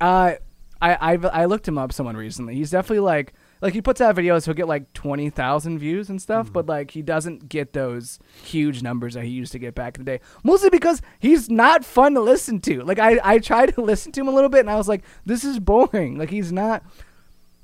Uh, 0.00 0.34
I 0.82 0.94
I 0.94 1.12
I 1.14 1.44
looked 1.46 1.66
him 1.66 1.78
up 1.78 1.92
someone 1.92 2.16
recently. 2.16 2.56
He's 2.56 2.70
definitely 2.70 3.00
like 3.00 3.32
like 3.60 3.72
he 3.72 3.80
puts 3.80 4.00
out 4.00 4.14
videos. 4.16 4.44
He'll 4.44 4.54
get 4.54 4.68
like 4.68 4.92
twenty 4.92 5.30
thousand 5.30 5.78
views 5.78 6.08
and 6.10 6.18
Mm-hmm. 6.18 6.22
stuff, 6.22 6.52
but 6.52 6.66
like 6.66 6.90
he 6.92 7.02
doesn't 7.02 7.48
get 7.48 7.72
those 7.72 8.18
huge 8.42 8.82
numbers 8.82 9.14
that 9.14 9.24
he 9.24 9.30
used 9.30 9.52
to 9.52 9.58
get 9.58 9.74
back 9.74 9.96
in 9.98 10.04
the 10.04 10.18
day. 10.18 10.20
Mostly 10.44 10.70
because 10.70 11.00
he's 11.18 11.48
not 11.50 11.84
fun 11.84 12.14
to 12.14 12.20
listen 12.20 12.60
to. 12.62 12.82
Like 12.82 12.98
I 12.98 13.18
I 13.22 13.38
tried 13.38 13.74
to 13.74 13.80
listen 13.82 14.12
to 14.12 14.20
him 14.20 14.28
a 14.28 14.32
little 14.32 14.50
bit, 14.50 14.60
and 14.60 14.70
I 14.70 14.76
was 14.76 14.88
like, 14.88 15.02
this 15.24 15.44
is 15.44 15.58
boring. 15.58 16.18
Like 16.18 16.30
he's 16.30 16.52
not. 16.52 16.82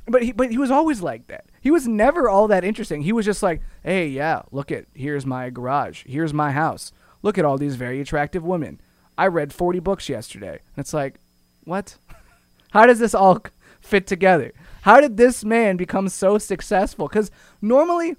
But 0.07 0.25
he, 0.25 0.33
but 0.33 0.51
he 0.51 0.59
was 0.59 0.73
always 0.73 1.01
like 1.01 1.29
that. 1.29 1.45
He 1.61 1.71
was 1.71 1.87
never 1.87 2.29
all 2.29 2.49
that 2.49 2.65
interesting. 2.65 3.03
He 3.03 3.13
was 3.13 3.25
just 3.25 3.41
like, 3.41 3.63
hey, 3.85 4.09
yeah, 4.09 4.43
look 4.51 4.73
at 4.73 4.87
here's 4.95 5.25
my 5.25 5.49
garage, 5.49 6.05
here's 6.07 6.35
my 6.35 6.51
house. 6.51 6.91
Look 7.23 7.39
at 7.39 7.45
all 7.45 7.57
these 7.57 7.77
very 7.77 8.01
attractive 8.01 8.43
women. 8.43 8.81
I 9.17 9.29
read 9.29 9.53
40 9.53 9.79
books 9.79 10.09
yesterday. 10.09 10.59
And 10.75 10.79
it's 10.79 10.93
like, 10.93 11.21
what? 11.63 11.97
How 12.73 12.85
does 12.87 12.99
this 12.99 13.15
all 13.15 13.43
fit 13.81 14.09
together? 14.09 14.53
How 14.83 15.01
did 15.01 15.17
this 15.17 15.45
man 15.45 15.77
become 15.77 16.09
so 16.09 16.39
successful? 16.39 17.09
Because 17.09 17.31
normally, 17.61 18.17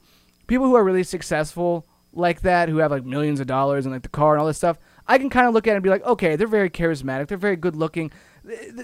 people 0.47 0.65
who 0.65 0.75
are 0.75 0.83
really 0.83 1.03
successful 1.03 1.85
like 2.13 2.41
that, 2.41 2.69
who 2.69 2.77
have 2.77 2.91
like 2.91 3.05
millions 3.05 3.39
of 3.39 3.47
dollars 3.47 3.85
and 3.85 3.93
like 3.93 4.03
the 4.03 4.09
car 4.09 4.33
and 4.33 4.41
all 4.41 4.47
this 4.47 4.57
stuff, 4.57 4.77
I 5.07 5.17
can 5.17 5.29
kind 5.29 5.47
of 5.47 5.53
look 5.53 5.67
at 5.67 5.71
it 5.71 5.75
and 5.75 5.83
be 5.83 5.89
like, 5.89 6.05
okay, 6.05 6.35
they're 6.35 6.47
very 6.47 6.69
charismatic, 6.69 7.27
they're 7.27 7.37
very 7.37 7.55
good 7.57 7.75
looking. 7.75 8.11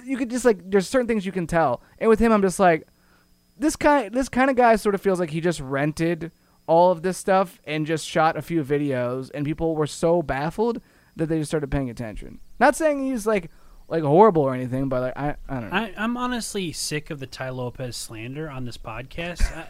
You 0.04 0.18
could 0.18 0.30
just 0.30 0.46
like, 0.46 0.70
there's 0.70 0.90
certain 0.90 1.08
things 1.08 1.26
you 1.26 1.32
can 1.32 1.48
tell. 1.48 1.82
And 2.00 2.10
with 2.10 2.20
him, 2.20 2.32
I'm 2.32 2.42
just 2.42 2.60
like, 2.60 2.86
this 3.58 3.76
kind, 3.76 4.14
this 4.14 4.30
kind 4.30 4.50
of 4.50 4.56
guy 4.56 4.76
sort 4.76 4.96
of 4.96 5.02
feels 5.02 5.20
like 5.20 5.30
he 5.30 5.42
just 5.42 5.60
rented 5.60 6.32
all 6.68 6.92
of 6.92 7.02
this 7.02 7.18
stuff 7.18 7.62
and 7.66 7.86
just 7.86 8.06
shot 8.06 8.38
a 8.38 8.42
few 8.42 8.64
videos, 8.64 9.32
and 9.34 9.46
people 9.46 9.76
were 9.76 9.88
so 9.88 10.22
baffled 10.22 10.82
that 11.16 11.28
they 11.28 11.40
just 11.40 11.50
started 11.52 11.72
paying 11.72 11.90
attention. 11.90 12.40
Not 12.60 12.76
saying 12.76 13.06
he's 13.06 13.26
like 13.26 13.50
like 13.90 14.04
horrible 14.04 14.44
or 14.44 14.54
anything, 14.54 14.88
but 14.90 15.02
like 15.02 15.18
I, 15.18 15.36
I 15.48 15.60
don't 15.60 15.70
know. 15.70 15.76
I, 15.76 15.94
I'm 15.98 16.16
honestly 16.18 16.72
sick 16.72 17.10
of 17.10 17.20
the 17.20 17.28
Tai 17.28 17.50
Lopez 17.50 17.96
slander 17.96 18.50
on 18.50 18.66
this 18.66 18.78
podcast. 18.78 19.42
I, 19.56 19.68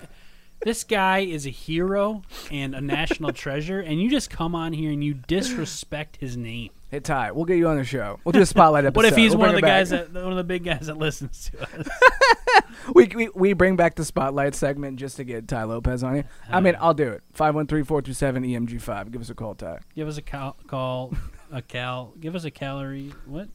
this 0.61 0.83
guy 0.83 1.19
is 1.19 1.45
a 1.45 1.49
hero 1.49 2.23
and 2.51 2.75
a 2.75 2.81
national 2.81 3.31
treasure, 3.33 3.79
and 3.79 4.01
you 4.01 4.09
just 4.09 4.29
come 4.29 4.55
on 4.55 4.73
here 4.73 4.91
and 4.91 5.03
you 5.03 5.13
disrespect 5.13 6.17
his 6.17 6.35
name. 6.35 6.71
Hey 6.91 6.99
Tai, 6.99 7.31
we'll 7.31 7.45
get 7.45 7.57
you 7.57 7.67
on 7.67 7.77
the 7.77 7.83
show. 7.83 8.19
We'll 8.23 8.31
do 8.33 8.41
a 8.41 8.45
spotlight 8.45 8.83
episode. 8.83 8.95
What 8.97 9.05
if 9.05 9.15
he's 9.15 9.31
We'll 9.31 9.41
one 9.41 9.49
of 9.49 9.55
the 9.55 9.61
guys 9.61 9.91
back. 9.91 10.07
that 10.11 10.23
one 10.23 10.31
of 10.31 10.37
the 10.37 10.43
big 10.43 10.63
guys 10.63 10.87
that 10.87 10.97
listens 10.97 11.51
to 11.51 11.61
us? 11.61 11.87
we, 12.95 13.05
we 13.15 13.29
we 13.35 13.53
bring 13.53 13.75
back 13.75 13.95
the 13.95 14.03
spotlight 14.03 14.55
segment 14.55 14.97
just 14.97 15.17
to 15.17 15.23
get 15.23 15.47
Tai 15.47 15.65
Lopez 15.65 16.03
on 16.03 16.15
here? 16.15 16.25
I 16.49 16.59
mean, 16.59 16.75
uh-huh. 16.75 16.87
I'll 16.87 16.93
do 16.95 17.09
it. 17.09 17.21
513-427-EMG5. 17.35 19.07
E 19.07 19.09
Give 19.11 19.21
us 19.21 19.29
a 19.29 19.35
call, 19.35 19.53
Tai. 19.55 19.79
Give 19.95 20.07
us 20.07 20.17
a 20.17 20.21
cal- 20.23 20.57
call, 20.67 21.13
a 21.51 21.61
cal. 21.61 22.13
Give 22.19 22.35
us 22.35 22.43
a 22.43 22.51
calorie. 22.51 23.13
What? 23.27 23.49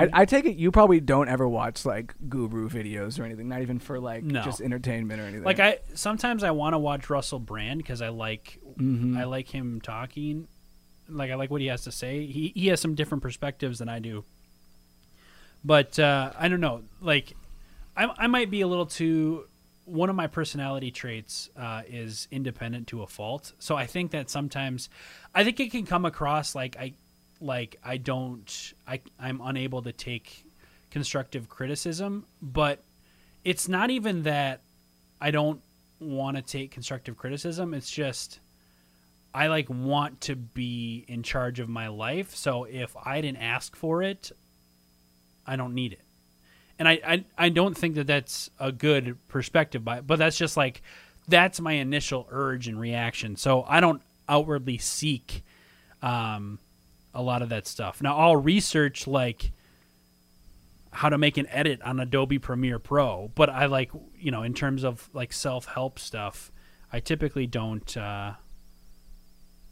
I, 0.00 0.22
I 0.22 0.24
take 0.24 0.44
it 0.46 0.56
you 0.56 0.70
probably 0.70 1.00
don't 1.00 1.28
ever 1.28 1.48
watch 1.48 1.84
like 1.84 2.14
guru 2.28 2.68
videos 2.68 3.18
or 3.20 3.24
anything, 3.24 3.48
not 3.48 3.62
even 3.62 3.78
for 3.78 3.98
like 4.00 4.22
No. 4.22 4.42
just 4.42 4.60
entertainment 4.60 5.20
or 5.20 5.24
anything. 5.24 5.44
Like 5.44 5.60
I 5.60 5.78
sometimes 5.94 6.42
I 6.44 6.50
want 6.50 6.74
to 6.74 6.78
watch 6.78 7.08
Russell 7.10 7.38
Brand 7.38 7.78
because 7.78 8.02
I 8.02 8.08
like 8.08 8.58
Mhm. 8.78 9.16
I 9.16 9.24
like 9.24 9.48
him 9.48 9.80
talking. 9.80 10.48
Like 11.08 11.30
I 11.30 11.34
like 11.34 11.50
what 11.50 11.60
he 11.60 11.66
has 11.68 11.82
to 11.84 11.92
say. 11.92 12.26
He 12.26 12.52
he 12.54 12.68
has 12.68 12.80
some 12.80 12.94
different 12.94 13.22
perspectives 13.22 13.78
than 13.80 13.88
I 13.88 13.98
do. 13.98 14.24
But 15.64 15.98
uh, 15.98 16.32
I 16.38 16.48
don't 16.48 16.60
know. 16.60 16.82
Like 17.00 17.34
I 17.96 18.08
I 18.16 18.26
might 18.26 18.50
be 18.50 18.60
a 18.62 18.66
little 18.66 18.86
too. 18.86 19.44
One 19.84 20.08
of 20.08 20.14
my 20.14 20.28
personality 20.28 20.90
traits 20.92 21.50
uh, 21.56 21.82
is 21.88 22.28
independent 22.30 22.86
to 22.88 23.02
a 23.02 23.06
fault. 23.08 23.52
So 23.58 23.74
I 23.74 23.86
think 23.86 24.12
that 24.12 24.30
sometimes, 24.30 24.88
I 25.34 25.42
think 25.42 25.58
it 25.58 25.72
can 25.72 25.84
come 25.84 26.04
across 26.04 26.54
like 26.54 26.76
I, 26.78 26.92
like 27.40 27.76
I 27.84 27.96
don't, 27.96 28.72
I 28.86 29.00
I'm 29.18 29.40
unable 29.42 29.82
to 29.82 29.92
take 29.92 30.44
constructive 30.90 31.48
criticism. 31.48 32.26
But 32.42 32.82
it's 33.44 33.68
not 33.68 33.90
even 33.90 34.24
that 34.24 34.60
I 35.20 35.30
don't 35.30 35.60
want 35.98 36.36
to 36.36 36.42
take 36.42 36.70
constructive 36.70 37.16
criticism. 37.16 37.74
It's 37.74 37.90
just 37.90 38.40
I 39.34 39.46
like 39.46 39.68
want 39.70 40.20
to 40.22 40.36
be 40.36 41.04
in 41.08 41.22
charge 41.22 41.60
of 41.60 41.68
my 41.68 41.88
life. 41.88 42.34
So 42.34 42.64
if 42.64 42.96
I 43.04 43.20
didn't 43.20 43.38
ask 43.42 43.76
for 43.76 44.02
it, 44.02 44.32
I 45.46 45.56
don't 45.56 45.74
need 45.74 45.92
it. 45.92 46.00
And 46.78 46.88
I, 46.88 47.00
I, 47.06 47.24
I 47.36 47.48
don't 47.50 47.76
think 47.76 47.94
that 47.96 48.06
that's 48.06 48.50
a 48.58 48.72
good 48.72 49.18
perspective, 49.28 49.84
by, 49.84 50.00
but 50.00 50.18
that's 50.18 50.38
just 50.38 50.56
like 50.56 50.82
that's 51.28 51.60
my 51.60 51.74
initial 51.74 52.26
urge 52.30 52.68
and 52.68 52.80
reaction. 52.80 53.36
So 53.36 53.64
I 53.68 53.80
don't 53.80 54.02
outwardly 54.28 54.78
seek 54.78 55.44
um, 56.02 56.58
a 57.14 57.22
lot 57.22 57.42
of 57.42 57.48
that 57.48 57.66
stuff. 57.66 58.02
Now 58.02 58.16
I'll 58.16 58.36
research 58.36 59.06
like 59.06 59.52
how 60.92 61.08
to 61.08 61.18
make 61.18 61.36
an 61.36 61.46
edit 61.48 61.80
on 61.82 62.00
Adobe 62.00 62.38
Premiere 62.38 62.78
Pro, 62.78 63.30
but 63.34 63.48
I 63.48 63.66
like 63.66 63.90
you 64.16 64.30
know 64.30 64.42
in 64.42 64.54
terms 64.54 64.84
of 64.84 65.08
like 65.12 65.32
self 65.32 65.66
help 65.66 65.98
stuff, 65.98 66.50
I 66.92 67.00
typically 67.00 67.46
don't 67.46 67.96
uh, 67.96 68.34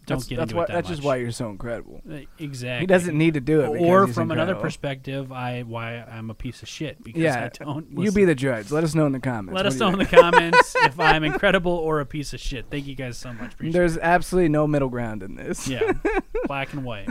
don't 0.08 0.18
that's, 0.18 0.26
get 0.28 0.36
that's 0.36 0.50
into 0.50 0.56
why 0.56 0.62
it 0.64 0.66
that 0.68 0.72
that's 0.74 0.88
just 0.88 1.02
why 1.02 1.16
you're 1.16 1.30
so 1.30 1.50
incredible. 1.50 2.00
Uh, 2.10 2.18
exactly. 2.38 2.80
He 2.80 2.86
doesn't 2.86 3.16
need 3.16 3.34
to 3.34 3.40
do 3.40 3.60
it. 3.60 3.68
Or 3.80 4.06
from 4.08 4.30
another 4.30 4.54
perspective, 4.56 5.30
I 5.30 5.62
why 5.62 5.96
I'm 6.00 6.30
a 6.30 6.34
piece 6.34 6.62
of 6.62 6.68
shit 6.68 7.02
because 7.04 7.22
Yeah, 7.22 7.44
I 7.54 7.64
don't. 7.64 7.86
you 7.98 8.10
be 8.12 8.24
the 8.24 8.34
judge. 8.34 8.70
Let 8.70 8.82
us 8.84 8.94
know 8.94 9.06
in 9.06 9.12
the 9.12 9.20
comments. 9.20 9.54
Let 9.54 9.64
What 9.64 9.66
us 9.66 9.78
know 9.78 9.88
in 9.88 9.98
the 9.98 10.06
comments 10.06 10.74
if 10.76 10.98
I'm 11.10 11.22
incredible 11.24 11.72
or 11.72 12.00
a 12.00 12.06
piece 12.06 12.32
of 12.32 12.40
shit. 12.40 12.66
Thank 12.70 12.86
you 12.86 12.94
guys 12.94 13.16
so 13.18 13.32
much. 13.32 13.54
Appreciate 13.54 13.72
There's 13.72 13.98
absolutely 13.98 14.48
no 14.48 14.66
middle 14.66 14.88
ground 14.88 15.22
in 15.22 15.36
this. 15.36 15.68
Yeah, 15.68 15.92
black 16.46 16.72
and 16.72 16.84
white. 16.84 17.08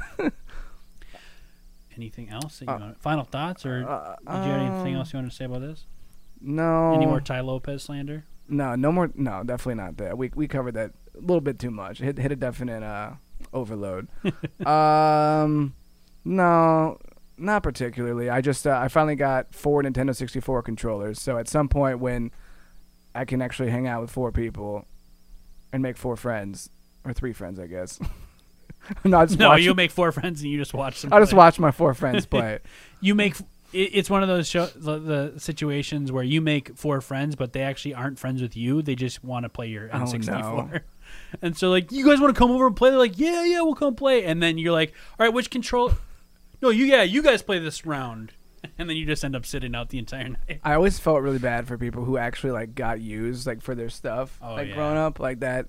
Anything 1.96 2.30
else? 2.30 2.60
That 2.60 2.66
you 2.68 2.74
Uh, 2.74 2.80
want? 2.80 3.02
Final 3.02 3.24
thoughts, 3.24 3.66
or 3.66 3.88
Uh, 3.88 4.16
did 4.18 4.46
you 4.46 4.52
have 4.52 4.62
anything 4.62 4.94
um, 4.96 5.00
else 5.00 5.14
you 5.14 5.18
want 5.20 5.30
to 5.32 5.36
say 5.36 5.46
about 5.46 5.62
this? 5.62 5.86
No. 6.40 6.94
Any 6.94 7.06
more 7.08 7.20
Tai 7.22 7.40
Lopez 7.42 7.84
slander? 7.84 8.26
No, 8.48 8.76
no 8.76 8.92
more. 8.92 9.10
No, 9.16 9.44
definitely 9.44 9.76
not 9.84 9.98
that. 9.98 10.18
We 10.18 10.30
we 10.36 10.48
covered 10.48 10.76
that 10.76 10.92
a 11.18 11.22
little 11.22 11.42
bit 11.42 11.60
too 11.60 11.72
much. 11.72 12.00
Hit 12.00 12.18
hit 12.18 12.32
a 12.32 12.36
definite 12.36 12.84
uh, 12.84 13.12
overload. 13.54 14.08
um, 14.66 15.74
no, 16.26 16.98
not 17.38 17.64
particularly. 17.64 18.30
I 18.30 18.42
just 18.42 18.66
uh, 18.68 18.78
I 18.82 18.88
finally 18.88 19.16
got 19.16 19.54
four 19.54 19.82
Nintendo 19.84 20.16
64 20.16 20.62
controllers. 20.64 21.22
So 21.22 21.38
at 21.38 21.48
some 21.48 21.70
point 21.70 22.00
when 22.00 22.32
I 23.16 23.26
can 23.26 23.42
actually 23.42 23.70
hang 23.70 23.88
out 23.88 24.02
with 24.02 24.12
four 24.12 24.32
people 24.32 24.86
and 25.74 25.82
make 25.84 25.98
four 25.98 26.16
friends 26.16 26.70
or 27.04 27.14
three 27.14 27.34
friends, 27.34 27.60
I 27.60 27.68
guess. 27.68 28.00
no, 29.04 29.26
No, 29.38 29.56
you 29.56 29.74
make 29.74 29.92
four 29.92 30.12
friends 30.12 30.42
and 30.42 30.52
you 30.52 30.58
just 30.58 30.74
watch 30.74 31.02
them. 31.02 31.14
I 31.14 31.20
just 31.20 31.34
watch 31.34 31.60
my 31.60 31.72
four 31.72 31.94
friends 31.94 32.26
play 32.26 32.54
it. 32.54 32.66
You 33.02 33.16
make. 33.16 33.36
it- 33.40 33.46
It's 33.74 34.10
one 34.10 34.22
of 34.24 34.30
those 34.30 34.48
show, 34.48 34.66
the, 34.68 34.98
the 35.00 35.40
situations 35.40 36.10
where 36.12 36.24
you 36.24 36.40
make 36.42 36.76
four 36.78 37.02
friends, 37.02 37.36
but 37.36 37.52
they 37.54 37.62
actually 37.64 37.94
aren't 37.96 38.18
friends 38.18 38.42
with 38.42 38.56
you. 38.56 38.82
They 38.82 38.96
just 38.96 39.24
want 39.26 39.44
to 39.44 39.50
play 39.50 39.68
your 39.68 39.90
Oh, 39.92 39.98
N64. 40.00 40.28
no. 40.28 40.80
And 41.42 41.58
so, 41.58 41.70
like, 41.70 41.92
you 41.92 42.06
guys 42.06 42.20
want 42.22 42.34
to 42.34 42.38
come 42.40 42.52
over 42.52 42.68
and 42.68 42.76
play? 42.76 42.90
They're 42.90 43.00
like, 43.00 43.18
yeah, 43.20 43.44
yeah, 43.44 43.62
we'll 43.62 43.76
come 43.76 43.96
play. 43.96 44.24
And 44.26 44.42
then 44.42 44.58
you're 44.58 44.72
like, 44.72 44.94
all 45.20 45.26
right, 45.26 45.34
which 45.34 45.50
control? 45.50 45.92
No, 46.62 46.70
you, 46.70 46.86
yeah, 46.86 47.04
you 47.04 47.22
guys 47.22 47.42
play 47.42 47.60
this 47.60 47.86
round. 47.86 48.34
And 48.80 48.90
then 48.90 48.98
you 48.98 49.06
just 49.06 49.24
end 49.24 49.36
up 49.36 49.46
sitting 49.46 49.76
out 49.76 49.90
the 49.90 49.98
entire 50.00 50.28
night. 50.30 50.60
I 50.64 50.74
always 50.74 51.00
felt 51.00 51.22
really 51.22 51.38
bad 51.40 51.68
for 51.68 51.78
people 51.78 52.04
who 52.04 52.18
actually 52.18 52.52
like 52.52 52.76
got 52.76 53.00
used 53.00 53.48
like 53.48 53.62
for 53.62 53.74
their 53.76 53.90
stuff 53.90 54.38
Oh, 54.42 54.54
like 54.56 54.68
yeah. 54.70 54.74
growing 54.76 54.98
up 54.98 55.20
like 55.20 55.40
that. 55.40 55.68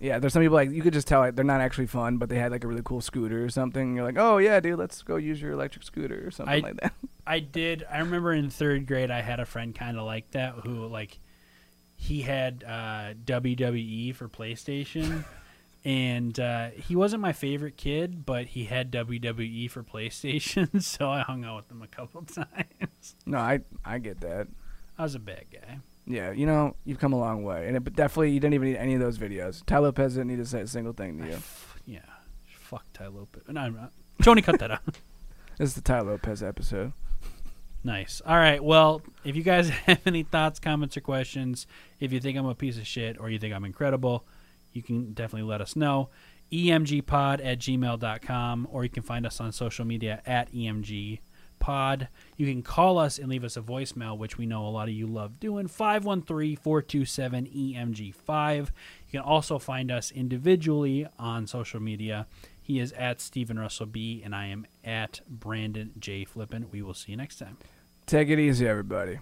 Yeah, 0.00 0.18
there's 0.18 0.32
some 0.32 0.42
people 0.42 0.54
like 0.56 0.70
you 0.70 0.82
could 0.82 0.92
just 0.92 1.06
tell 1.06 1.20
like 1.20 1.36
they're 1.36 1.44
not 1.44 1.60
actually 1.60 1.86
fun, 1.86 2.16
but 2.18 2.28
they 2.28 2.38
had 2.38 2.50
like 2.52 2.64
a 2.64 2.66
really 2.68 2.82
cool 2.84 3.00
scooter 3.00 3.44
or 3.44 3.48
something. 3.48 3.94
You're 3.94 4.04
like, 4.04 4.18
oh 4.18 4.38
yeah, 4.38 4.58
dude, 4.60 4.78
let's 4.78 5.02
go 5.02 5.16
use 5.16 5.40
your 5.40 5.52
electric 5.52 5.84
scooter 5.84 6.26
or 6.26 6.30
something 6.30 6.54
I- 6.64 6.66
like 6.68 6.80
that. 6.80 6.92
I 7.26 7.38
did. 7.40 7.84
I 7.90 7.98
remember 7.98 8.32
in 8.32 8.50
third 8.50 8.86
grade, 8.86 9.10
I 9.10 9.22
had 9.22 9.38
a 9.40 9.46
friend 9.46 9.74
kind 9.74 9.96
of 9.96 10.04
like 10.04 10.30
that 10.32 10.54
who, 10.64 10.86
like, 10.86 11.20
he 12.04 12.22
had 12.22 12.64
uh, 12.66 13.14
WWE 13.24 14.14
for 14.14 14.28
PlayStation. 14.28 15.24
And 15.86 16.40
uh, 16.40 16.70
he 16.70 16.96
wasn't 16.96 17.20
my 17.20 17.34
favorite 17.34 17.76
kid, 17.76 18.24
but 18.24 18.46
he 18.46 18.64
had 18.64 18.90
WWE 18.90 19.70
for 19.70 19.82
PlayStation, 19.82 20.82
so 20.82 21.10
I 21.10 21.20
hung 21.20 21.44
out 21.44 21.56
with 21.56 21.70
him 21.70 21.82
a 21.82 21.86
couple 21.86 22.22
times. 22.22 23.14
No, 23.26 23.36
I 23.36 23.60
I 23.84 23.98
get 23.98 24.22
that. 24.22 24.48
I 24.96 25.02
was 25.02 25.14
a 25.14 25.18
bad 25.18 25.44
guy. 25.52 25.80
Yeah, 26.06 26.30
you 26.32 26.46
know, 26.46 26.74
you've 26.86 26.98
come 26.98 27.12
a 27.12 27.18
long 27.18 27.44
way, 27.44 27.66
and 27.68 27.76
it, 27.76 27.84
but 27.84 27.94
definitely 27.94 28.30
you 28.30 28.40
didn't 28.40 28.54
even 28.54 28.68
need 28.68 28.78
any 28.78 28.94
of 28.94 29.00
those 29.00 29.18
videos. 29.18 29.62
Tai 29.66 29.76
Lopez 29.80 30.14
didn't 30.14 30.28
need 30.28 30.38
to 30.38 30.46
say 30.46 30.62
a 30.62 30.66
single 30.66 30.94
thing 30.94 31.18
to 31.18 31.28
you. 31.28 31.38
Yeah, 31.84 31.98
fuck 32.46 32.90
Tai 32.94 33.08
Lopez. 33.08 33.42
No, 33.48 33.60
I'm 33.60 33.76
not. 33.76 33.92
Tony, 34.22 34.40
cut 34.40 34.58
that 34.60 34.70
out. 34.70 34.86
This 35.58 35.68
is 35.68 35.74
the 35.74 35.82
Tai 35.82 36.00
Lopez 36.00 36.42
episode. 36.42 36.94
Nice. 37.84 38.20
All 38.24 38.36
right. 38.36 38.64
Well, 38.64 39.02
if 39.24 39.36
you 39.36 39.42
guys 39.42 39.68
have 39.68 40.00
any 40.06 40.22
thoughts, 40.22 40.58
comments, 40.58 40.96
or 40.96 41.02
questions, 41.02 41.66
if 42.00 42.12
you 42.12 42.20
think 42.20 42.38
I'm 42.38 42.46
a 42.46 42.54
piece 42.54 42.78
of 42.78 42.86
shit 42.86 43.20
or 43.20 43.28
you 43.28 43.38
think 43.38 43.54
I'm 43.54 43.66
incredible, 43.66 44.24
you 44.72 44.82
can 44.82 45.12
definitely 45.12 45.46
let 45.48 45.60
us 45.60 45.76
know. 45.76 46.08
emgpod 46.50 47.44
at 47.44 47.58
gmail.com 47.58 48.68
or 48.70 48.84
you 48.84 48.90
can 48.90 49.02
find 49.02 49.26
us 49.26 49.38
on 49.38 49.52
social 49.52 49.84
media 49.84 50.22
at 50.24 50.50
emgpod. 50.52 52.08
You 52.38 52.46
can 52.46 52.62
call 52.62 52.96
us 52.98 53.18
and 53.18 53.28
leave 53.28 53.44
us 53.44 53.58
a 53.58 53.62
voicemail, 53.62 54.16
which 54.16 54.38
we 54.38 54.46
know 54.46 54.66
a 54.66 54.68
lot 54.68 54.88
of 54.88 54.94
you 54.94 55.06
love 55.06 55.38
doing, 55.38 55.68
513-427-EMG5. 55.68 58.58
You 58.58 58.66
can 59.10 59.20
also 59.20 59.58
find 59.58 59.90
us 59.90 60.10
individually 60.10 61.06
on 61.18 61.46
social 61.46 61.80
media. 61.80 62.26
He 62.62 62.80
is 62.80 62.92
at 62.92 63.20
Stephen 63.20 63.58
Russell 63.58 63.84
B, 63.84 64.22
and 64.24 64.34
I 64.34 64.46
am 64.46 64.66
at 64.82 65.20
Brandon 65.28 65.92
J. 65.98 66.24
Flippin. 66.24 66.70
We 66.70 66.80
will 66.80 66.94
see 66.94 67.10
you 67.12 67.18
next 67.18 67.38
time. 67.38 67.58
Take 68.06 68.28
it 68.28 68.38
easy, 68.38 68.68
everybody. 68.68 69.18